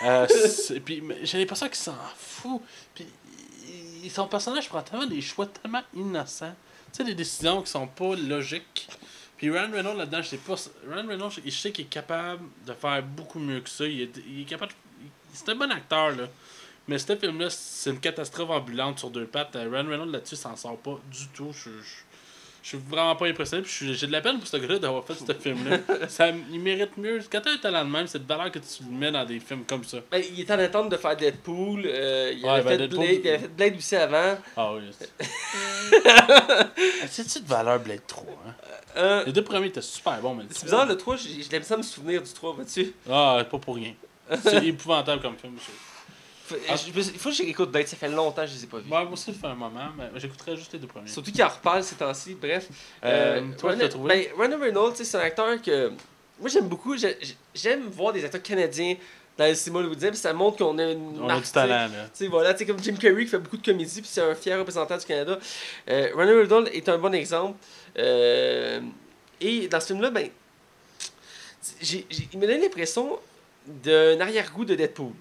[0.05, 0.27] Euh,
[0.85, 2.63] puis mais j'ai l'impression qu'il s'en fout.
[2.95, 3.07] Puis
[4.11, 6.55] son personnage prend tellement des choix tellement innocents.
[6.93, 8.89] Tu sais, des décisions qui sont pas logiques.
[9.37, 10.55] Puis Ryan Reynolds là-dedans, je sais pas.
[10.89, 13.87] Ryan Reynolds, je sais qu'il est capable de faire beaucoup mieux que ça.
[13.87, 14.73] Il est, il est capable.
[15.33, 16.29] C'est un bon acteur, là.
[16.87, 19.57] Mais ce film-là, c'est une catastrophe ambulante sur deux pattes.
[19.57, 21.53] Euh, Ryan Reynolds là-dessus s'en sort pas du tout.
[21.53, 21.71] Je,
[22.65, 23.63] je suis vraiment pas impressionné.
[23.63, 25.79] Puis je j'ai de la peine pour ce gars-là d'avoir fait ce film-là.
[26.09, 27.21] Ça, il mérite mieux.
[27.31, 29.39] Quand t'as un talent de même, c'est de valeur que tu le mets dans des
[29.39, 29.99] films comme ça.
[30.11, 31.83] Ben, il est en attente de faire Deadpool.
[31.85, 34.39] euh, il, Ouais, avait ben, fait Deadpool- Blade, il avait fait Blade aussi avant.
[34.57, 34.83] Ah oui.
[37.09, 38.55] C'est-tu de valeur Blade 3 hein?
[38.97, 41.75] Euh, Les deux premiers étaient super bons, mais c'est bizarre, le 3, j'ai j'ai l'impression
[41.77, 42.95] de me souvenir du 3, vois-tu?
[43.11, 43.93] Ah, pas pour rien.
[44.43, 45.55] C'est épouvantable comme film.
[45.57, 45.73] je- Faut-
[46.69, 46.77] Ah.
[46.77, 48.85] je- Il faut que j'écoute Blade, ça fait longtemps que je les ai pas vus.
[48.85, 51.09] Ouais, moi aussi, ça fait un moment, mais j'écouterais juste les deux premiers.
[51.09, 52.69] Surtout qu'il en reparle ces temps-ci, bref.
[53.05, 54.09] Euh, toi, Ryan- tu l'as trouvé?
[54.37, 55.89] Ben, Ryan Reynolds, tu sais, c'est un acteur que.
[56.41, 56.97] Moi, j'aime beaucoup.
[56.97, 57.17] J'ai-
[57.55, 58.97] J'aime voir des acteurs canadiens
[59.39, 61.19] dans le cinéma hollywoodien, puis ça montre qu'on a une.
[61.21, 62.05] On a du talent, là.
[62.07, 64.21] Tu sais, voilà, tu sais, comme Jim Carrey qui fait beaucoup de comédie, puis c'est
[64.21, 65.39] un fier représentant du Canada.
[65.89, 67.57] Euh, Ryan Reynolds est un bon exemple.
[67.99, 68.81] Euh,
[69.41, 70.29] et dans ce film-là, ben,
[71.83, 73.19] il me donne l'impression
[73.67, 75.13] d'un arrière-goût de Deadpool.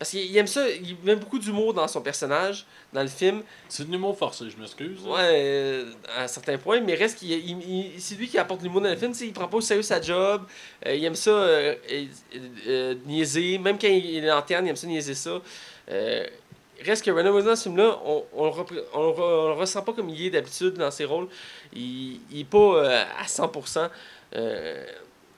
[0.00, 3.42] Parce qu'il il aime ça, il met beaucoup d'humour dans son personnage, dans le film.
[3.68, 5.02] C'est de l'humour forcé, je m'excuse.
[5.06, 7.62] Ouais, euh, à certains points, mais reste qu'il il-
[7.94, 9.12] il- c'est lui qui apporte l'humour dans le film.
[9.20, 10.42] Il prend pas au sérieux sa job.
[10.86, 13.58] euh, il aime ça euh, niaiser.
[13.58, 15.38] Même quand il est lanterne, il aime ça niaiser ça.
[16.82, 19.52] Reste que Renaud dans ce film-là, on, on, le repré- on le re- on le
[19.60, 21.28] ressent pas comme il est d'habitude dans ses rôles.
[21.74, 23.90] Il, il est pas à 100%.
[24.34, 24.86] Euh,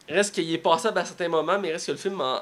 [0.08, 2.38] reste qu'il est passable à certains moments, mais reste que le film, en,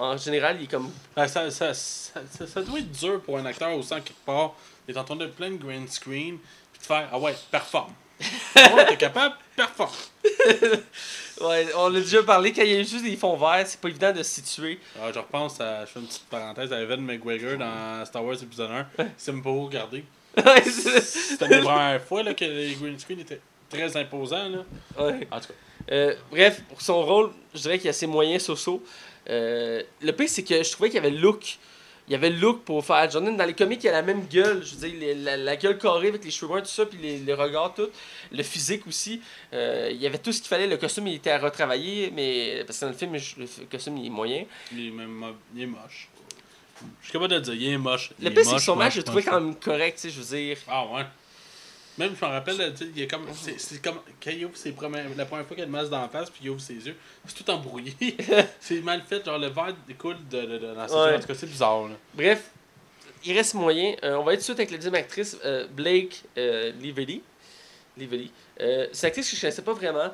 [0.00, 0.90] en général, il est comme.
[1.16, 4.54] Ben, ça, ça, ça, ça- doit être dur pour un acteur au sang quelque part
[4.86, 6.38] d'être en train de plein de green screen
[6.72, 7.92] puis de faire Ah ouais, performe.
[8.56, 9.90] ouais, t'es capable, performe.
[11.40, 13.88] Ouais, on l'a déjà parlé, quand il y a juste des fonds verts, c'est pas
[13.88, 14.78] évident de se situer.
[15.02, 18.40] Ah, je repense à, je fais une petite parenthèse à Evan McGregor dans Star Wars
[18.40, 18.86] épisode 1.
[19.16, 20.04] C'est pas où regarder.
[20.64, 24.48] C'était la première fois là, que les green screen étaient très imposants.
[24.48, 24.58] Là.
[25.04, 25.26] ouais.
[25.30, 25.54] En tout cas,
[25.90, 28.80] Euh, bref, pour son rôle, je dirais qu'il y a ses moyens sociaux.
[29.30, 31.58] Euh, le pire, c'est que je trouvais qu'il y avait le look.
[32.06, 33.34] Il y avait le look pour faire Jordan.
[33.34, 34.62] Dans les comics, il y a la même gueule.
[34.62, 36.98] Je veux dire, les- la, la gueule carrée avec les cheveux bruns, tout ça, puis
[37.00, 37.88] les, les regards, tout.
[38.30, 39.22] Le physique aussi.
[39.54, 40.66] Euh, il y avait tout ce qu'il fallait.
[40.66, 44.06] Le costume, il était à retravailler, mais parce que dans le film, le costume, il
[44.06, 44.44] est moyen.
[44.72, 45.24] il est, même
[45.56, 46.08] il est moche.
[47.00, 48.10] Je suis capable de le dire, il est moche.
[48.20, 50.10] Le pire, est c'est que son match, je le trouvais quand même correct, tu sais,
[50.10, 50.58] je veux dire.
[50.68, 51.04] Ah ouais.
[51.96, 53.26] Même, je me rappelle, il est comme.
[53.34, 54.00] C'est c'est comme.
[54.22, 56.28] Quand il ouvre ses premières, la première fois qu'il a le masque dans la face,
[56.30, 57.94] puis il ouvre ses yeux, c'est tout embrouillé.
[58.60, 61.10] c'est mal fait, genre le verre découle de, de, de- dans ses Ouais.
[61.10, 61.16] yeux.
[61.16, 61.94] En tout cas, c'est bizarre, là.
[62.14, 62.50] Bref,
[63.24, 63.94] il reste moyen.
[64.02, 67.22] Euh, on va être tout de suite avec la deuxième actrice, euh, Blake euh, Lively.
[67.96, 68.30] Lively.
[68.60, 70.10] Euh, c'est une actrice que je connaissais pas vraiment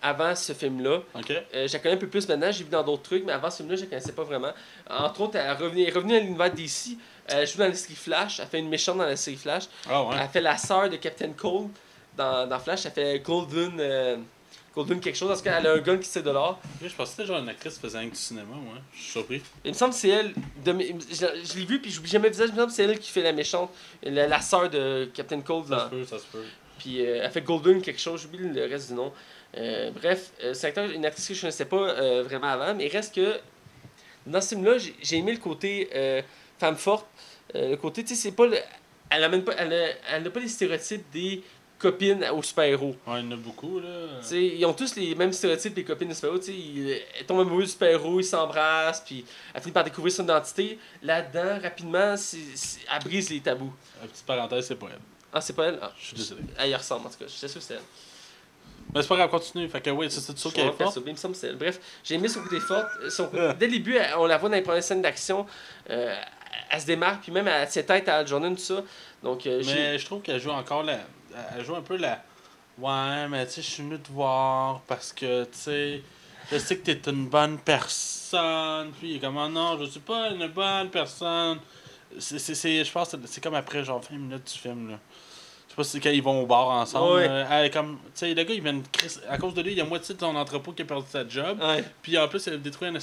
[0.00, 1.02] avant ce film-là.
[1.14, 1.30] Ok?
[1.30, 3.50] Euh, je la connais un peu plus maintenant, j'ai vu dans d'autres trucs, mais avant
[3.50, 4.52] ce film-là, je la connaissais pas vraiment.
[4.88, 6.96] Entre autres, elle est revenue, elle est revenue à l'univers DC.
[7.26, 8.40] Elle joue dans la série Flash.
[8.40, 9.64] Elle fait une méchante dans la série Flash.
[9.88, 10.16] Ah ouais.
[10.20, 11.68] Elle fait la sœur de Captain Cold
[12.16, 12.86] dans, dans Flash.
[12.86, 13.78] Elle fait Golden.
[13.80, 14.16] euh,
[14.74, 16.58] Goldwyn quelque chose, parce qu'elle a un gun qui sait de l'or.
[16.80, 18.76] Je pensais que c'était genre une actrice que du cinéma, moi.
[18.94, 19.42] Je suis surpris.
[19.64, 20.32] Il me semble que c'est elle.
[20.64, 21.14] de je
[21.44, 22.48] je l'ai vu, puis j'oublie jamais le visage.
[22.48, 23.70] Il me semble que c'est elle qui fait la méchante,
[24.02, 25.68] la, la sœur de Captain Cold.
[25.68, 26.44] Ça se peut, ça se peut.
[26.78, 29.12] Puis euh, elle fait Golden quelque chose, j'oublie le reste du nom.
[29.58, 32.86] Euh, bref, euh, c'est une actrice que je ne connaissais pas euh, vraiment avant, mais
[32.86, 33.38] il reste que
[34.26, 36.22] dans ce film-là, j'ai j'ai aimé le côté euh,
[36.62, 37.06] femme forte.
[37.54, 38.46] Euh, le côté, tu sais, c'est pas.
[38.46, 38.58] le-
[39.10, 39.52] elle amène pas.
[39.58, 39.86] Elle a,
[40.16, 41.42] elle a pas les stéréotypes des
[41.78, 42.94] copines aux super-héros.
[43.06, 43.88] Ouais, il y en a beaucoup, là.
[44.20, 46.40] Tu sais, ils ont tous les mêmes stéréotypes des copines de super-héros.
[46.48, 50.78] ils- Elle tombe amoureuse du super-héros, ils s'embrassent, puis elle finit par découvrir son identité.
[51.02, 53.72] Là-dedans, rapidement, c'est- c'est- elle brise les tabous.
[54.00, 55.00] La petite parenthèse, c'est pas elle.
[55.32, 55.78] Ah, c'est pas elle?
[55.82, 56.42] Ah, Je suis désolé.
[56.58, 57.24] Elle y ressemble, en tout cas.
[57.26, 57.80] Je suis sûr que c'est elle.
[58.94, 59.68] Mais c'est pas grave, continue.
[59.68, 60.92] Fait que oui, c'est Je qui est vais faire fort.
[60.92, 61.00] ça.
[61.04, 61.56] Il me semble que c'est elle.
[61.56, 62.84] Bref, j'ai aimé son côté fort.
[63.10, 65.46] Son côté- Dès le début, on la voit dans les premières scènes d'action.
[65.90, 66.14] euh,
[66.70, 68.82] elle se démarque, puis même elle tient tête à Al Jordan, tout ça.
[69.22, 70.98] Donc, euh, Mais je trouve qu'elle joue encore la.
[71.56, 72.22] Elle joue un peu la.
[72.78, 76.02] Ouais, mais tu sais, je suis venu te voir parce que, tu sais,
[76.50, 78.90] je sais que t'es une bonne personne.
[78.98, 81.58] Puis il est comme, Ah non, je suis pas une bonne personne.
[82.18, 84.98] C'est, c'est, c'est- je pense que c'est comme après, genre 20 minutes du film, là.
[85.66, 87.14] Je sais pas si c'est quand ils vont au bar ensemble.
[87.14, 87.44] Ouais.
[87.50, 88.82] Elle comme, tu sais, le gars, il vient de
[89.28, 91.26] À cause de lui, il y a moitié de son entrepôt qui a perdu sa
[91.26, 91.58] job.
[91.62, 91.82] Ouais.
[92.02, 92.98] Puis en plus, elle a détruit un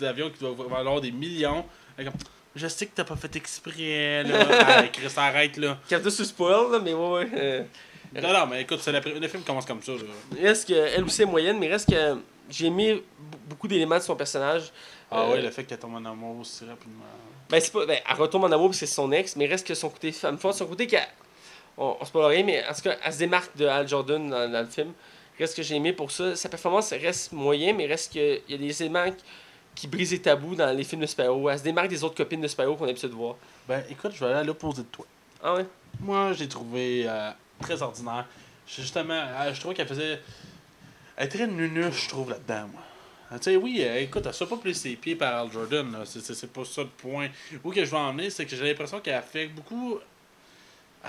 [0.00, 1.66] d'avion qui doit valoir des millions.
[1.98, 2.14] Elle comme,
[2.56, 4.46] je sais que t'as pas fait exprès, là.
[4.66, 5.78] ah, Chris, arrête, là.
[5.88, 7.28] Captain sur spoil, là, mais ouais, ouais.
[7.34, 7.62] euh,
[8.20, 9.98] Non, non, mais écoute, c'est la, le film commence comme ça, là.
[10.42, 12.16] reste que, elle aussi est moyenne, mais reste que
[12.50, 13.02] j'ai aimé b-
[13.48, 14.72] beaucoup d'éléments de son personnage.
[15.10, 17.04] Ah Euh, ouais, le fait qu'elle tombe en amour aussi rapidement.
[17.48, 17.86] Ben, c'est pas.
[17.86, 20.10] Ben, elle retombe en amour parce que c'est son ex, mais reste que son côté
[20.10, 21.06] femme forte, son côté qu'elle.
[21.78, 24.28] On, on se parle rien, mais en tout cas, elle se démarque de Al Jordan
[24.30, 24.92] dans, dans le film.
[25.38, 26.34] Reste que j'ai aimé pour ça.
[26.34, 29.22] Sa performance reste moyen, mais reste qu'il y a des éléments qui,
[29.76, 31.48] qui brisent les tabous dans les films de super-héros.
[31.50, 33.36] Elle se démarque des autres copines de super-héros qu'on a l'habitude de voir.
[33.68, 35.06] Ben, écoute, je vais aller à l'opposé de toi.
[35.42, 35.66] Ah ouais?
[36.00, 38.26] Moi, j'ai trouvé euh, très ordinaire.
[38.66, 40.20] Justement, euh, je trouvais qu'elle faisait.
[41.16, 42.80] Elle est très nunuche, je trouve, là-dedans, moi.
[43.32, 45.92] Euh, Tu sais, oui, euh, écoute, elle fait pas plus ses pieds par Al Jordan,
[45.92, 45.98] là.
[46.04, 47.28] C'est- C'est c'est pas ça le point.
[47.62, 49.98] Où que je veux en venir, c'est que j'ai l'impression qu'elle fait beaucoup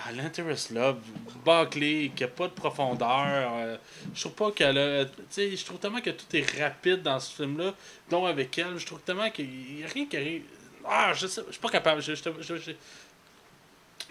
[0.08, 0.98] à l'interest love,
[1.46, 3.52] bâclé, qu'il n'y a pas de profondeur.
[3.54, 3.78] euh,
[4.14, 5.06] je trouve pas qu'elle a.
[5.06, 7.74] Tu sais, je trouve tellement que tout est rapide dans ce film-là,
[8.10, 8.78] dont avec elle.
[8.78, 10.44] Je trouve tellement qu'il n'y a rien qui arrive.
[10.86, 12.02] Ah, je sais, je suis pas capable.
[12.02, 12.72] Je, je, je-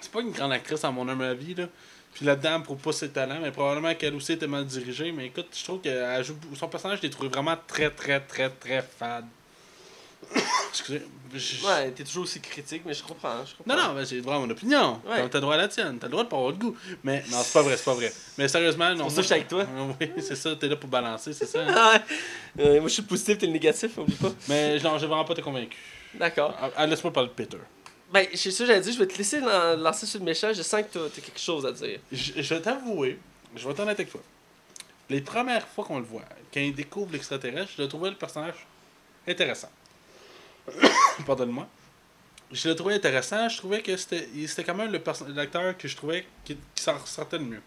[0.00, 1.68] c'est pas une grande actrice à mon avis, là.
[2.14, 5.12] Puis là-dedans, prouve pas ses talents, mais probablement qu'elle aussi était mal dirigée.
[5.12, 6.22] Mais écoute, je trouve que
[6.54, 9.26] son personnage, je l'ai trouvé vraiment très, très, très, très fade.
[10.70, 11.02] Excusez.
[11.34, 13.44] je- Ouais, t'es toujours aussi critique, mais je comprends.
[13.44, 13.76] Je comprends.
[13.76, 15.00] non, non, mais j'ai droit à mon opinion.
[15.06, 15.16] Ouais.
[15.22, 15.98] T'as- T'as droit à la tienne.
[15.98, 16.76] T'as le droit de pas avoir de goût.
[17.04, 18.12] Mais non, c'est pas vrai, c'est pas vrai.
[18.38, 19.04] Mais sérieusement, non.
[19.04, 19.66] pour ça je suis avec toi.
[20.00, 21.60] Oui, c'est ça, t'es là pour balancer, c'est ça.
[21.66, 22.02] hein.
[22.58, 24.32] Euh, moi, je suis le positif, t'es le négatif, oublie pas.
[24.48, 25.76] Mais non, j'ai vraiment pas été convaincu.
[26.14, 26.54] D'accord.
[26.60, 27.58] Ah, ah, Laisse-moi parler de Peter.
[28.10, 30.52] Ben, c'est ça que j'allais dire, je vais te laisser lan- lancer sur le méchant.
[30.54, 31.98] Je sens que t'as quelque chose à dire.
[32.10, 33.18] Je, je vais t'avouer,
[33.54, 34.22] je vais être honnête avec toi.
[35.10, 36.22] Les premières fois qu'on le voit,
[36.54, 38.54] quand il découvre l'extraterrestre, je le trouvais le personnage
[39.28, 39.68] intéressant.
[41.26, 41.66] Pardonne-moi.
[42.52, 45.00] Je le trouvais intéressant, je trouvais que c'était quand même le
[45.34, 47.62] l'acteur que je trouvais qui, qui s'en ressortait le mieux.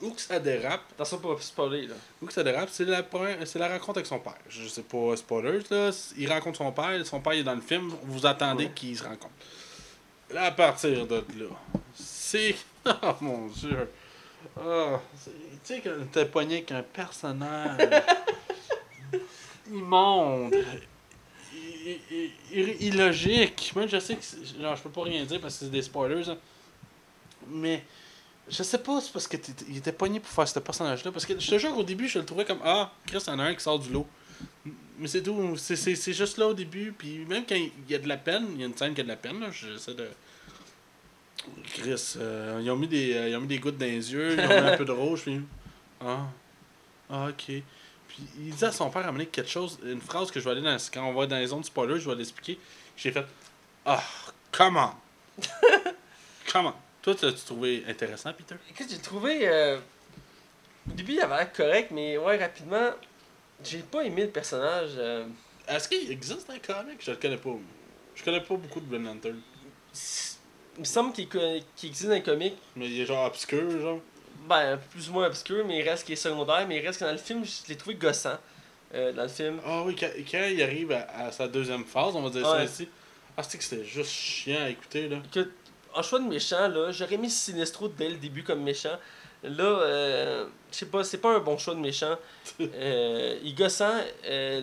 [0.00, 1.94] Où que ça dérape, Attention pour pas spoiler, là.
[2.22, 3.04] où que ça dérape, c'est la,
[3.44, 4.36] c'est la rencontre avec son père.
[4.48, 5.90] Je sais pas, spoilers, là.
[6.16, 8.72] Il rencontre son père, son père est dans le film, vous attendez Ouais.
[8.74, 9.28] qu'ils se rencontrent.
[10.32, 11.46] Là, à partir de là,
[11.94, 12.56] c'est.
[12.86, 13.90] Oh mon dieu!
[14.58, 15.30] Ah, c'est-
[15.62, 17.78] tu sais, quand t'es pogné avec un personnage
[19.70, 20.54] immonde,
[22.80, 23.72] illogique.
[23.74, 24.22] Moi, je sais que.
[24.60, 26.36] Genre, je peux pas rien dire parce que c'est des spoilers, hein.
[27.48, 27.84] mais.
[28.48, 31.12] Je sais pas, c'est parce que t'étais- il était pogné pour faire ce personnage-là.
[31.12, 33.44] Parce que je te jure, au début, je le trouvais comme Ah, Chris, en a
[33.44, 34.06] un qui sort du lot.
[34.98, 35.56] Mais c'est tout.
[35.56, 36.92] C'est- juste là au début.
[36.96, 39.02] Puis même quand il y a de la peine, il y a une scène qui
[39.02, 39.44] a de la peine.
[39.52, 40.08] J'essaie de.
[41.74, 44.34] Chris, euh, ils, ont mis des, euh, ils ont mis des gouttes dans les yeux,
[44.34, 45.22] ils ont mis un peu de rouge.
[45.22, 45.40] Puis.
[46.00, 46.26] Ah.
[47.08, 47.62] Ah, ok.
[48.10, 50.50] Puis il dit à son père à amener quelque chose, une phrase que je vais
[50.52, 50.76] aller dans.
[50.92, 52.58] Quand on va dans les zones spoilers, je vais l'expliquer.
[52.96, 53.24] J'ai fait
[53.86, 54.02] Ah,
[54.52, 54.94] comment
[56.52, 58.56] Comment Toi, tu l'as-tu trouvé intéressant, Peter?
[58.70, 59.48] Écoute, j'ai trouvé.
[59.48, 59.78] euh,
[60.88, 62.90] Au début, il avait l'air correct, mais ouais, rapidement,
[63.64, 64.90] j'ai pas aimé le personnage.
[64.96, 65.26] euh,
[65.68, 66.98] Est-ce qu'il existe un comic?
[67.00, 67.50] Je le connais pas.
[68.16, 69.40] Je connais pas beaucoup de Green Lantern.
[70.76, 74.00] Il me semble qu'il qu'il existe dans les comics, Mais il est genre obscur, genre.
[74.48, 77.04] Ben, plus ou moins obscur, mais il reste qui est secondaire, mais il reste que
[77.04, 78.38] dans le film, je l'ai trouvé gossant.
[78.94, 79.60] euh, dans le film.
[79.64, 82.58] Ah oui, quand, quand il arrive à, à sa deuxième phase, on va dire Ouais.
[82.58, 82.88] ça ici.
[83.36, 85.18] Ah, c'est que c'était juste chiant à écouter, là.
[85.32, 85.52] Écoute,
[85.94, 88.98] en choix de méchant, là, j'aurais mis Sinestro dès le début comme méchant.
[89.42, 92.16] Là, euh, je sais pas, c'est pas un bon choix de méchant.
[92.60, 93.94] Euh, il gossant.
[94.26, 94.62] euh,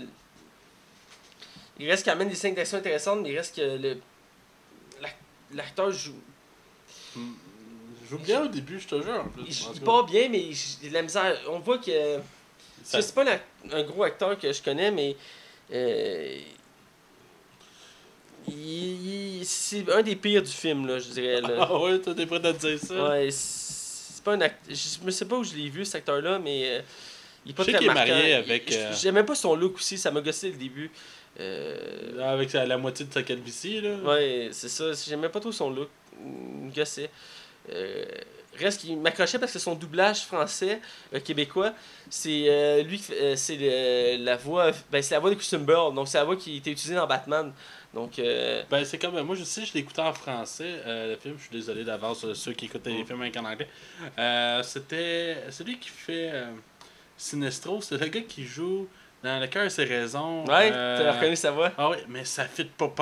[1.79, 3.97] il reste quand même des scènes d'action intéressantes, mais il reste que le
[5.01, 5.17] l'ac-
[5.53, 6.19] l'acteur joue.
[8.07, 9.43] Je joue bien au début, je te jure, en plus.
[9.45, 11.35] Il, il tout part bien, mais il- il la misère.
[11.49, 12.17] On voit que
[12.83, 13.25] Ça- C'est pas
[13.73, 15.15] un, gros acteur que je connais, mais.
[15.73, 16.39] euh,
[18.47, 21.41] il- il- c'est un des pires du film, là, je dirais.
[21.41, 21.49] Là.
[21.69, 23.09] Ah ouais, t'es prêt à te dire ça?
[23.09, 24.73] Ouais, c'est pas un acteur.
[24.75, 26.61] Je me sais pas où je l'ai vu, cet acteur-là, mais.
[26.65, 26.81] euh,
[27.45, 29.35] il est pas Je sais très qu'il est marié Il- avec, je- euh, J'aimais pas
[29.35, 30.89] son look aussi, ça m'a gossé le début.
[31.39, 33.95] Euh, Avec la, la moitié de sa calvitie, là.
[33.97, 34.85] Ouais, c'est ça.
[34.93, 35.89] J'aimais pas trop son look.
[36.19, 37.09] Il me gossait.
[37.69, 38.05] Euh,
[38.59, 40.79] reste qu'il m'accrochait parce que son doublage français
[41.13, 41.73] euh, québécois,
[42.09, 45.93] c'est euh, lui qui euh, c'est la voix ben c'est la voix de Christian Bale,
[45.93, 47.51] donc c'est la voix qui était utilisée dans Batman.
[47.93, 48.17] Donc
[48.69, 49.19] Ben, c'est comme.
[49.21, 51.35] Moi, je sais, je écouté en français, le film.
[51.37, 53.07] Je suis désolé d'avance ceux qui écoutent les Mm.
[53.07, 54.63] films en anglais.
[54.63, 56.31] C'était celui qui fait
[57.17, 57.81] Sinestro.
[57.81, 58.87] C'est le gars qui joue
[59.23, 60.45] dans Le cœur et ses raisons.
[60.45, 61.71] ouais, tu as reconnu sa voix.
[61.77, 62.93] Ah oui, mais ça fit pas.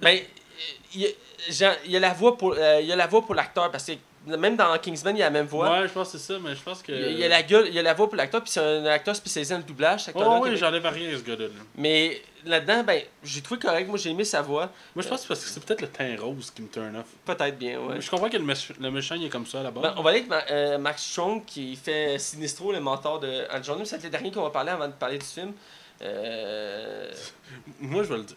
[0.00, 0.43] Ben il y, a, genre,
[0.94, 1.12] il
[1.88, 3.92] y a la voix pour euh, il y a la voix pour l'acteur parce que
[4.26, 5.70] même dans Kingsman, il y a la même voix.
[5.70, 6.92] Ouais, je pense que c'est ça, mais je pense que.
[6.92, 8.84] Il y a- la gueule, il y a la voix pour l'acteur, puis c'est un
[8.86, 10.04] acteur spécialisé dans le doublage.
[10.04, 11.44] cet Oh oui, j'enlève rien à ce gars-là.
[11.48, 11.52] là.
[11.76, 13.86] Mais là-dedans, ben, j'ai trouvé correct.
[13.86, 14.70] Moi, j'ai aimé sa voix.
[14.94, 16.96] Moi, je pense que c'est parce que c'est peut-être le teint rose qui me turn
[16.96, 17.04] off.
[17.26, 18.00] Peut-être bien, ouais.
[18.00, 18.46] Je comprends que le,
[18.80, 19.82] le méchant, il est comme ça là-bas.
[19.82, 23.62] Ben, on va aller avec euh, Max Strong qui fait Sinistro, le mentor de Al
[23.62, 23.84] Jordan.
[23.84, 25.52] C'est le dernier qu'on va parler avant de parler du film.
[26.00, 27.10] Euh...
[27.80, 28.36] Moi, je vais le dire.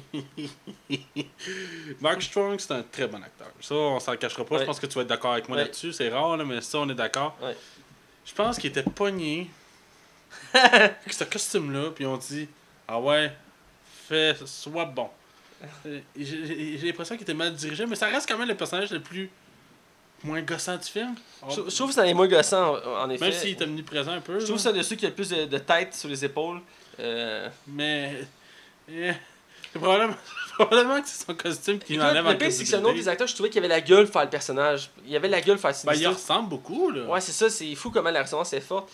[2.01, 3.47] Mark Strong, c'est un très bon acteur.
[3.61, 4.55] Ça, on s'en cachera pas.
[4.55, 4.61] Ouais.
[4.61, 5.63] Je pense que tu vas être d'accord avec moi Ouais.
[5.63, 5.93] là-dessus.
[5.93, 7.37] C'est rare, là, mais ça, on est d'accord.
[7.41, 7.55] Ouais.
[8.25, 9.49] Je pense qu'il était pogné
[10.53, 12.47] avec ce costume-là, puis on dit
[12.87, 13.31] Ah ouais,
[14.07, 15.09] fais, sois bon.
[16.15, 19.29] J'ai l'impression qu'il était mal dirigé, mais ça reste quand même le personnage le plus
[20.23, 21.15] moins gossant du film.
[21.49, 23.25] Je, je trouve que c'est les moins gossants, en, effet.
[23.25, 24.39] Même s'il est omniprésent un peu.
[24.39, 26.23] Je trouve que c'est de ceux qui a le plus de, de tête sur les
[26.23, 26.61] épaules.
[26.99, 27.49] Euh...
[27.67, 28.25] Mais.
[28.89, 29.11] eh,
[29.79, 30.15] probablement,
[30.57, 32.93] probablement que c'est son costume qui l'enlève en le pire, c'est que c'est un autre
[32.95, 34.89] des acteurs, je trouvais qu'il avait la gueule faire le personnage.
[35.07, 37.03] Il avait la gueule faire Ben, il ressemble beaucoup, là.
[37.05, 38.89] Ouais, c'est ça, c'est fou comment la ressemblance est forte.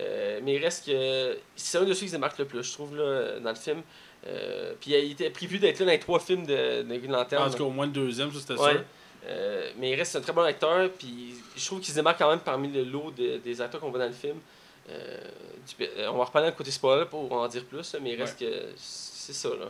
[0.00, 2.72] Euh, mais il reste que c'est un de ceux qui se démarque le plus, je
[2.72, 3.82] trouve, là, dans le film.
[4.26, 7.42] Euh, puis il était prévu d'être là dans les trois films de, de Green Lantern.
[7.42, 8.70] en tout cas, au moins le deuxième, ça c'était Ouais.
[8.72, 8.80] sûr.
[9.26, 12.30] Euh, mais il reste un très bon acteur, puis je trouve qu'il se démarque quand
[12.30, 14.36] même parmi le lot de- des acteurs qu'on voit dans le film.
[14.90, 15.18] Euh,
[15.78, 18.20] du- euh, on va reparler le côté spoiler pour en dire plus, là, mais il
[18.20, 19.48] reste que c'est ça.
[19.50, 19.66] Là.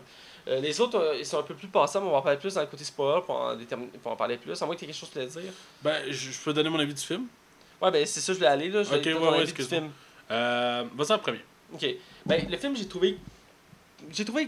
[0.49, 2.55] Euh, les autres, euh, ils sont un peu plus passables, on va en parler plus
[2.55, 4.61] dans le côté spoiler pour en, déterminer- pour en parler plus.
[4.61, 5.53] À moins que tu aies quelque chose à dire.
[5.83, 7.27] Ben, je, je peux donner mon avis du film?
[7.81, 8.69] Ouais, ben c'est ça, je voulais aller.
[8.69, 8.83] Là.
[8.83, 9.91] Je voulais Ok, ouais, ouais, avis du film.
[10.31, 11.41] Euh, Vas-y en premier.
[11.73, 11.87] Ok.
[12.27, 13.19] Ben, le film, j'ai trouvé.
[14.11, 14.47] J'ai trouvé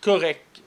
[0.00, 0.61] correct.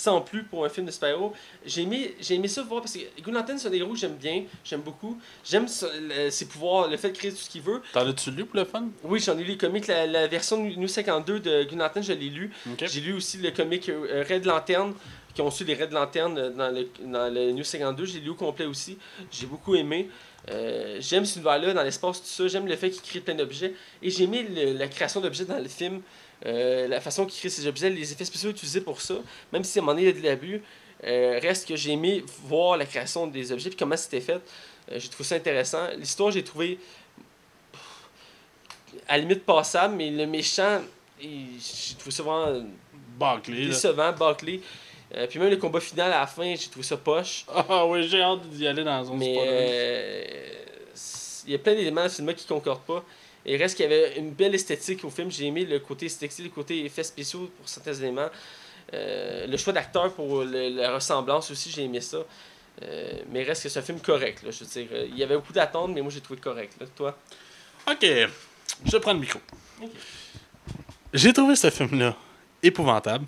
[0.00, 1.32] Sans plus pour un film de super-héros.
[1.66, 4.14] J'ai aimé, j'ai aimé ça voir parce que Green Lantern, c'est un héros que j'aime
[4.14, 4.44] bien.
[4.64, 5.18] J'aime beaucoup.
[5.44, 5.66] J'aime
[6.08, 7.82] le- ses pouvoirs, le fait de créer tout ce qu'il veut.
[7.92, 8.86] T'en as-tu lu pour le fun?
[9.02, 9.88] Oui, j'en ai lu les comics.
[9.88, 12.52] La, la version New 52 de Green Lantern, je l'ai lu.
[12.72, 12.84] Ok.
[12.86, 14.94] J'ai lu aussi le comic euh, Red Lantern,
[15.34, 18.04] qui ont su les Red Lantern euh, dans le, dans le New 52.
[18.04, 18.98] J'ai lu au complet aussi.
[19.32, 20.08] J'ai beaucoup aimé.
[20.48, 22.46] Euh, j'aime cet univers-là, dans l'espace, tout ça.
[22.46, 23.74] J'aime le fait qu'il crée plein d'objets.
[24.00, 26.02] Et j'ai aimé le- la création d'objets dans le film.
[26.46, 29.14] Euh, la façon qu'il crée ces objets, les effets spéciaux utilisés pour ça.
[29.52, 30.62] Même si à un moment donné, il y a de l'abus.
[31.04, 34.40] euh, reste que j'ai aimé voir la création des objets puis comment c'était fait.
[34.90, 35.88] Euh, j'ai trouvé ça intéressant.
[35.96, 36.78] L'histoire, j'ai trouvé
[37.72, 37.80] pff,
[39.06, 40.80] à la limite passable, mais le méchant,
[41.20, 42.64] j'ai trouvé ça vraiment
[43.18, 43.68] Barclay, là.
[43.68, 44.60] décevant, bâclé.
[45.14, 47.46] Euh, puis même le combat final à la fin, j'ai trouvé ça poche.
[47.68, 49.34] Ah ouais, j'ai hâte d'y aller dans un Mais
[51.46, 53.04] il y a plein d'éléments dans le film qui concordent pas.
[53.48, 55.30] Il reste qu'il y avait une belle esthétique au film.
[55.30, 58.28] J'ai aimé le côté esthétique, le côté effets spéciaux pour certains éléments.
[58.94, 62.18] Euh, le choix d'acteur pour le- la ressemblance aussi, j'ai aimé ça.
[62.82, 64.42] Euh, mais il reste que c'est un film correct.
[64.44, 66.74] Là, je veux dire, il y avait beaucoup d'attentes, mais moi j'ai trouvé correct.
[66.80, 66.86] Là.
[66.96, 67.16] Toi?
[67.90, 68.06] Ok,
[68.84, 69.40] je prends le micro.
[69.82, 69.90] Ok.
[71.12, 72.16] J'ai trouvé ce film-là
[72.62, 73.26] épouvantable.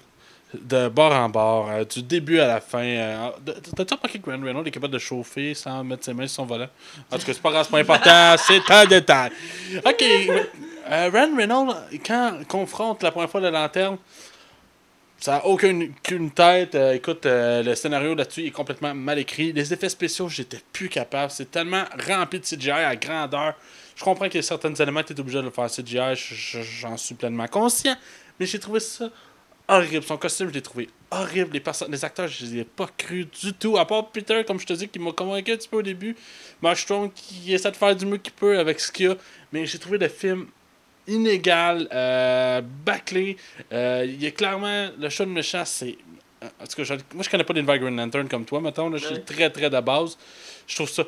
[0.53, 2.83] De bord en bord, euh, du début à la fin.
[2.83, 3.31] euh,
[3.77, 6.47] T'as-tu remarqué que Ryan Reynolds est capable de chauffer sans mettre ses mains sur son
[6.47, 6.67] volant?
[7.11, 9.31] En tout cas, c'est pas grave, c'est pas important, c'est un détail.
[9.87, 13.97] Ok, euh, Ryan Reynolds, quand confronte la première fois la lanterne,
[15.19, 15.93] ça n'a aucune,
[16.35, 16.75] tête.
[16.95, 19.53] Écoute, le scénario là-dessus est complètement mal écrit.
[19.53, 21.31] Les effets spéciaux, j'étais plus capable.
[21.31, 23.55] C'est tellement rempli de CGI à grandeur.
[23.95, 26.17] Je comprends qu'il y a certains éléments que tu es obligé de le faire CGI.
[26.17, 27.95] je- je- J'en suis pleinement conscient.
[28.41, 29.11] Mais j'ai trouvé ça
[29.71, 30.03] horrible.
[30.05, 31.51] Son costume, je l'ai trouvé horrible.
[31.55, 33.79] Les, les acteurs, je les ai pas cru du tout.
[33.79, 36.17] À part Peter, comme je te dis, qui m'a convaincu un petit peu au début.
[36.63, 39.17] Mark Strong, qui essaie de faire du mieux qu'il peut avec ce qu'il y a.
[39.53, 40.47] Mais j'ai trouvé le film
[41.07, 43.37] inégal, euh, bâclé.
[43.73, 45.97] Euh, il y a clairement le show de méchant, c'est.
[46.43, 48.89] En tout cas, je- moi je connais pas l'univers Green Lantern comme toi, mettons.
[48.89, 50.17] Là, je suis très très de base.
[50.67, 51.05] Je trouve ça.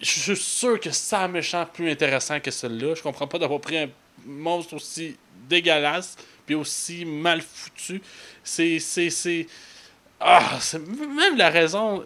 [0.00, 2.94] Je suis sûr que ça méchant plus intéressant que celui-là.
[2.94, 3.88] Je comprends pas d'avoir pris un
[4.24, 5.16] monstre aussi
[5.48, 6.16] dégueulasse
[6.48, 8.00] puis aussi mal foutu.
[8.42, 8.78] C'est.
[8.80, 9.46] c'est,
[10.18, 12.02] ah, même la raison.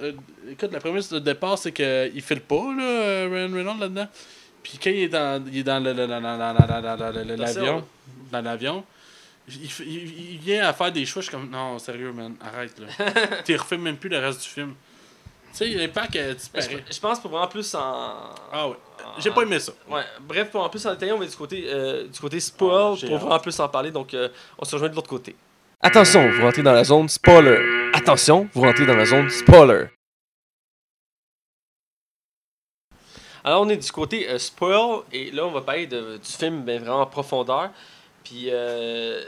[0.50, 4.08] Écoute, la prémisse de départ, c'est qu'il file pas, là, Ryan Reynolds, là-dedans.
[4.64, 5.82] Puis quand il est dans, il est dans
[7.38, 7.84] l'avion,
[8.32, 8.84] dans l'avion,
[9.48, 11.22] il, il, vient à faire des choix.
[11.22, 12.86] Je suis comme, non, sérieux, man, arrête, là.
[13.44, 14.74] tu refais même plus le reste du film.
[15.52, 16.34] Tu sais, l'impact euh.
[16.54, 17.80] Je, je pense pour vraiment plus en.
[18.52, 18.76] Ah ouais.
[19.18, 19.72] J'ai pas aimé ça.
[19.88, 22.92] Ouais, bref, pour en plus en détailler, on va du côté, euh, du côté spoil
[22.92, 25.36] Ah, j'ai pour vraiment plus en parler, donc euh, on se rejoint de l'autre côté.
[25.80, 27.90] Attention, vous rentrez dans la zone spoiler.
[27.92, 29.86] Attention, vous rentrez dans la zone spoiler.
[33.44, 36.62] Alors on est du côté euh, spoil et là on va parler de- du film
[36.62, 37.70] ben, vraiment en profondeur.
[38.22, 39.24] Puis euh,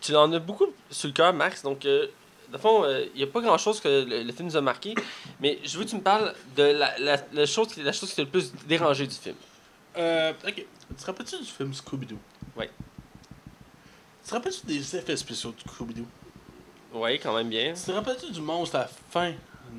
[0.00, 1.62] tu en as beaucoup sur le cœur, Max.
[1.62, 2.08] Donc euh,
[2.52, 2.84] de fond,
[3.14, 4.94] il n'y a pas grand chose que le, le film nous a marqué,
[5.40, 8.10] mais je veux que tu me parles de la, la, la chose, qui- la chose
[8.10, 9.36] qui t'a le plus dérangé du film.
[9.96, 10.54] Euh, ok.
[10.54, 12.16] Tu te rappelles-tu du film Scooby-Doo?
[12.56, 12.70] Ouais.
[14.24, 16.06] Tu te rappelles-tu des effets spéciaux de Scooby-Doo?
[16.94, 17.74] Oui, quand même bien.
[17.74, 19.32] Tu te rappelles-tu du monstre à la fin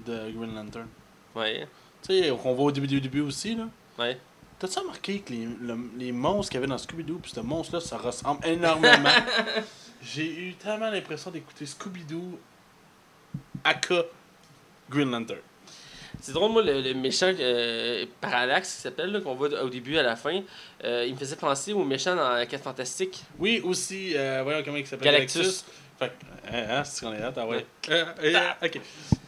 [0.05, 0.87] de Green Lantern?
[1.35, 1.67] Ouais,
[2.07, 3.67] Tu sais, qu'on voit au début du début aussi, là.
[3.97, 4.19] ouais.
[4.59, 7.79] T'as-tu remarqué que les, le- les monstres qu'il y avait dans Scooby-Doo pis ce monstre-là,
[7.79, 9.09] ça ressemble énormément?
[10.03, 12.37] J'ai eu tellement l'impression d'écouter Scooby-Doo
[13.64, 14.03] aka
[14.90, 15.40] Green Lantern.
[16.22, 20.03] C'est drôle, moi, le, le méchant euh, Parallax, qui s'appelle, qu'on voit au début à
[20.03, 20.41] la fin,
[20.84, 23.23] euh, il me faisait penser au méchant dans la 4 Fantastique.
[23.38, 25.06] Oui, aussi, euh, voyons comment il s'appelle.
[25.06, 25.65] Galactus.
[25.99, 27.65] Fait que, hein, hein, c'est qu'on est là, ah ouais.
[27.89, 28.80] Euh, euh, ok.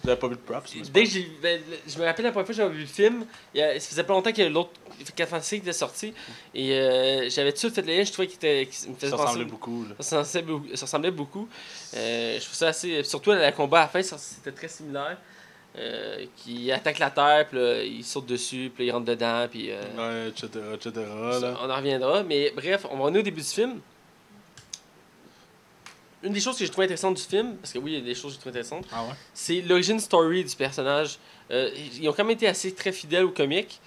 [0.06, 0.74] J'avais pas vu de props.
[0.76, 1.28] mais c'est Dès que j'ai.
[1.42, 3.62] ben, le- je me rappelle la première fois que j'avais vu le film, il y
[3.64, 4.70] a- ça faisait pas longtemps que l'autre
[5.16, 6.14] 4 Fantastique était sorti.
[6.56, 8.96] Et euh, j'avais tout de suite fait le lien, je trouvais qu'il était- qu'il me
[8.96, 9.24] faisait Ça penser.
[9.28, 9.96] ressemblait beaucoup, là.
[10.00, 10.76] Ça ressemblait beaucoup.
[10.76, 11.50] Ça ressemblait beaucoup.
[11.96, 13.04] Euh, je trouve ça assez.
[13.04, 15.18] Surtout le combat à la fin, ça- c'était très similaire.
[15.78, 19.48] Euh, qui attaque la Terre, puis là, il saute dessus, puis là, il rentre dedans,
[19.50, 19.72] puis.
[19.72, 20.92] euh, Ouais, etc., etc.,
[21.42, 21.54] là.
[21.64, 23.80] On en reviendra, mais bref, on va revenir au début du film.
[26.24, 28.06] Une des choses que j'ai trouvé intéressante du film, parce que oui, il y a
[28.06, 29.14] des choses que j'ai trouvé intéressantes, Ah ouais?
[29.34, 31.18] c'est l'origine story du personnage.
[31.50, 33.80] Euh, ils ont quand même été assez très fidèles au comic,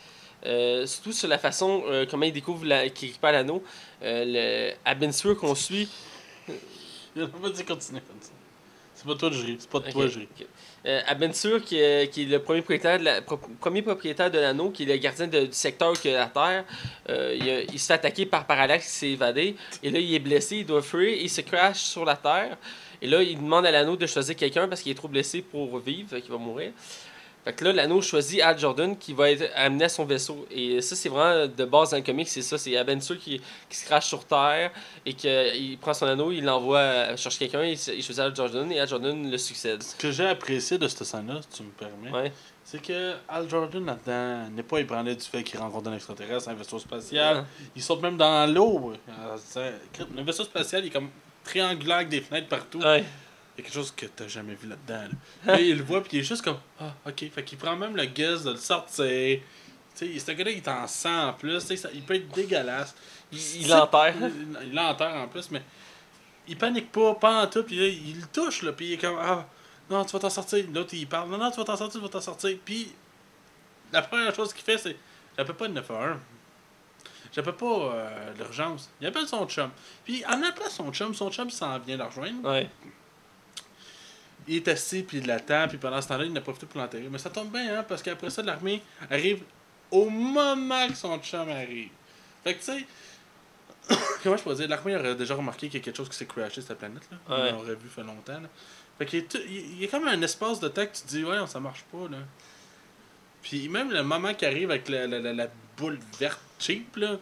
[0.44, 3.62] euh, surtout sur la façon euh, comment ils découvrent la, qu'il récupère l'anneau.
[4.02, 5.89] Euh, le Abensur qu'on suit.
[7.16, 8.36] Il a pas dit continue, continue.
[9.05, 10.05] C'est pas toi le jury, c'est pas de toi
[10.40, 10.47] ok.
[10.86, 14.39] Euh, Abensur, qui est, qui est le premier propriétaire, de la, pro- premier propriétaire de
[14.39, 16.64] l'anneau, qui est le gardien de- du secteur que la Terre,
[17.10, 19.56] euh, il, a- il se fait attaquer par Parallax qui s'est évadé.
[19.82, 22.56] Et là, il est blessé, il doit fuir, il se crash sur la Terre.
[23.02, 25.78] Et là, il demande à l'anneau de choisir quelqu'un parce qu'il est trop blessé pour
[25.78, 26.72] vivre, qu'il va mourir.
[27.45, 30.47] Fait que là, l'anneau choisit Al Jordan qui va être amené à son vaisseau.
[30.51, 32.57] Et ça, c'est vraiment de base dans le comic, c'est ça.
[32.57, 33.39] C'est Abensur qui,
[33.69, 34.71] qui se crache sur Terre
[35.05, 38.73] et qu'il prend son anneau, il l'envoie euh, chercher quelqu'un, il, il choisit Al Jordan
[38.73, 39.83] et Al Jordan le succède.
[39.83, 42.33] Ce que j'ai apprécié de cette scène-là, si tu me permets, Ouais.
[42.65, 46.55] c'est que Al Jordan là-dedans n'est pas ébranlé du fait qu'il rencontre un extraterrestre, un
[46.55, 47.45] vaisseau spatial.
[47.77, 48.95] Il saute même dans l'eau.
[49.57, 49.71] Euh,
[50.16, 51.11] Le vaisseau spatial il est comme
[51.45, 52.81] triangulaire avec des fenêtres partout.
[52.81, 53.05] Ouais.
[53.56, 55.09] Il y a quelque chose que t'as jamais vu là-dedans.
[55.47, 55.60] Là.
[55.60, 57.31] Il le voit, puis il est juste comme Ah, ok.
[57.32, 59.40] Fait qu'il prend même le guess de le sortir.
[59.97, 61.60] Tu sais, ce gars-là, il est en sang en plus.
[61.60, 62.94] Ça- il peut être dégueulasse.
[63.31, 64.14] Il, l'enterre.
[64.64, 65.62] Il l'enterre en plus, mais
[66.48, 67.62] il panique pas, pas en tout.
[67.62, 68.72] Puis là, il le touche, là.
[68.72, 69.47] Puis il est comme Ah,
[69.89, 70.64] non, tu vas t'en sortir.
[70.72, 72.56] L'autre, il parle Non, non, tu vas t'en sortir, tu vas t'en sortir.
[72.64, 72.93] Puis
[73.93, 74.97] la première chose qu'il fait, c'est
[75.36, 76.16] J'appelle pas le 911.
[77.32, 78.90] J'appelle pas euh, l'urgence.
[79.01, 79.70] Il appelle son chum.
[80.05, 82.48] Puis en appelant son chum, son chum s'en vient le rejoindre.
[82.48, 82.68] Ouais.
[84.47, 86.81] Il est assis, puis il l'attend, puis pendant ce temps-là, il n'a pas profité pour
[86.81, 87.09] l'enterrer.
[87.11, 89.43] Mais ça tombe bien, hein, parce qu'après ça, l'armée arrive
[89.91, 91.89] au moment que son chum arrive.
[92.43, 92.87] Fait que, tu sais,
[94.23, 96.27] comment je pourrais dire, l'armée aurait déjà remarqué qu'il y a quelque chose qui s'est
[96.27, 97.16] crashé sur cette planète-là.
[97.29, 97.51] Ouais.
[97.53, 98.49] On l'aurait vu fait longtemps, là.
[98.99, 101.03] Fait qu'il y, a tout- il y a comme un espace de temps que tu
[101.03, 102.19] te dis, ouais, ça marche pas, là.
[103.43, 107.16] Puis même le moment qui arrive avec la, la, la, la boule verte cheap, là.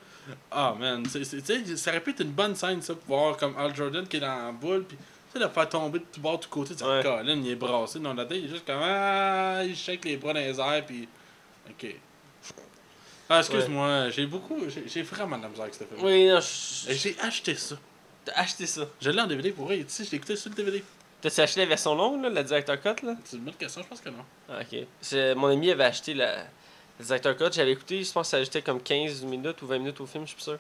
[0.51, 3.17] Ah, man, c'est- c'est- tu sais, ça aurait pu être une bonne scène, ça, pour
[3.19, 4.97] voir comme Al Jordan qui est dans la boule, puis
[5.33, 7.03] tu sais, le faire tomber de tout bord, de tout côté, tu Ouais.
[7.03, 10.17] Colin, il est brassé dans la tête, il est juste comme, ah, il shake les
[10.17, 11.09] bras dans les airs, puis.
[11.71, 11.95] Ok.
[13.29, 16.05] Ah, excuse-moi, j'ai beaucoup, j'ai j'ai vraiment de la misère avec cette film.
[16.05, 17.77] Oui, non, J'ai acheté ça.
[18.25, 18.83] t'as acheté ça?
[19.01, 20.83] Je l'ai en DVD pour vrai, tu sais, je l'ai écouté sur le DVD.
[21.23, 23.15] T'as-tu acheté la version longue, là, la Director Cut, là?
[23.25, 24.25] C'est une bonne question, je pense que non.
[24.51, 25.37] Ah, ok.
[25.37, 26.37] Mon ami avait acheté la,
[26.99, 29.79] la Director Cut, j'avais écouté, je pense que ça ajoutait comme 15 minutes ou 20
[29.79, 30.59] minutes au film, je suis sûr.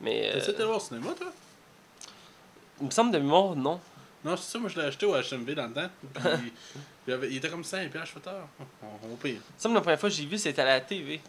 [0.00, 0.28] Mais.
[0.30, 1.32] T'as euh, essayé de le voir au cinéma, toi?
[2.80, 3.80] il me semble de mémoire, non.
[4.24, 5.90] Non, c'est ça, moi je l'ai acheté au HMV dans le temps.
[6.14, 6.52] Puis,
[7.06, 8.48] il, avait- il était comme 5 piastres, je fais tard.
[8.82, 9.32] On, on paye.
[9.32, 11.20] Il me semble que la première fois que j'ai vu, c'était à la TV.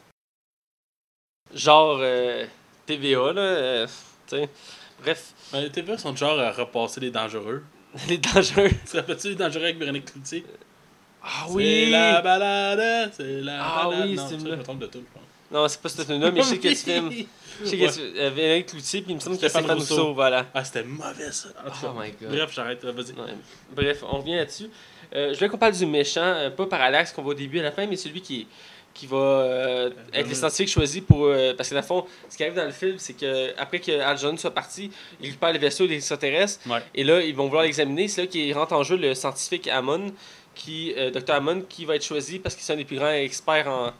[1.53, 2.45] Genre euh,
[2.85, 3.41] TVA, là.
[3.41, 3.88] euh,
[4.27, 4.49] tu sais.
[5.01, 7.63] Bref, Mais les TV sont genre à repasser les dangereux.
[8.07, 8.69] les dangereux.
[8.69, 10.45] Tu te rappelles-tu les dangereux avec Véronique Cloutier?
[11.22, 14.05] Ah C'est la balade, c'est la Ah balade.
[14.09, 15.23] oui, non, c'est ça, je me trompe de tout, je pense.
[15.56, 17.11] Non, c'est pas tune là mais je sais que tu filmes.
[17.64, 20.14] Je sais que tu avec Cloutier, puis il me semble que Stéphane Stéphane Rousseau.
[20.14, 20.45] Voilà.
[20.53, 21.48] Ah, c'était mauvais ça.
[21.84, 22.30] Oh my god.
[22.36, 23.14] Bref, j'arrête, vas-y.
[23.14, 23.34] Ouais.
[23.73, 24.69] Bref, on revient là-dessus.
[25.15, 27.61] Euh, je voulais qu'on parle du méchant, euh, pas Parallax qu'on voit au début et
[27.61, 28.48] à la fin, mais celui qui
[28.94, 31.26] qui va euh, être les scientifiques choisis pour.
[31.26, 33.80] euh, parce que, dans le fond, ce qui arrive dans le film, c'est que après
[33.80, 36.60] que Al soit parti, il récupère le vaisseau des extraterrestres.
[36.68, 36.80] Ouais.
[36.95, 38.07] Et là, ils vont vouloir l'examiner.
[38.07, 40.11] C'est là qu'il rentre en jeu le scientifique Hammond,
[40.56, 41.41] qui, euh, Dr.
[41.69, 43.94] Qui va être choisi parce qu'il est un des plus grands experts en,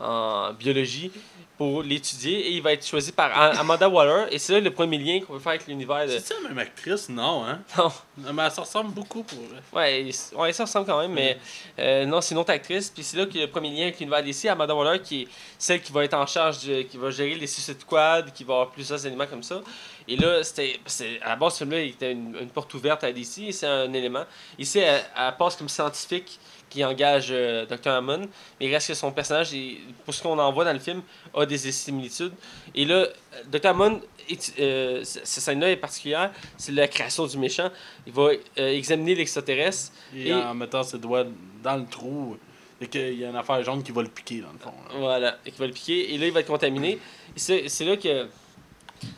[0.00, 1.10] en biologie
[1.56, 2.48] pour l'étudier.
[2.48, 4.26] Et il va être choisi par Amanda Waller.
[4.30, 6.10] Et c'est là le premier lien qu'on peut faire avec l'univers de.
[6.12, 7.08] C'est ça la même actrice?
[7.08, 7.60] Non, hein?
[8.16, 8.32] Non.
[8.32, 9.38] Mais elle se ressemble beaucoup pour.
[9.72, 11.38] Ouais, ouais, ça ressemble quand même, mais
[11.78, 12.90] euh, non, c'est une autre actrice.
[12.90, 15.28] Puis c'est là a le premier lien avec l'univers DC, Amanda Waller, qui est
[15.58, 18.54] celle qui va être en charge, de- qui va gérer les Suicide Squad, qui va
[18.54, 19.60] avoir plusieurs éléments comme ça.
[20.06, 20.78] Et là, c'était.
[21.22, 23.66] À la base, ce film-là, il était une, une porte ouverte à DC, et c'est
[23.66, 24.24] un élément.
[24.58, 26.38] Ici, elle, elle passe comme scientifique
[26.74, 27.90] qui engage euh, Dr.
[27.92, 28.22] Hammond,
[28.58, 31.02] mais il reste que son personnage, est- pour ce qu'on en voit dans le film,
[31.32, 32.32] a des similitudes.
[32.74, 33.06] Et là,
[33.46, 33.66] Dr.
[33.68, 37.70] Hammond, est- euh, cette scène-là est particulière, c'est la création du méchant.
[38.08, 39.92] Il va euh, examiner l'extraterrestre.
[40.16, 41.24] Et, Et- en mettant ses doigts
[41.62, 42.36] dans le trou,
[42.80, 44.72] et qu'il y a une affaire jaune qui va le piquer, dans le fond.
[44.90, 44.98] là.
[44.98, 46.12] Voilà, et qui va le piquer.
[46.12, 46.98] Et là, il va être contaminé.
[47.36, 48.26] C'est là que.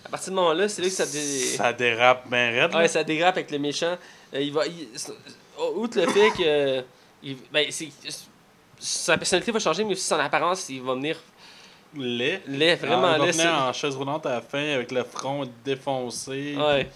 [0.05, 2.75] À partir de ce moment-là, c'est là que ça, dé- Ça dérape bien raide.
[2.75, 3.97] ouais, ça dégrappe avec le méchant.
[4.35, 4.67] Euh, il va.
[4.67, 4.89] il-
[5.77, 6.85] Outre le fait que.
[7.23, 7.69] Il- ben,
[8.79, 11.17] sa personnalité va changer, mais aussi son apparence, il va venir
[11.95, 12.43] Laid.
[12.47, 13.33] laid, Ah, vraiment il va laid.
[13.33, 16.55] venir en chaise roulante à la fin avec le front défoncé.
[16.57, 16.91] Ouais.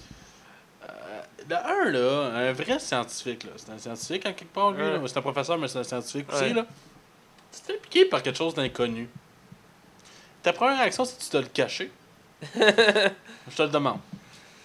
[0.88, 3.50] Euh, le un, là, un vrai scientifique, là.
[3.56, 4.82] C'est un scientifique en quelque part, lui.
[4.82, 5.00] Ouais.
[5.06, 6.52] C'est un professeur, mais c'est un scientifique aussi, Ouais.
[6.54, 6.66] là.
[7.52, 9.08] Tu t'es piqué par quelque chose d'inconnu.
[10.42, 11.90] Ta première réaction, c'est que tu te le cacher.
[12.54, 13.98] Je te le demande.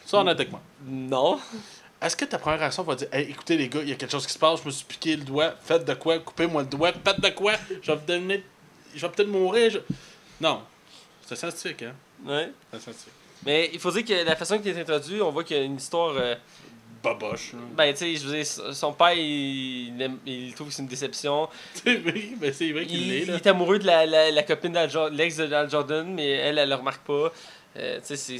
[0.06, 0.62] Ça, honnêtement.
[0.86, 1.40] Non.
[2.02, 4.12] Est-ce que ta première réaction va dire Hey, écoutez, les gars, il y a quelque
[4.12, 6.68] chose qui se passe, je me suis piqué le doigt, faites de quoi, coupez-moi le
[6.68, 8.44] doigt, faites de quoi, je vais.
[8.96, 9.72] Je vais peut-être mourir.
[9.72, 9.80] je-
[10.40, 10.62] Non.
[11.26, 11.94] C'est scientifique, hein?
[12.26, 12.52] Ouais.
[12.72, 13.14] C'est scientifique.
[13.46, 15.64] Mais il faut dire que la façon qu'il est introduit, on voit qu'il y a
[15.64, 16.16] une histoire.
[16.18, 16.36] euh,
[17.04, 17.54] Baboche.
[17.54, 17.60] là.
[17.76, 21.48] ben, tu sais, je veux dire, son père, il, il trouve que c'est une déception.
[21.76, 24.44] C'est vrai, mais c'est vrai qu'il Il, l'est, il est amoureux de la, la, la
[24.44, 27.32] copine d'Al Jor- l'ex de Al Jordan, mais elle, elle le remarque pas.
[27.78, 28.40] Euh, tu sais, c'est.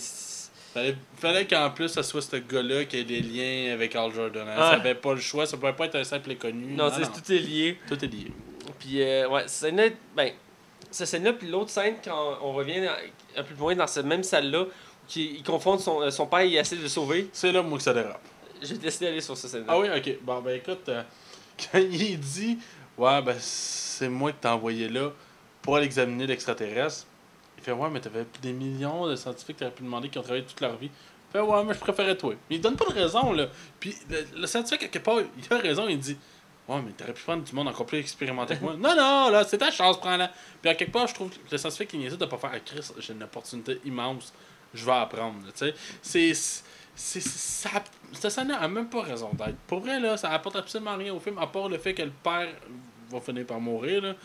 [0.76, 4.46] Fallait, fallait qu'en plus, ça soit ce gars-là qui ait des liens avec Al Jordan.
[4.46, 4.58] hein.
[4.58, 6.74] Ça avait pas le choix, ça pouvait pas être un simple inconnu.
[6.74, 7.80] Non, sais, tout est lié.
[7.88, 8.34] Tout est lié.
[8.78, 10.34] Puis, euh, ouais, scène-là, ben,
[10.92, 12.86] cette scène-là, puis l'autre scène, quand on revient
[13.38, 14.66] un peu plus loin dans cette même salle-là,
[15.08, 17.30] qui il confond son, euh, son père, il essaie de le sauver.
[17.32, 18.20] C'est là, moi, que ça dérape.
[18.62, 19.68] J'ai décidé d'aller sur cette scène-là.
[19.70, 20.18] Ah oui, ok.
[20.24, 21.04] Bon, ben écoute, euh,
[21.72, 22.58] quand il dit
[22.98, 25.12] Ouais, ben c'est moi qui t'ai envoyé là
[25.62, 27.06] pour aller examiner l'extraterrestre,
[27.66, 30.46] fait Ouais, mais t'avais des millions de scientifiques que t'aurais pu demander qui ont travaillé
[30.46, 30.92] toute leur vie.
[31.32, 32.34] Fait Ouais, mais je préférais toi.
[32.50, 33.48] Mais il donne pas de raison, là.
[33.80, 36.18] Puis le, le scientifique, quelque part, il a raison, il dit
[36.68, 38.74] Ouais, mais t'aurais pu prendre du monde encore plus expérimenté que moi.
[38.80, 40.32] non, non, là, c'est ta chance, prends-la.
[40.62, 42.60] Puis à quelque part, je trouve que le scientifique, il essaie de pas faire à
[42.60, 44.34] Chris, j'ai une opportunité immense,
[44.74, 45.74] je vais apprendre, là, tu sais.
[46.02, 46.34] C'est.
[46.96, 47.70] c'est ça,
[48.14, 49.58] cette scène a même pas raison d'être.
[49.68, 52.14] Pour vrai, là, ça apporte absolument rien au film, à part le fait que le
[52.24, 52.48] père
[53.12, 54.16] va finir par mourir, là.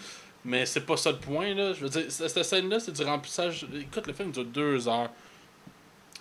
[0.45, 1.73] Mais c'est pas ça le point, là.
[1.75, 3.67] Je veux dire, cette scène-là, c'est du remplissage.
[3.79, 5.11] Écoute, le film dure deux heures.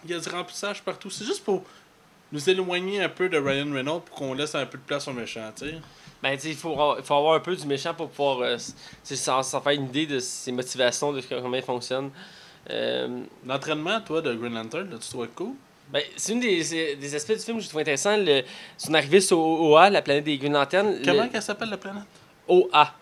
[0.04, 1.10] Il y a du remplissage partout.
[1.10, 1.64] C'est juste pour
[2.32, 5.14] nous éloigner un peu de Ryan Reynolds pour qu'on laisse un peu de place au
[5.14, 5.76] méchant, tu sais.
[6.22, 8.58] Ben, tu sais, il faut, faut avoir un peu du méchant pour pouvoir euh,
[9.04, 12.12] s'en faire une idée de ses motivations, de comment il fonctionne.
[12.70, 15.54] Euh, L'entraînement, toi, de Green Lantern, là, tu trouves cool?
[15.92, 18.18] ben, c'est une des, des aspects du film que je trouve intéressant.
[18.18, 18.44] Le,
[18.78, 21.00] son arrivée sur OA, la planète des Green Lanterns.
[21.06, 22.04] Comment le- qu'elle s'appelle la planète?
[22.50, 22.94] OA.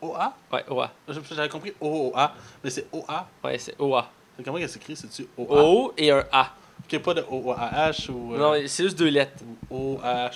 [0.00, 0.32] OA?
[0.52, 0.90] Ouais, OA.
[1.30, 3.26] J'avais compris OOA, mais c'est OA.
[3.44, 4.08] Ouais, c'est OA.
[4.44, 4.94] Comment qu'elle s'écrit?
[4.96, 5.62] C'est-tu OA?
[5.64, 6.52] O et un A.
[6.84, 8.34] Ok, pas de OAH ou.
[8.34, 9.42] euh, Non, c'est juste deux lettres.
[9.70, 10.30] OHA.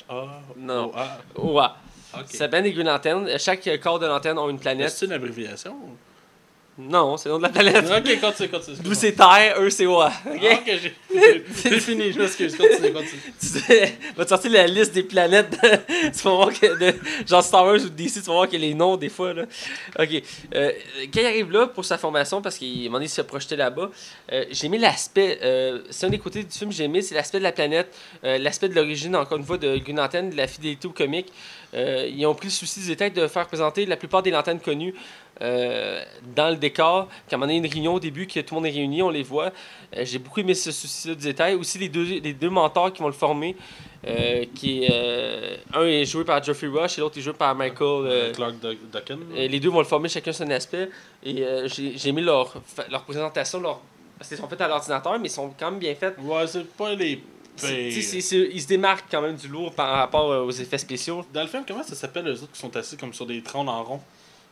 [0.57, 0.93] Non.
[0.95, 1.19] OA.
[1.37, 1.77] OA.
[2.27, 3.39] Ça planète des.
[3.39, 4.91] Chaque corps de lanterne a une planète.
[4.91, 5.77] C'est une abréviation?
[6.89, 7.85] Non, c'est le nom de la planète.
[7.85, 8.77] ok, continue, continue.
[8.85, 10.11] Nous, c'est Terre, eux, c'est OA.
[10.27, 10.71] Ah, Ok?
[11.65, 12.57] j'ai fini, je m'excuse.
[12.57, 13.21] Continue, continue.
[13.41, 15.51] tu sais, va te sortir la liste des planètes.
[15.51, 16.79] de- tu vas voir que.
[16.79, 16.95] De,
[17.27, 19.33] genre Star Wars ou DC, tu vas voir qu'il y a les noms des fois.
[19.33, 19.43] Là.
[19.99, 20.23] Ok.
[20.55, 20.73] Euh,
[21.13, 23.91] quand il arrive là pour sa formation, parce qu'il m'a donné de se projeter là-bas,
[24.33, 25.39] euh, j'ai aimé l'aspect.
[25.43, 27.95] Euh, c'est un des côtés du film que j'ai aimé, c'est l'aspect de la planète,
[28.25, 31.33] euh, l'aspect de l'origine, encore une fois, de Green Lantern, de la fidélité au comique.
[31.75, 34.61] Euh, ils ont pris le souci du détail de faire présenter la plupart des lanternes
[34.61, 34.95] connues
[35.43, 36.03] euh,
[36.37, 37.09] dans le décor.
[37.29, 39.25] Quand on a une réunion au début, que tout le monde est réuni, on les
[39.25, 39.51] voit.
[39.97, 41.55] Euh, J'ai beaucoup aimé ce souci-là du détail.
[41.57, 43.57] Aussi, les deux, les deux mentors qui vont le former.
[44.07, 44.87] euh, qui
[45.75, 48.33] un est joué par Geoffrey Rush et l'autre est joué par Michael.
[48.35, 48.55] Clark
[48.93, 49.19] Duncan.
[49.35, 50.89] les deux vont le former chacun son aspect.
[51.25, 52.55] Et j'ai aimé leur,
[52.91, 53.81] leur présentation, leur,
[54.19, 56.17] parce qu'ils sont faits à l'ordinateur, mais ils sont quand même bien faits.
[56.21, 57.23] Ouais, c'est pas les
[57.63, 58.03] Ils
[58.63, 61.25] se démarquent quand même du lourd par rapport aux effets spéciaux.
[61.33, 63.69] Dans le film, comment ça s'appelle les autres qui sont assis comme sur des trônes
[63.69, 64.01] en rond?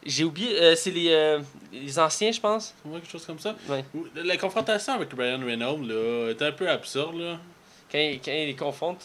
[0.06, 1.40] J'ai oublié, euh, c'est les, euh,
[1.72, 2.74] les anciens, je pense.
[2.86, 3.54] Ouais, quelque chose comme ça.
[3.68, 3.84] Ouais.
[4.24, 7.16] La confrontation avec Ryan Reynolds là, était un peu absurde.
[7.18, 7.38] Là.
[7.92, 8.96] Quand, ils- quand les confondent.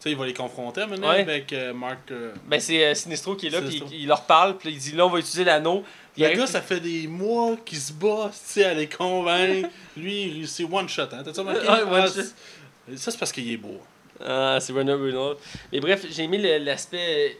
[0.00, 1.20] sais, il va les confronter maintenant Ouais.
[1.20, 1.98] avec euh, Mark.
[2.10, 4.92] euh, Ben, c'est Sinestro qui est là, puis il, il leur parle, puis il dit
[4.92, 5.84] là, on va utiliser l'anneau.
[6.16, 9.68] Il Le gars, ça fait des mois qu'il se bat, tu sais, à les convaincre.
[9.96, 11.22] Lui, il réussit one shot, hein.
[11.24, 11.68] T'as-tu remarqué?
[11.68, 12.22] One Ah, shot.
[12.96, 13.80] Ça, c'est parce qu'il est beau.
[14.24, 15.36] Ah, c'est Runner Reynolds.
[15.72, 17.38] Mais bref, j'ai aimé l'aspect.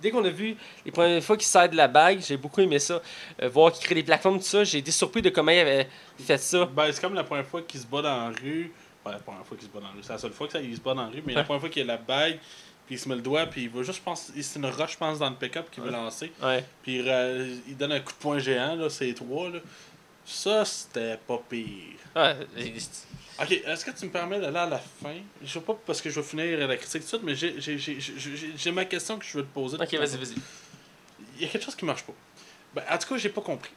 [0.00, 2.78] Dès qu'on a vu les premières fois qu'il sert de la bague, j'ai beaucoup aimé
[2.78, 3.00] ça.
[3.42, 4.64] Euh, voir qu'il crée des plateformes, tout ça.
[4.64, 5.88] J'ai été surpris de comment il avait
[6.18, 6.66] fait ça.
[6.66, 8.72] Ben, c'est comme la première fois qu'il se bat dans la rue.
[9.04, 10.02] Ouais, la première fois qu'il se bat dans la rue.
[10.02, 11.22] C'est la seule fois que ça, il se bat dans la rue.
[11.26, 12.38] Mais la première fois qu'il a la bague,
[12.86, 14.92] puis il se met le doigt, puis il va juste, je pense, c'est une roche,
[14.92, 16.30] je pense, dans le pick-up qu'il veut lancer.
[16.42, 16.64] Ouais.
[16.82, 19.58] Puis euh, il donne un coup de poing géant, là, c'est trois, là.
[20.24, 21.98] Ça, c'était pas pire.
[22.14, 22.36] Ouais.
[23.40, 25.14] Ok, est-ce que tu me permets d'aller à la fin?
[25.42, 28.72] Je sais pas parce que je vais finir la critique tout de suite, mais j'ai-
[28.72, 29.76] ma question que je veux te poser.
[29.76, 30.34] Ok, vas-y, vas-y.
[31.36, 32.14] Il y a quelque chose qui marche pas.
[32.74, 33.70] Ben, en tout cas, j'ai pas compris.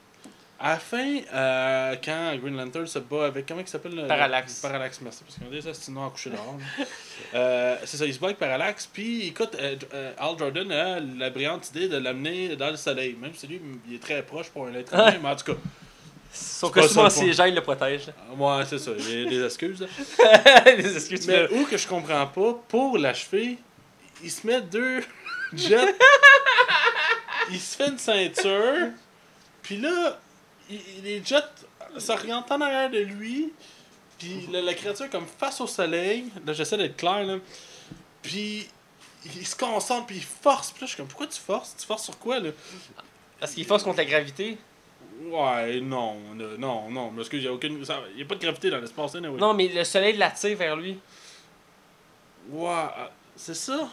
[0.62, 3.46] À la fin, euh, quand Green Lantern se bat avec.
[3.48, 4.60] Comment il s'appelle le- Parallax.
[4.60, 5.24] Parallax, merci.
[5.26, 6.58] Parce qu'on a des astinons à coucher dehors.
[7.34, 8.86] Euh, c'est ça, il se bat avec Parallax.
[8.92, 13.16] Puis, écoute, euh, euh, Al Jordan a la brillante idée de l'amener dans le soleil.
[13.20, 15.60] Même si lui, il est très proche pour un être humain, mais en tout cas.
[16.32, 18.08] Son C'est pas costume ça, en le protège.
[18.38, 19.82] Ouais, c'est ça, il y a des excuses.
[19.82, 19.88] là.
[21.28, 23.58] Mais où que je comprends pas, pour l'achever,
[24.24, 25.02] il se met deux
[25.54, 25.96] jets.
[27.50, 28.90] il se fait une ceinture.
[29.64, 30.20] Puis là,
[30.70, 31.42] il- les jets
[31.98, 33.52] s'orientent en arrière de lui.
[34.20, 36.26] Puis la, la créature est comme face au soleil.
[36.46, 37.38] Là, j'essaie d'être clair, là.
[38.22, 38.68] Puis
[39.36, 40.72] il se concentre, puis il force.
[40.72, 41.76] Puis là, je suis comme, pourquoi tu forces?
[41.80, 42.52] Tu forces sur quoi, là?
[43.40, 44.58] Parce qu'il force contre la gravité.
[45.22, 46.16] Ouais, non,
[46.58, 47.12] non, non.
[47.16, 47.84] Parce qu'il n'y a aucune.
[47.84, 49.38] ça- Il y a pas de gravité dans l'espace, anyway.
[49.40, 50.98] Non, mais le soleil l'attire vers lui.
[52.50, 53.90] Ouais, ah, c'est ça.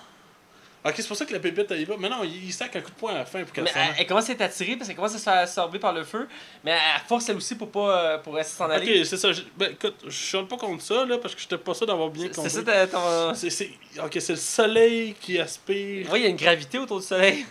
[0.84, 1.96] Ok, c'est pour ça que la pépite elle y va.
[1.98, 3.80] Mais non, il, il sac un coup de poing à la fin pour qu'elle s'en
[3.80, 6.04] elle, elle commence à être attirée parce qu'elle commence à se faire absorber par le
[6.04, 6.28] feu.
[6.62, 9.00] Mais elle force elle aussi pour pas euh, pour rester s'en aller.
[9.00, 9.30] Ok, c'est ça.
[9.56, 12.28] Ben écoute, je suis pas contre ça, là, parce que j'étais pas sûr d'avoir bien
[12.28, 12.50] compris.
[12.50, 14.04] c'est ça ton.
[14.04, 16.06] Ok, c'est le soleil qui aspire.
[16.12, 17.44] Oui, il y a une gravité autour du soleil.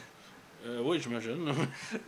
[0.68, 1.48] Euh, oui, j'imagine.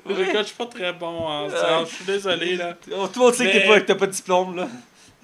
[0.09, 1.55] Écoute, je suis pas très bon en Ouais.
[1.57, 2.73] science, je suis désolé, là.
[2.95, 4.67] Oh, Tout le monde sait que t'es pas- t'as pas de diplôme là.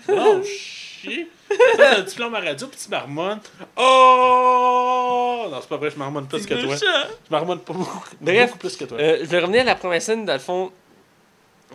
[0.07, 1.29] Non, chier.
[1.77, 3.39] T'as un diplôme à radio, puis tu marmonnes.
[3.77, 5.47] Oh!
[5.49, 6.75] Non, c'est pas vrai, je marmonne plus que toi.
[6.75, 8.97] Je marmonne pas beaucoup, Bref, beaucoup plus que toi.
[8.99, 10.71] Euh, je vais revenir à la première scène, dans le fond.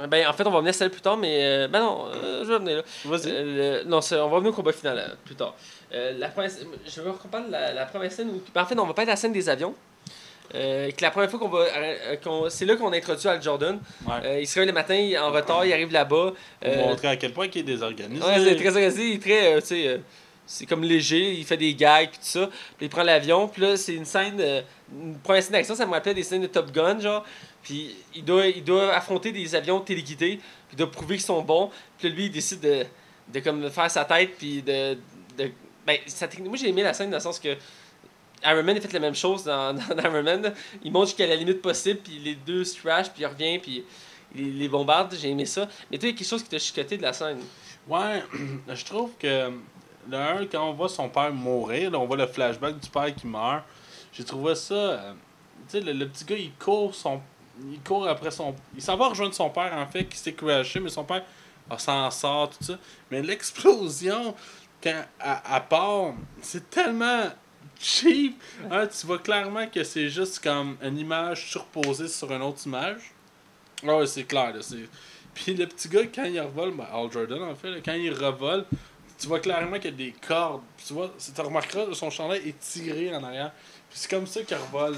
[0.09, 1.41] Ben, en fait, on va venir à celle plus tard, mais.
[1.43, 2.83] euh, ben non, euh, je vais venir là.
[3.05, 3.31] Vas-y.
[3.33, 5.55] Euh, le- non, c'est- on va venir au combat final euh, plus tard.
[5.91, 6.51] La première,
[6.87, 8.41] je veux qu'on parle de la, la première scène où.
[8.55, 9.75] ben, en fait, non, on va pas être à la scène des avions.
[10.55, 11.67] Euh, que la première fois qu'on va.
[11.77, 13.79] euh, c'est là qu'on introduit Al Jordan.
[14.07, 14.15] Ouais.
[14.25, 16.33] Euh, il se réveille le matin, il est en retard, il arrive là-bas.
[16.63, 18.25] Pour montrer à quel point il est désorganisé.
[18.25, 20.01] Ouais, c'est très organisé, il est très, tu sais,
[20.47, 22.49] c'est comme léger, il fait des gags puis tout ça.
[22.79, 24.43] Puis il prend l'avion, puis là c'est une scène,
[24.91, 27.25] une première scène d'action, ça me rappelait des scènes de Top Gun, genre.
[27.63, 31.43] Puis il doit, il doit affronter des avions téléguidés, puis il doit prouver qu'ils sont
[31.43, 31.71] bons.
[31.99, 32.87] Puis lui il décide de,
[33.35, 34.95] de comme faire sa tête, puis de,
[35.37, 35.51] de
[35.87, 35.99] ben.
[36.41, 37.55] Moi j'ai aimé la scène dans le sens que
[38.45, 40.53] Iron Man a fait la même chose dans, dans Iron Man.
[40.83, 43.85] Il monte jusqu'à la limite possible, puis les deux se crash, puis il revient, puis
[44.35, 45.15] il les bombarde.
[45.19, 45.69] J'ai aimé ça.
[45.91, 47.41] Mais y a quelque chose qui t'a chicoté de la scène?
[47.89, 48.23] Ouais,
[48.69, 49.51] je trouve que
[50.11, 53.27] le quand on voit son père mourir, là, on voit le flashback du père qui
[53.27, 53.65] meurt.
[54.13, 54.75] J'ai trouvé ça.
[54.75, 55.13] euh,
[55.69, 57.21] tu sais, le, petit gars, il court son.
[57.71, 58.55] Il court après son.
[58.75, 61.25] Il s'en va rejoindre son père, en fait, qui s'est crashé, mais son père
[61.71, 62.79] ah, s'en sort, tout ça.
[63.11, 64.35] Mais l'explosion,
[64.83, 65.05] quand
[65.69, 67.25] part, c'est tellement
[67.81, 68.41] cheap.
[68.71, 73.13] Hein, tu vois clairement que c'est juste comme une image surposée sur une autre image.
[73.87, 74.89] Ah ouais, c'est clair, là, c'est.
[75.35, 78.13] Puis le petit gars, quand il revole, ben, Al Jordan en fait, là, quand il
[78.13, 78.65] revole,
[79.19, 80.63] tu vois clairement qu'il y a des cordes.
[80.85, 83.53] Tu vois, tu remarqueras, son chandail est tiré en arrière.
[83.89, 84.97] Puis c'est comme ça qu'il revole.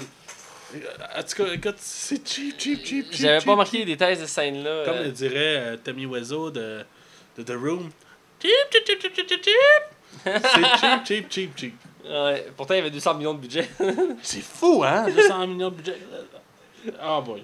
[0.73, 0.79] Euh,
[1.19, 3.21] En tout cas, écoute, c'est cheap, cheap, cheap, cheap.
[3.21, 3.79] J'avais pas cheap.
[3.79, 4.85] les détails de cette scène-là.
[4.85, 6.83] Comme euh, le dirait euh, Tommy Wiseau de,
[7.37, 7.91] de The Room.
[8.41, 9.43] Cheap, cheap, cheap, cheap, cheap.
[10.23, 11.75] C'est cheap, cheap, cheap, cheap.
[12.03, 13.69] Ouais, pourtant, il y avait 200 millions de budget.
[14.21, 15.05] C'est fou, hein?
[15.09, 15.97] 200 millions de budget.
[16.99, 17.43] Ah, boy.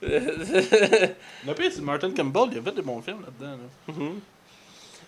[0.00, 3.56] Le pire, c'est Martin Campbell, il a fait des bons films là-dedans.
[3.56, 3.94] Là.
[3.94, 4.20] Mhm.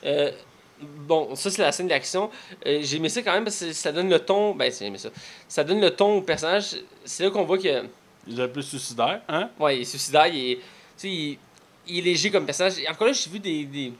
[0.04, 0.32] Euh,
[0.80, 2.30] bon, ça, c'est la scène d'action.
[2.66, 4.54] Euh, j'ai aimé ça quand même parce que ça donne le ton.
[4.54, 5.10] Ben, j'ai aimé ça.
[5.46, 6.76] Ça donne le ton au personnage.
[7.04, 7.84] C'est là qu'on voit que.
[8.26, 9.50] Il est un peu suicidaire, hein?
[9.58, 10.56] Ouais, il est suicidaire, il est.
[10.56, 10.62] Tu
[10.96, 11.38] sais, il,
[11.86, 12.74] il est léger comme personnage.
[12.88, 13.92] Encore là, j'ai vu des, des,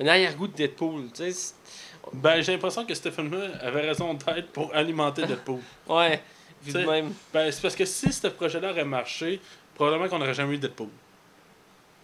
[0.00, 1.04] un arrière-goût de Deadpool.
[1.14, 1.54] Tu sais,
[2.12, 5.60] Ben, j'ai l'impression que Stephen film avait raison d'être pour alimenter Deadpool.
[5.88, 6.22] ouais,
[6.62, 7.12] vu de même.
[7.32, 9.40] ben, c'est parce que si ce projet-là aurait marché,
[9.74, 10.88] probablement qu'on n'aurait jamais eu Deadpool.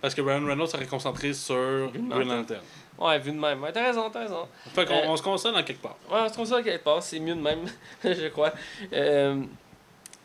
[0.01, 2.61] Parce que Ryan Reynolds serait concentré sur Green Lantern.
[2.97, 3.63] Ouais, vu de même.
[3.63, 4.47] Ouais, t'as raison, t'as raison.
[4.75, 5.97] Fait qu'on Euh, on se console en quelque part.
[6.11, 7.65] Ouais, c'est comme ça qu'elle passe, c'est mieux de même,
[8.05, 8.53] je crois.
[8.93, 9.43] Euh,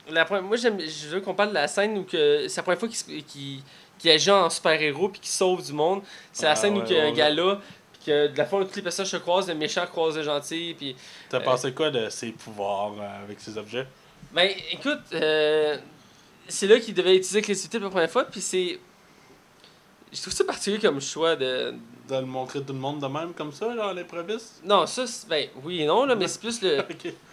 [0.09, 2.63] la première- moi, j'aime, je veux qu'on parle de la scène où que, c'est la
[2.63, 3.61] première fois qu'il, se- qu'il-
[3.99, 6.01] qu'il agit en super-héros puis qu'il sauve du monde.
[6.31, 7.63] C'est la Ah, scène où ouais, qu'il y a un ouais, gars là, puis
[8.05, 10.75] que de la fois tous les personnages se croisent, le méchant croise le gentil.
[10.77, 10.95] Puis,
[11.29, 13.87] T'as Euh, pensé quoi de ses pouvoirs euh, avec ces objets?
[14.31, 15.77] Ben, écoute, euh,
[16.47, 18.79] c'est là qu'il devait utiliser l'électricité pour la première fois, puis c'est.
[20.11, 21.73] Je trouve ça particulier comme choix de.
[22.09, 24.61] De le montrer tout le monde de même comme ça, là, à l'improviste?
[24.63, 26.79] Non, ça, c'est- ben, oui et non, là, mais c'est plus le.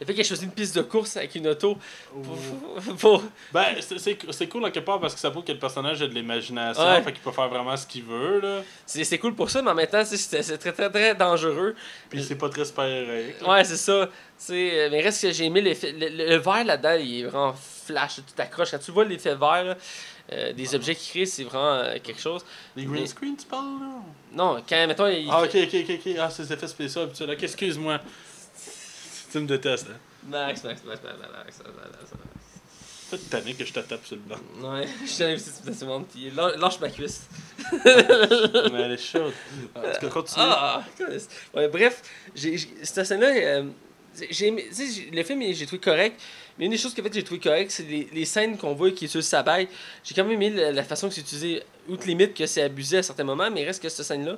[0.00, 1.76] le fait qu'il ait choisi une piste de course avec une auto
[2.12, 2.22] pour.
[2.34, 3.22] Ou- pour-
[3.52, 6.14] Ben, c'est- cool en quelque part parce que ça prouve que le personnage a de
[6.14, 7.02] l'imagination, Ouais.
[7.02, 8.62] fait qu'il peut faire vraiment ce qu'il veut, là.
[8.86, 11.74] c'est cool pour ça, mais en même temps, c'est- très, très, très dangereux.
[12.10, 13.46] Puis c'est pas très super-héroïque.
[13.46, 14.08] Ouais, c'est ça.
[14.50, 15.90] Euh, mais reste que j'ai aimé l'effet.
[15.92, 17.54] Le, le- le vert là-dedans, il est vraiment
[17.86, 18.70] flash, tout accroche.
[18.70, 19.76] Quand tu vois l'effet vert, là,
[20.32, 22.44] euh, des objets qu'il crée, c'est vraiment euh, quelque chose.
[22.76, 23.88] Les green screen, tu parles, là?
[24.32, 25.26] Non, quand, mettons, il.
[25.30, 26.12] Ah, ok, ok, ok, ok.
[26.20, 27.30] Ah, ces effets spéciaux habituels.
[27.30, 27.98] Ok, excuse-moi
[29.30, 29.96] tu me détestes, hein?
[30.28, 32.48] Max, Max, Max, Max, Max, Max, Max, Max.
[33.10, 34.36] T'es tanné que je te tape sur le banc
[34.70, 36.30] Ouais, je suis tanné aussi, c'est mon petit.
[36.30, 37.26] Lâche ma cuisse.
[37.72, 39.32] Mais elle est chaude.
[39.74, 40.44] En tout cas, continue.
[40.46, 40.82] Ah,
[41.54, 42.02] ouais, bref,
[42.34, 43.64] cette scène-là, euh,
[44.20, 46.20] le film, j'ai trouvé correct.
[46.58, 48.90] Mais une des choses que fait, j'ai trouvé correct, c'est les, les scènes qu'on voit
[48.90, 49.68] qui est sur le sabaye.
[50.04, 52.98] J'ai quand même aimé la, la façon que c'est utilisé, outre limite que c'est abusé
[52.98, 54.36] à certains moments, mais il reste que cette scène-là,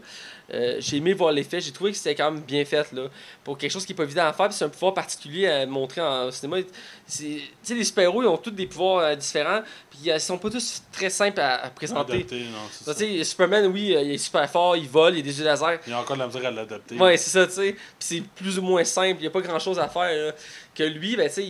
[0.52, 1.60] euh, j'ai aimé voir l'effet.
[1.60, 3.08] J'ai trouvé que c'était quand même bien fait, là.
[3.42, 6.00] Pour quelque chose qui est pas évident à faire, c'est un pouvoir particulier à montrer
[6.00, 6.58] en au cinéma.
[7.06, 10.20] C'est- Tu sais, les super-héros, ils ont tous des pouvoirs euh, différents, puis euh, ils
[10.20, 12.12] sont pas tous très simples à, à présenter.
[12.14, 12.94] Adapté, non, c'est Tu ça.
[12.94, 15.78] sais, Superman, oui, euh, il est super fort, il vole, il a des yeux laser.
[15.86, 16.96] Il y a encore de la misère à l'adapter.
[16.96, 17.72] Ouais, c'est ça, tu sais.
[17.72, 20.02] Puis c'est plus ou moins simple, il n'y a pas grand chose à faire.
[20.26, 20.32] là.
[20.80, 21.42] Que lui, ben, il,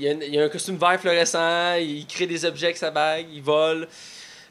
[0.00, 3.26] il, a, il a un costume vert fluorescent, il crée des objets avec sa bague,
[3.32, 3.88] il vole.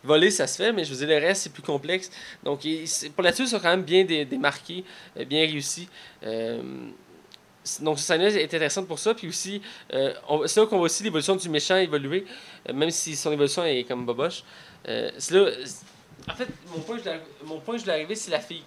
[0.03, 2.11] Voler, ça se fait, mais je veux dire, le reste, c'est plus complexe.
[2.43, 2.85] Donc, il-
[3.15, 4.83] pour là-dessus, ils sont quand même bien dé- démarqués,
[5.17, 5.87] euh, bien réussis.
[6.23, 6.61] Euh,
[7.79, 9.13] donc, cette scène-là est intéressante pour ça.
[9.15, 9.61] Puis aussi,
[9.93, 10.13] euh,
[10.47, 12.25] c'est là qu'on voit aussi l'évolution du méchant évoluer,
[12.69, 14.43] euh, même si son évolution est comme boboche.
[14.83, 15.49] C'est là.
[16.29, 18.63] En fait, mon point, je mon point, je l'ai arrivé, c'est la fille.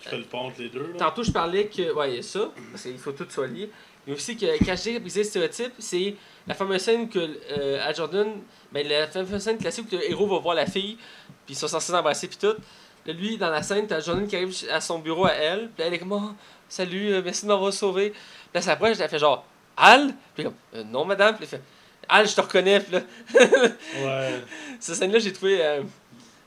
[0.00, 0.92] Je fais le pont entre les deux.
[0.92, 0.98] Là?
[0.98, 1.92] Tantôt, je parlais que.
[1.92, 3.70] Ouais, il y a ça, parce qu'il faut tout soit lié.
[4.06, 6.14] Mais aussi que dis briser le stéréotype, c'est
[6.46, 8.28] la fameuse scène que euh, à Jordan,
[8.72, 10.96] ben, la fameuse scène classique où le héros va voir la fille,
[11.46, 12.54] puis ils sont censés s'embrasser, puis tout.
[13.06, 15.84] Là, lui, dans la scène, t'as Jordan qui arrive à son bureau à elle, puis
[15.86, 16.32] elle est comme oh,
[16.68, 18.10] Salut, euh, merci de m'avoir sauvé.
[18.10, 18.20] Puis
[18.54, 19.44] là, ça je l'ai fait genre
[19.76, 20.14] Al?
[20.34, 21.36] Puis comme Euh, Non, madame.
[21.36, 21.60] Puis il fait
[22.08, 22.80] Al, je te reconnais.
[22.80, 23.00] Puis là,
[24.04, 24.40] Ouais.
[24.80, 25.60] cette scène-là, j'ai trouvé.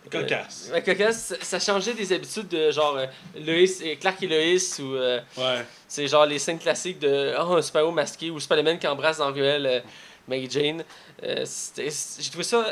[0.09, 0.71] Cocasse.
[0.73, 1.33] euh, cocasse.
[1.41, 3.05] Ça, changeait des habitudes de genre euh,
[3.35, 4.93] Lois, euh, Clark et Lois ou.
[4.95, 5.65] euh, Ouais.
[5.87, 9.27] c'est genre les scènes classiques de oh, un super-héros masqué ou Spider-Man qui embrasse dans
[9.27, 9.79] la ruelle euh,
[10.27, 10.83] Mary Jane.
[11.21, 12.65] J'ai trouvé ça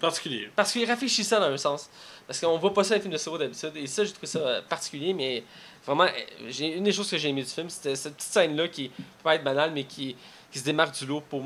[0.00, 0.50] Particulier.
[0.56, 1.88] parce qu'il réfléchissait dans un sens.
[2.26, 3.72] Parce qu'on voit pas ça dans les films de super d'habitude.
[3.76, 5.44] Et ça, j'ai trouvé ça particulier, mais
[5.86, 6.06] vraiment,
[6.48, 8.90] j'ai une des choses que j'ai aimé du film, c'était cette petite scène-là qui
[9.22, 10.16] peut être banale, mais qui,
[10.50, 11.42] qui se démarque du lot pour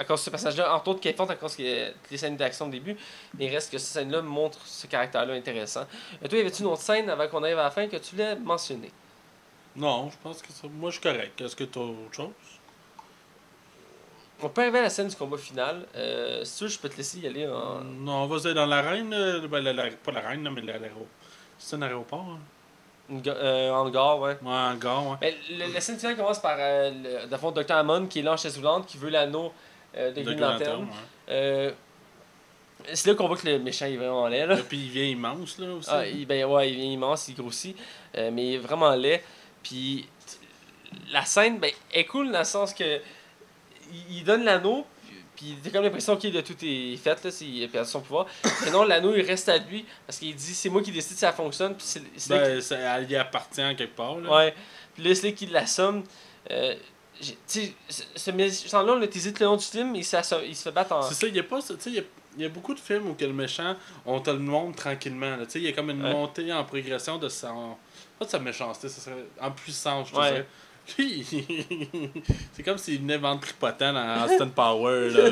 [0.00, 2.66] à cause de ce personnage-là, entre autres qui est forte à cause les scènes d'action
[2.66, 2.96] au début,
[3.36, 5.84] mais il reste que cette scène-là montre ce caractère-là intéressant.
[6.22, 8.12] Et toi, y avait-tu une autre scène avant qu'on arrive à la fin que tu
[8.12, 8.90] voulais mentionner?
[9.76, 10.66] Non, je pense que ça.
[10.68, 11.38] Moi, je suis correct.
[11.40, 12.30] Est-ce que t'as autre chose?
[14.42, 15.86] On peut arriver à la scène du combat final.
[15.94, 17.46] Euh, si tu veux, je peux te laisser y aller.
[17.46, 17.80] En...
[17.80, 19.12] Non, on va dire dans l'arène.
[19.12, 21.06] euh, Ben, la, la- pas l'arène, mais la- l'aéroport.
[21.58, 22.38] C'est un aéroport, hein?
[23.10, 24.38] Une euh, en gare, ouais.
[24.42, 25.16] Ouais, un gare, ouais.
[25.20, 27.72] Mais le- la scène finale commence par, euh, le, fond, Dr.
[27.72, 29.52] Hammond qui est là en chaise roulante, qui veut l'anneau
[29.96, 30.70] euh, de De Green Green Lantern.
[30.70, 30.94] Lantern, ouais.
[31.30, 31.72] Euh,
[32.92, 34.46] c'est là qu'on voit que le méchant est vraiment laid.
[34.46, 34.56] Là.
[34.56, 35.90] Puis il vient immense, là, aussi.
[35.92, 37.76] Ah, il, ben ouais, il est immense, il grossit,
[38.16, 39.22] euh, mais il est vraiment laid.
[39.62, 40.08] Puis
[41.12, 43.00] la scène, ben, est cool dans le sens que
[43.92, 44.86] il, il donne l'anneau,
[45.36, 48.26] puis t'as comme l'impression qu'il de tout est fait, là, s'il a perdu son pouvoir.
[48.64, 51.18] Mais non, l'anneau, il reste à lui, parce qu'il dit c'est moi qui décide si
[51.18, 54.36] ça fonctionne, puis c'est Ben, ça, elle y appartient en quelque part, là.
[54.36, 54.54] Ouais.
[54.94, 56.04] Puis là, c'est là qu'il l'assomme.
[56.50, 56.74] Euh,
[57.20, 59.02] j'ai- tu sais, ce- méchant-là, on
[59.32, 60.04] tout le long du film, il,
[60.56, 61.02] se fait battre en.
[61.02, 62.04] C'est ça, il y a pas ça, tu sais, il y a-
[62.36, 63.74] il y, a beaucoup de films où que le méchant,
[64.06, 66.12] on te le montre tranquillement, il y a comme une Ouais.
[66.12, 67.52] montée en progression de sa...
[68.18, 70.46] Pas de sa méchanceté, ça serait en puissance, je te Ouais.
[72.52, 75.28] c'est comme s'il venait vendre tripotant dans Austin Power, là.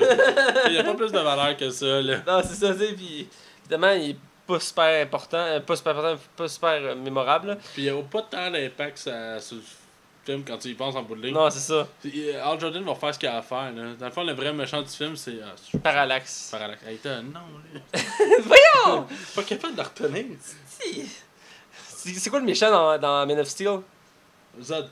[0.66, 2.18] il y a pas plus de valeur que ça, là.
[2.26, 2.92] Non, c'est ça, sais.
[2.94, 3.28] Puis
[3.62, 4.16] évidemment, il est
[4.46, 7.58] pas super important, euh, pas super important, pas super euh, mémorable.
[7.74, 9.62] Puis il y a pas tant d'impact sur, sur le
[10.32, 11.34] film quand tu y penses en bout de ligne.
[11.34, 11.86] Non, c'est ça.
[12.06, 13.94] Euh, Al Jordan va faire ce qu'il a à faire, là.
[13.98, 15.38] Dans le fond, le vrai méchant du film, c'est...
[15.70, 16.48] C'est- Parallax.
[16.50, 16.82] Parallax.
[16.86, 17.40] Hey, t'as un nom,
[17.72, 18.00] là.
[18.44, 19.06] Voyons!
[19.34, 20.24] Pas capable de retenir.
[20.66, 21.08] Si.
[21.88, 23.80] C'est c'est quoi le méchant dans, dans Man of Steel?
[24.62, 24.88] Zod.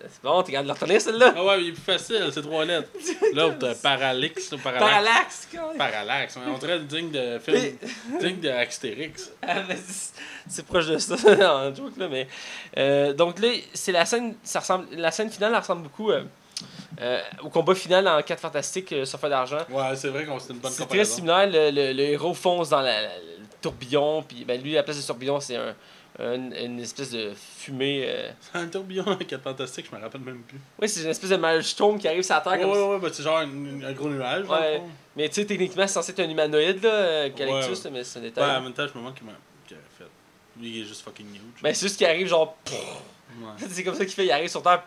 [0.00, 1.34] C'est bon, de le retenir celle-là?
[1.36, 2.88] Ah ouais, mais il est plus facile, c'est trois lettres.
[3.34, 5.48] L'autre, Parallax ou Parallax.
[5.48, 5.48] Parallax!
[5.78, 7.76] Parallax, on dirait digne de film,
[8.20, 9.30] digne de Astérix.
[9.46, 9.62] Ah,
[10.48, 11.14] c'est- proche de ça,
[11.54, 12.26] en joke, là, mais...
[12.76, 16.24] euh, donc là, c'est la scène, ça ressemble, la scène finale, elle ressemble beaucoup euh,
[17.00, 19.58] euh, au combat final en 4 Fantastiques euh, sur feu d'argent.
[19.70, 21.14] Ouais, c'est vrai qu'on c'est une bonne C'est très comparaison.
[21.14, 23.08] similaire, le, le, le héros fonce dans la, la-
[23.60, 25.74] tourbillon, puis ben, lui, à la place de tourbillon, c'est un,
[26.18, 28.04] un- une espèce de fumée.
[28.06, 30.58] euh, C'est un tourbillon avec 4 fantastique, je me rappelle même plus.
[30.80, 32.98] Oui, c'est une espèce de maelstrom qui arrive sur la Terre Ouais, comme ouais, ouais,
[33.00, 34.46] bah, c'est genre un, un gros nuage.
[34.48, 34.82] Ouais.
[35.16, 37.90] Mais tu sais, techniquement, c'est censé être un humanoïde, là, euh, Galactus, Ouais.
[37.90, 38.56] mais c'est un Ouais, détail.
[38.56, 39.32] en même temps, je me demande comment
[39.66, 40.04] qu'il a fait.
[40.60, 41.62] Lui, il est juste fucking huge.
[41.62, 42.56] Ben, c'est juste qu'il arrive genre.
[42.70, 43.46] Ouais.
[43.70, 44.82] c'est comme ça qu'il fait, il arrive sur Terre.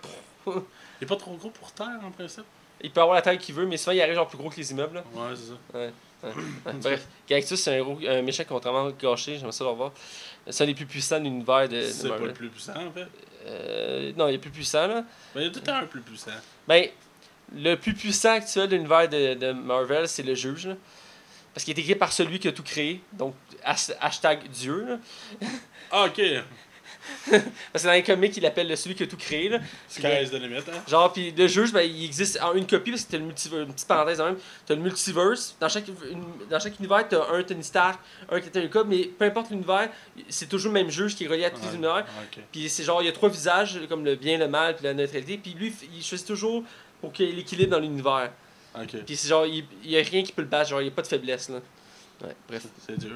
[0.48, 0.54] Il
[1.02, 2.44] est pas trop gros pour terre, en principe?
[2.82, 4.58] Il peut avoir la taille qu'il veut, mais souvent il arrive genre plus gros que
[4.58, 4.96] les immeubles.
[4.96, 5.04] Là.
[5.14, 5.78] Ouais, c'est ça.
[5.78, 5.92] Ouais,
[6.82, 9.92] Bref, Galactus, c'est un, un méchant contrairement gâché, j'aimerais ça le revoir.
[10.50, 12.92] C'est un des plus puissants de l'univers de, de C'est pas le plus puissant, en
[12.92, 13.08] fait.
[13.48, 15.04] Euh, non, il est plus puissant, là.
[15.34, 16.32] Ben, il y a tout le temps un plus puissant.
[16.68, 16.88] Ben,
[17.56, 20.68] le plus puissant actuel de l'univers de, de Marvel, c'est le juge.
[20.68, 20.76] là.
[21.54, 23.02] Parce qu'il est écrit par celui qui a tout créé.
[23.14, 23.34] Donc,
[23.64, 24.86] has- hashtag Dieu.
[25.42, 25.48] là.
[25.92, 26.22] Ah, ok.
[27.72, 29.50] Parce que dans les comics, il appelle le celui qui a tout créé.
[29.50, 29.60] Là.
[29.88, 30.84] Sky's the limit, hein.
[30.88, 33.64] Genre, puis le juge, ben, il existe en une copie parce que t'as le multiverse.
[33.68, 34.38] Une petite parenthèse quand même.
[34.66, 35.56] T'as le multiverse.
[35.60, 38.00] Dans chaque, une- dans chaque univers, t'as un Tony Stark,
[38.30, 39.90] un Captain America, mais peu importe l'univers,
[40.30, 41.74] c'est toujours le même juge qui est relié à tous les Ouais.
[41.76, 42.06] univers.
[42.24, 42.40] Ok.
[42.52, 44.94] Puis c'est genre, il y a trois visages, comme le bien, le mal, puis la
[44.94, 45.38] neutralité.
[45.38, 46.64] Puis lui, il choisit toujours
[47.02, 48.32] pour qu'il y ait l'équilibre dans l'univers.
[48.80, 48.98] Ok.
[49.06, 50.90] Puis c'est genre, il, il y a rien qui peut le battre, genre, il n'y
[50.92, 51.60] a pas de faiblesse, là.
[52.24, 52.64] Ouais, bref.
[52.86, 53.12] C'est dur.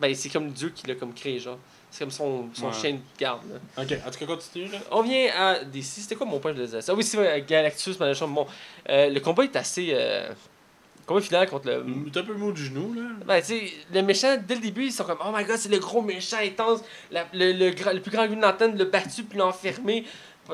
[0.00, 1.58] Ben, c'est comme Dieu qui l'a comme créé, genre.
[1.96, 2.72] C'est comme son, son Ouais.
[2.72, 3.82] chien de garde, là.
[3.84, 4.78] Ok, en tout cas, continue, là.
[4.90, 6.00] On vient à DC.
[6.00, 6.78] C'était quoi mon point de ça?
[6.88, 8.26] Ah oui, c'est Galactus, machin.
[8.26, 8.48] Bon,
[8.88, 9.90] euh, le combat est assez.
[9.92, 11.84] Euh, le combat final contre le.
[12.12, 13.02] T'es un peu mou du genou, là.
[13.24, 15.68] Ben, tu sais, le méchant, dès le début, ils sont comme, oh my god, c'est
[15.68, 16.80] le gros méchant intense.
[17.12, 20.04] La- le, le, le plus grand Green Lantern l'a battu puis l'a enfermé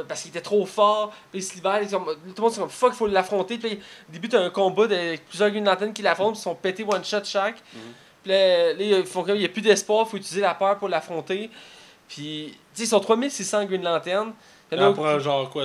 [0.09, 1.11] parce qu'il était trop fort.
[1.33, 1.81] Puis il se libère.
[1.83, 3.57] ils sont- Tout le monde est comme, fuck, il faut l'affronter.
[3.57, 3.79] Puis
[4.11, 6.85] au début, t'as un combat de plusieurs Green Lantern qui l'affrontent, puis ils sont pétés
[6.87, 7.57] one shot chaque.
[7.57, 7.79] Puis
[8.27, 10.79] là, là, ils font comme, il n'y a plus d'espoir, il faut utiliser la peur
[10.79, 11.51] pour l'affronter.
[12.09, 14.33] Puis, tu sais, ils sont 3600 Green Lantern.
[14.69, 15.65] Puis là, Après, genre, quoi.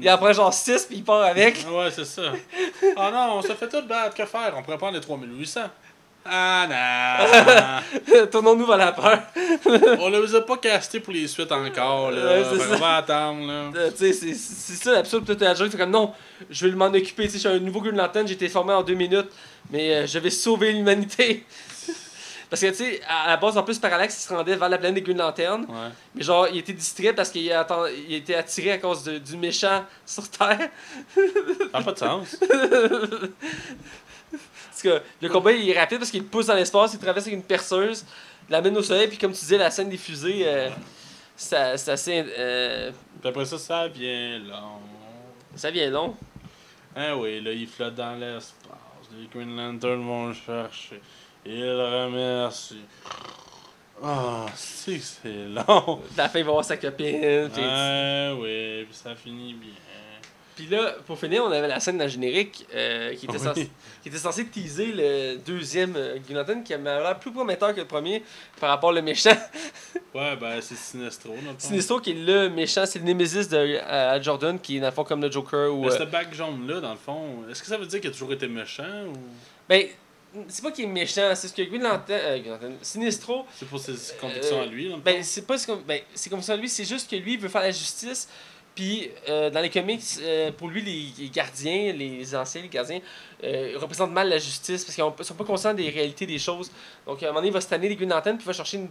[0.00, 1.64] il en prend genre 6 puis il part avec.
[1.66, 2.32] Ah Ouais, c'est ça.
[2.96, 4.14] Ah non, on se fait tout battre.
[4.14, 4.54] Que faire?
[4.56, 5.60] On pourrait prendre les 3800.
[6.26, 6.66] Ah
[8.08, 8.26] non!
[8.30, 9.18] Tournons-nous vers la peur.
[10.00, 12.24] on les a pas castés pour les suites encore, là.
[12.24, 12.76] Ouais, c'est qu'on ça.
[12.76, 13.70] va attendre, là.
[13.76, 15.26] Euh, tu sais, c'est c'est ça l'absurde.
[15.28, 16.12] Joke, c'est comme non,
[16.48, 17.28] je vais m'en occuper.
[17.28, 19.28] Je suis un nouveau Green Lantern, j'ai été formé en deux minutes,
[19.70, 21.44] mais euh, je vais sauver l'humanité.
[22.54, 24.78] Parce que, tu sais, à la base, en plus, Parallax, il se rendait vers la
[24.78, 25.62] planète des Green Lantern.
[25.68, 25.88] Ouais.
[26.14, 29.36] Mais genre, il était distrait parce qu'il atten- il était attiré à cause de- du
[29.36, 30.68] méchant sur Terre.
[31.14, 31.20] Ça
[31.78, 32.36] n'a pas de sens.
[34.70, 37.34] Parce que le combat, il est rapide parce qu'il pousse dans l'espace, il traverse avec
[37.38, 38.04] une perceuse,
[38.48, 40.68] il l'amène au soleil, puis comme tu disais, la scène des fusées, euh,
[41.36, 42.24] ça- c'est assez.
[42.38, 42.90] euh,
[43.20, 44.80] Puis après ça, ça vient long.
[45.54, 46.16] ça vient long.
[46.96, 48.52] Hein oui, là, il flotte dans l'espace.
[49.16, 51.00] Les Green Lantern vont le chercher.
[51.46, 52.80] Il remercie.
[54.02, 56.00] Ah, c'est que c'est long.
[56.16, 57.48] La fin, va voir sa copine.
[57.52, 59.70] puis- Ah oui, puis ça finit bien.
[60.56, 63.40] Puis là, pour finir, on avait la scène le générique euh, qui, était Oui.
[63.42, 63.70] censé,
[64.02, 66.18] qui était censé teaser le deuxième euh,
[66.64, 68.22] qui avait l'air plus prometteur que le premier
[68.60, 69.36] par rapport au méchant.
[70.14, 71.34] Ouais, ben c'est Sinestro.
[71.58, 74.92] Sinistro qui est le méchant, c'est le Nemesis de euh, Jordan qui est dans le
[74.92, 75.86] fond comme le Joker ou.
[75.86, 78.12] Mais euh, ce bac jaune-là, dans le fond, est-ce que ça veut dire qu'il a
[78.12, 79.14] toujours été méchant ou?
[79.68, 79.88] Ben,
[80.48, 82.20] c'est pas qu'il est méchant, c'est ce que Green Lantern.
[82.20, 85.20] euh, Sinistro, c'est pour ses convictions Euh, à lui, ben, fond?
[85.22, 85.82] c'est pas comme.
[85.82, 88.28] Ben, c'est comme ça lui, c'est juste que lui, il veut faire la justice.
[88.74, 92.98] Puis, euh, dans les comics, euh, pour lui, les, les gardiens, les anciens, les gardiens,
[93.44, 96.72] euh, représentent mal la justice parce qu'ils ont- sont pas conscients des réalités des choses.
[97.06, 98.52] Donc, à un moment donné, il va se tanner les Green Lantern, puis il va
[98.52, 98.88] chercher une,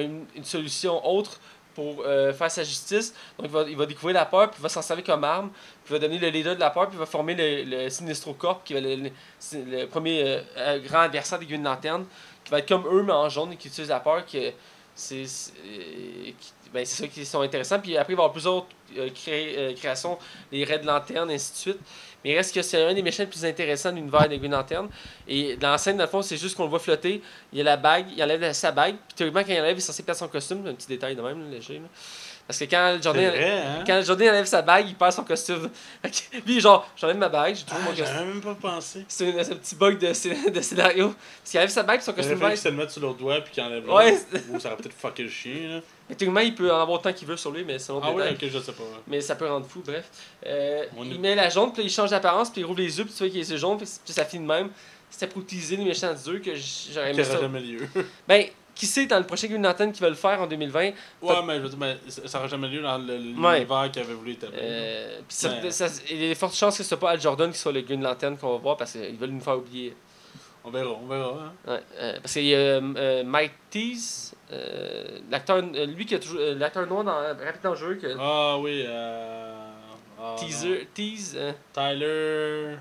[0.00, 1.40] une, une solution autre
[1.76, 3.14] pour euh, faire sa justice.
[3.38, 5.50] Donc, il va, découvrir la peur, puis il va s'en servir comme arme,
[5.84, 7.90] puis il va donner le leader de la peur, puis il va former le, le
[7.90, 12.06] Sinestro Corp, qui va le, le- premier euh, euh, grand adversaire des Green Lantern,
[12.42, 14.24] qui va être comme eux, mais en jaune, et qui utilise la peur,
[16.72, 17.78] ben, c'est ça qui sont intéressants.
[17.78, 18.66] Puis après, il va y avoir plusieurs
[19.14, 20.18] cré- euh, créations,
[20.52, 21.78] les Red Lantern, ainsi de suite.
[22.24, 24.50] Mais il reste que c'est un des méchants les plus intéressants de l'univers des Green
[24.50, 24.88] Lantern.
[25.28, 27.22] Et dans la dans le fond, c'est juste qu'on le voit flotter.
[27.52, 28.96] Il a la bague, il enlève sa bague.
[29.08, 30.66] Puis théoriquement, quand il enlève, il est censé perdre son costume.
[30.66, 31.80] Un petit détail de même, léger.
[32.46, 33.84] Parce que quand Jordan, vrai, hein?
[33.84, 35.68] quand Jordan enlève sa bague, il perd son costume.
[36.46, 38.06] Lui, genre, j'enlève ma bague, j'ai Ah, mon costume.
[38.06, 39.04] j'avais même pas pensé.
[39.08, 40.06] C'est un, petit bug de,
[40.50, 41.08] de scénario.
[41.08, 43.40] Parce qu'il enlève sa bague, son Il costume qu'il se le mette sur l'autre doigt
[43.40, 44.16] puis qu'il enlève Ouais.
[44.50, 45.80] Ou ça aurait peut-être fucké le chien, là.
[46.08, 48.30] Mais techniquement, il peut en avoir autant qu'il veut sur lui, mais c'est Ah ouais,
[48.30, 48.82] ok, je sais pas.
[48.84, 49.00] ouais.
[49.08, 50.04] Mais ça peut rendre fou, bref.
[50.46, 53.04] Euh, est- il met la jaune, puis il change d'apparence, puis il rouvre les yeux,
[53.04, 54.70] puis tu vois qu'il les yeux jaunes, puis ça finit de même.
[55.10, 56.52] C'était pour utiliser les méchants d'eux que
[56.94, 57.40] j'aurais aimé ça.
[57.40, 57.88] jamais lieu.
[58.28, 58.44] Ben,
[58.76, 60.90] qui sait dans le prochain Green Lantern qui va le faire en 2020
[61.22, 63.56] Ouais, mais je veux dire, mais ça aurait jamais lieu dans le- Ouais.
[63.58, 64.60] l'univers qu'il avait voulu établir.
[64.62, 67.50] euh, ça- ça- Il y a de fortes chances que ce soit pas Al Jordan
[67.50, 69.96] qui soit le Green Lantern qu'on va voir parce qu'ils veulent nous faire oublier.
[70.64, 71.30] On verra, on verra.
[71.66, 71.72] Hein.
[71.72, 74.34] Ouais, euh, parce qu'il y a euh, Mike Tease,
[75.30, 76.40] l'acteur, lui qui a toujours.
[76.56, 78.14] l'acteur noir dans Rapid Dangereux, que.
[78.18, 79.54] Ah oui, euh.
[80.20, 81.34] ah, teaser, tease.
[81.38, 82.76] euh, Tyler.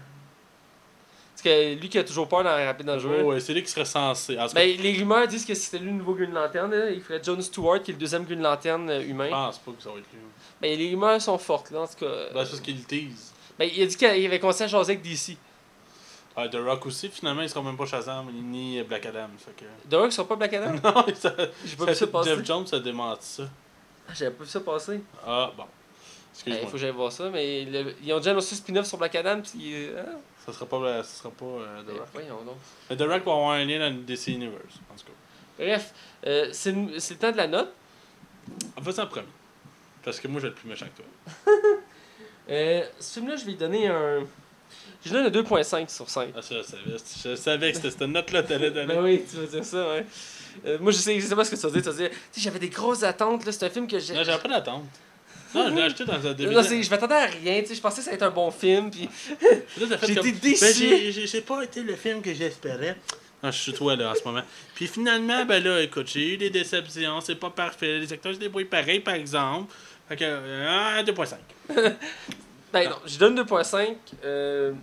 [1.49, 3.17] Que lui qui a toujours peur dans Rapide Dangereux.
[3.17, 4.35] Ouais, ouais, c'est lui qui serait censé.
[4.35, 7.21] Cas, Ben, les rumeurs disent que si c'était lui le nouveau Green Lantern, il ferait
[7.23, 9.29] John Stewart, qui est le deuxième Green Lantern euh, je humain.
[9.29, 10.19] pense pas que ça va être lui.
[10.61, 12.05] Ben, les rumeurs sont fortes, là, en tout cas.
[12.33, 13.31] Ben, c'est parce qu'il le tease.
[13.57, 15.37] Ben, il a dit qu'il avait commencé à jaser avec DC.
[16.37, 19.29] Ah, The Rock aussi, finalement, il sera même pas Shazam ni Black Adam.
[19.37, 19.89] Fait que...
[19.89, 20.73] The Rock sera pas Black Adam?
[20.83, 21.33] Non, ça,
[21.65, 22.29] J'ai pas vu ça passer.
[22.31, 23.43] Jeff Jones a démenti ça.
[24.09, 24.99] Ah, J'avais pas vu ça passer.
[25.25, 25.63] Ah, bon.
[25.63, 26.65] Il Excuse-moi.
[26.65, 29.39] faut que j'aille voir ça, mais le- ils ont déjà annoncé spin-off sur Black Adam,
[29.41, 29.85] puis.
[29.85, 32.07] euh, ah, Ça sera pas, ça sera pas euh, The ben, Rock.
[32.13, 32.57] voyons donc.
[32.89, 35.11] Mais The Rock va avoir un lien dans le DC Universe, en tout cas.
[35.57, 35.93] Bref,
[36.25, 37.73] euh, c'est le temps de la note.
[38.77, 39.27] En faisant en premier.
[40.03, 41.53] Parce que moi, je vais être plus méchant que toi.
[42.47, 44.19] Euh, ce film-là, je vais lui donner un.
[45.03, 46.29] Je lui donne un 2.5 sur 5.
[46.35, 46.81] Ah, ça, je savais.
[47.23, 48.93] Je savais que c'était cette note-là que t'allais donner.
[48.93, 50.05] Ben oui, tu vas dire ça, ouais.
[50.63, 51.81] Euh, moi, je sais, pas ce que tu vas dire.
[51.81, 53.51] Tu vas dire, tu sais, j'avais des grosses attentes, là.
[53.51, 54.13] C'est un film que j'ai.
[54.13, 54.83] Non, j'avais pas d'attente.
[55.55, 56.53] Non, je l'ai acheté dans un début.
[56.53, 58.51] Non, je m'attendais à rien, tu sais, je pensais que ça allait être un bon
[58.51, 59.09] film, puis
[59.79, 60.63] comme- été déçu.
[60.63, 62.97] Ben, j'ai- pas été le film que j'espérais.
[63.43, 64.41] Non, je suis toi là en ce moment.
[64.73, 67.99] Puis finalement, ben là, écoute, j'ai eu des déceptions, c'est pas parfait.
[67.99, 69.73] Les acteurs se débrouillent pareil, par exemple.
[70.09, 71.35] Fait que, euh, 2.5.
[72.73, 74.73] ben non, je donne 2.5 euh,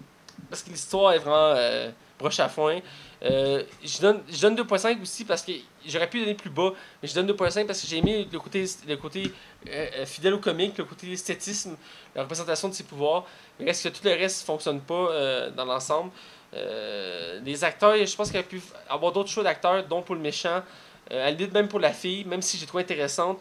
[0.48, 2.78] parce que l'histoire est vraiment euh, broche à foin.
[3.24, 5.52] Euh, je donne, je donne 2.5 aussi parce que
[5.86, 8.64] j'aurais pu donner plus bas, mais je donne 2.5 parce que j'ai aimé le côté,
[8.88, 9.30] le côté
[9.68, 11.76] euh, euh, fidèle au comique, le côté esthétisme,
[12.16, 13.24] la représentation de ses pouvoirs.
[13.60, 16.10] Il reste que tout le reste ne fonctionne pas euh, dans l'ensemble.
[16.52, 20.62] Les acteurs, je pense qu'il aurait pu avoir d'autres choix d'acteurs, dont pour le méchant,
[21.10, 23.40] à la même pour la fille, même si j'ai trouvé intéressante.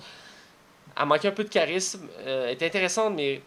[0.97, 2.07] Elle manquait un peu de charisme.
[2.25, 3.41] Elle était intéressante, mais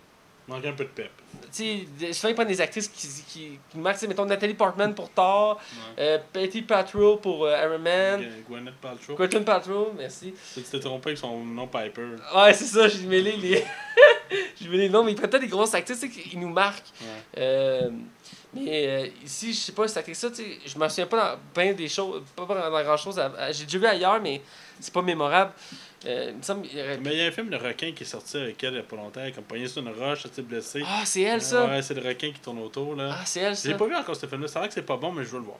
[0.47, 1.11] Manque un peu de pep.
[1.55, 5.57] Sais, souvent ils prennent des actrices qui, qui, qui marquent, mettons Nathalie Portman pour Thor,
[5.57, 6.03] Ouais.
[6.03, 9.15] euh, Betty Patrol pour euh, Iron Man, Gwyneth Paltrow.
[9.17, 10.35] Gwyneth Patrol, merci.
[10.55, 12.03] Tu t'es trompé avec son nom Piper.
[12.37, 13.65] Ouais, c'est ça, j'ai mêlé les.
[14.61, 16.93] j'ai mêlé les noms, mais ils prennent peut-être des grosses actrices, qui nous marquent.
[17.01, 17.07] Ouais.
[17.39, 17.91] Euh,
[18.55, 21.73] mais euh, ici, je sais pas, actrice-là, tu sais, je me souviens pas dans bien
[21.73, 23.21] des choses, pas dans grand chose.
[23.53, 24.41] J'ai déjà vu ailleurs, mais
[24.81, 25.53] c'est pas mémorable.
[26.07, 26.67] Euh, il me semble.
[26.71, 28.63] il y aurait- Mais il y a un film de requin qui est sorti avec
[28.63, 30.83] elle il y a pas longtemps, comme poignée sur une roche, elle s'est blessée.
[30.87, 31.67] Ah, c'est elle, ça?
[31.67, 33.17] Ouais, c'est le requin qui tourne autour là.
[33.19, 33.69] Ah, c'est elle, ça.
[33.71, 35.39] J'ai pas vu encore ce film-là, c'est vrai que c'est pas bon, mais je veux
[35.39, 35.57] le voir.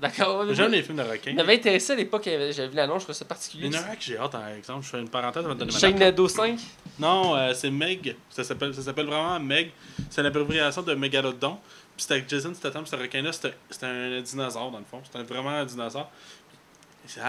[0.00, 0.44] D'accord.
[0.54, 1.30] J'aime les films de requins.
[1.30, 3.66] Il m'avait intéressé à l'époque, j'avais vu l'annonce, je trouvais ça particulier.
[3.66, 4.84] Il y en a un que j'ai hâte, par exemple.
[4.84, 6.00] Je fais une parenthèse avant de donner ma Shane note.
[6.00, 6.58] Nado 5.
[6.98, 8.14] Non, euh, c'est Meg.
[8.28, 9.70] Ça s'appelle, ça vraiment Meg.
[10.10, 11.58] C'est l'abréviation de Megalodon.
[12.00, 13.52] Puis c'était avec Jason Statham, ce requin-là, c'était,
[13.82, 15.02] un dinosaure dans le fond.
[15.04, 16.10] C'était vraiment un dinosaure.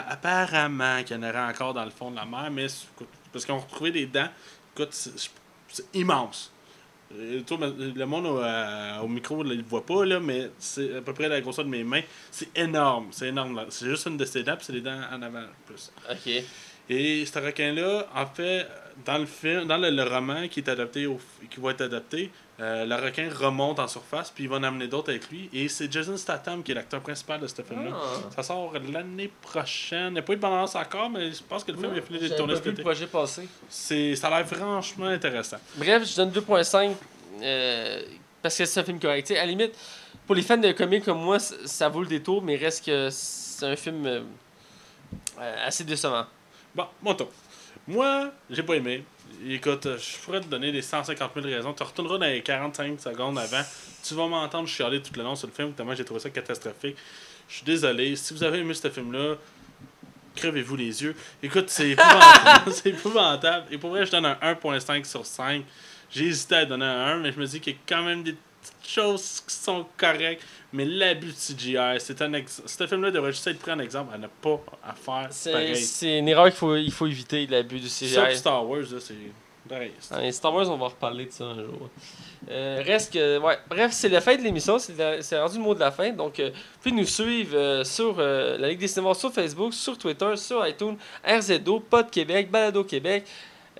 [0.08, 3.46] Apparemment qu'il y en aurait encore dans le fond de la mer, mais écoute, parce
[3.46, 4.30] qu'on retrouvait des dents.
[4.74, 6.54] Écoute, c'est, immense.
[7.14, 11.02] Euh, le monde au, euh, au micro, il le voit pas, là, mais c'est à
[11.02, 12.04] peu près la grosseur de mes mains.
[12.32, 13.08] C'est énorme.
[13.12, 13.66] C'est énorme.
[13.68, 15.92] C'est juste une de ses dents, c'est les dents en avant plus.
[16.10, 16.46] Ok.
[16.88, 18.66] Et ce requin-là, en fait,
[19.04, 21.20] dans le film, dans le, le roman qui est adapté au,
[21.50, 22.32] qui va être adapté,
[22.62, 25.50] euh, le requin remonte en surface, puis il va en amener d'autres avec lui.
[25.52, 27.92] Et c'est Jason Statham qui est l'acteur principal de ce film-là.
[27.94, 28.30] Ah.
[28.36, 30.10] Ça sort l'année prochaine.
[30.10, 32.02] Il n'y a pas eu de balance encore, mais je pense que le film est
[32.02, 32.84] fini de tourner cet été.
[32.84, 33.48] projet passer.
[33.68, 35.58] C'est, ça a l'air franchement intéressant.
[35.76, 36.92] Bref, je donne 2.5
[37.42, 38.02] euh,
[38.42, 39.32] parce que c'est un film correct.
[39.32, 39.74] À la limite,
[40.26, 43.66] pour les fans de comics comme moi, ça vaut le détour, mais reste que c'est
[43.66, 44.22] un film euh,
[45.40, 46.26] euh, assez décevant.
[46.76, 47.30] Bon, mon tour.
[47.88, 49.04] Moi, j'ai pas aimé.
[49.48, 51.74] Écoute, euh, je pourrais te donner les 150 000 raisons.
[51.74, 53.62] Tu retourneras dans les 45 secondes avant.
[54.04, 56.98] Tu vas m'entendre chialer tout le long sur le film, tellement j'ai trouvé ça catastrophique.
[57.48, 58.16] Je suis désolé.
[58.16, 59.36] Si vous avez aimé ce film-là,
[60.36, 61.16] crevez-vous les yeux.
[61.44, 62.72] Écoute, c'est épouvantable.
[62.72, 63.66] c'est épouvantable.
[63.72, 65.64] Et pour vrai, je donne un 1.5 sur 5.
[66.10, 68.24] J'ai hésité à donner un 1, mais je me dis qu'il y a quand même
[68.24, 70.44] des petites choses qui sont correctes.
[70.74, 72.62] Mais l'abus de CGI, c'est un ex...
[72.66, 76.20] ce film-là devrait juste être pris en exemple à ne pas à faire C'est c'est
[76.20, 78.38] une erreur qu'il faut, il faut éviter, l'abus du Ça, CGI.
[78.38, 79.16] Star Wars, là, c'est
[80.10, 81.90] Dans les Star Wars, on va reparler de ça un jour.
[82.50, 85.80] Euh, reste que, ouais, bref, c'est la fin de l'émission, c'est rendu le mot de
[85.80, 86.10] la fin.
[86.12, 89.74] Donc, euh, vous pouvez nous suivre euh, sur euh, la Ligue des cinémas, sur Facebook,
[89.74, 93.26] sur Twitter, sur iTunes, RZO, Pod Québec, Balado Québec.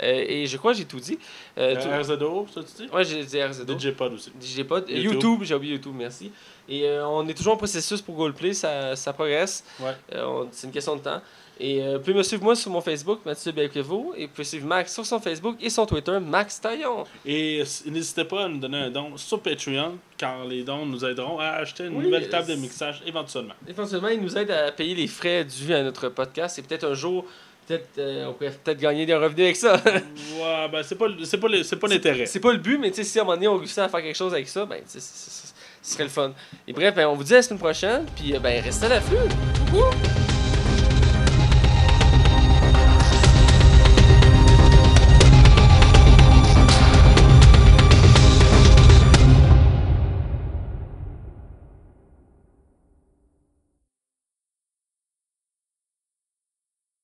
[0.02, 1.18] Euh, et je crois que j'ai tout dit.
[1.58, 2.90] Euh, tout- Euh, RZO, ça tu dis?
[2.94, 3.66] Ouais, j'ai dit RZO.
[3.78, 4.32] DJ Pod aussi.
[4.64, 4.80] Pas.
[4.80, 5.04] YouTube.
[5.14, 6.32] YouTube, j'ai oublié YouTube, merci.
[6.70, 9.64] Et euh, on est toujours en processus pour Goldplay, ça, ça progresse.
[9.80, 9.92] Ouais.
[10.16, 11.22] On- c'est une question de temps.
[11.64, 14.66] Et vous pouvez me suivre moi sur mon Facebook, Mathieu Belkevo, et vous pouvez suivre
[14.66, 17.04] Max sur son Facebook et son Twitter, Max Taillon.
[17.24, 21.38] Et n'hésitez pas à nous donner un don sur Patreon, car les dons nous aideront
[21.38, 23.54] à acheter une Oui, nouvelle table de mixage éventuellement.
[23.68, 26.96] Éventuellement, il nous aide à payer les frais dus à notre podcast, et peut-être un
[26.96, 27.26] jour,
[27.68, 29.76] peut-être euh, on pourrait peut-être gagner des revenus avec ça.
[29.86, 32.26] ouais, ben c'est pas, c'est pas, c'est pas l'intérêt.
[32.26, 33.90] c'est pas le but, mais tu sais, si à un moment donné on réussit à
[33.90, 35.00] faire quelque chose avec ça, ben, ce
[35.82, 36.34] serait le fun.
[36.68, 39.00] Et bref, ben, on vous dit à la semaine prochaine, puis euh, ben, restez à.
[39.74, 40.01] Wouhou!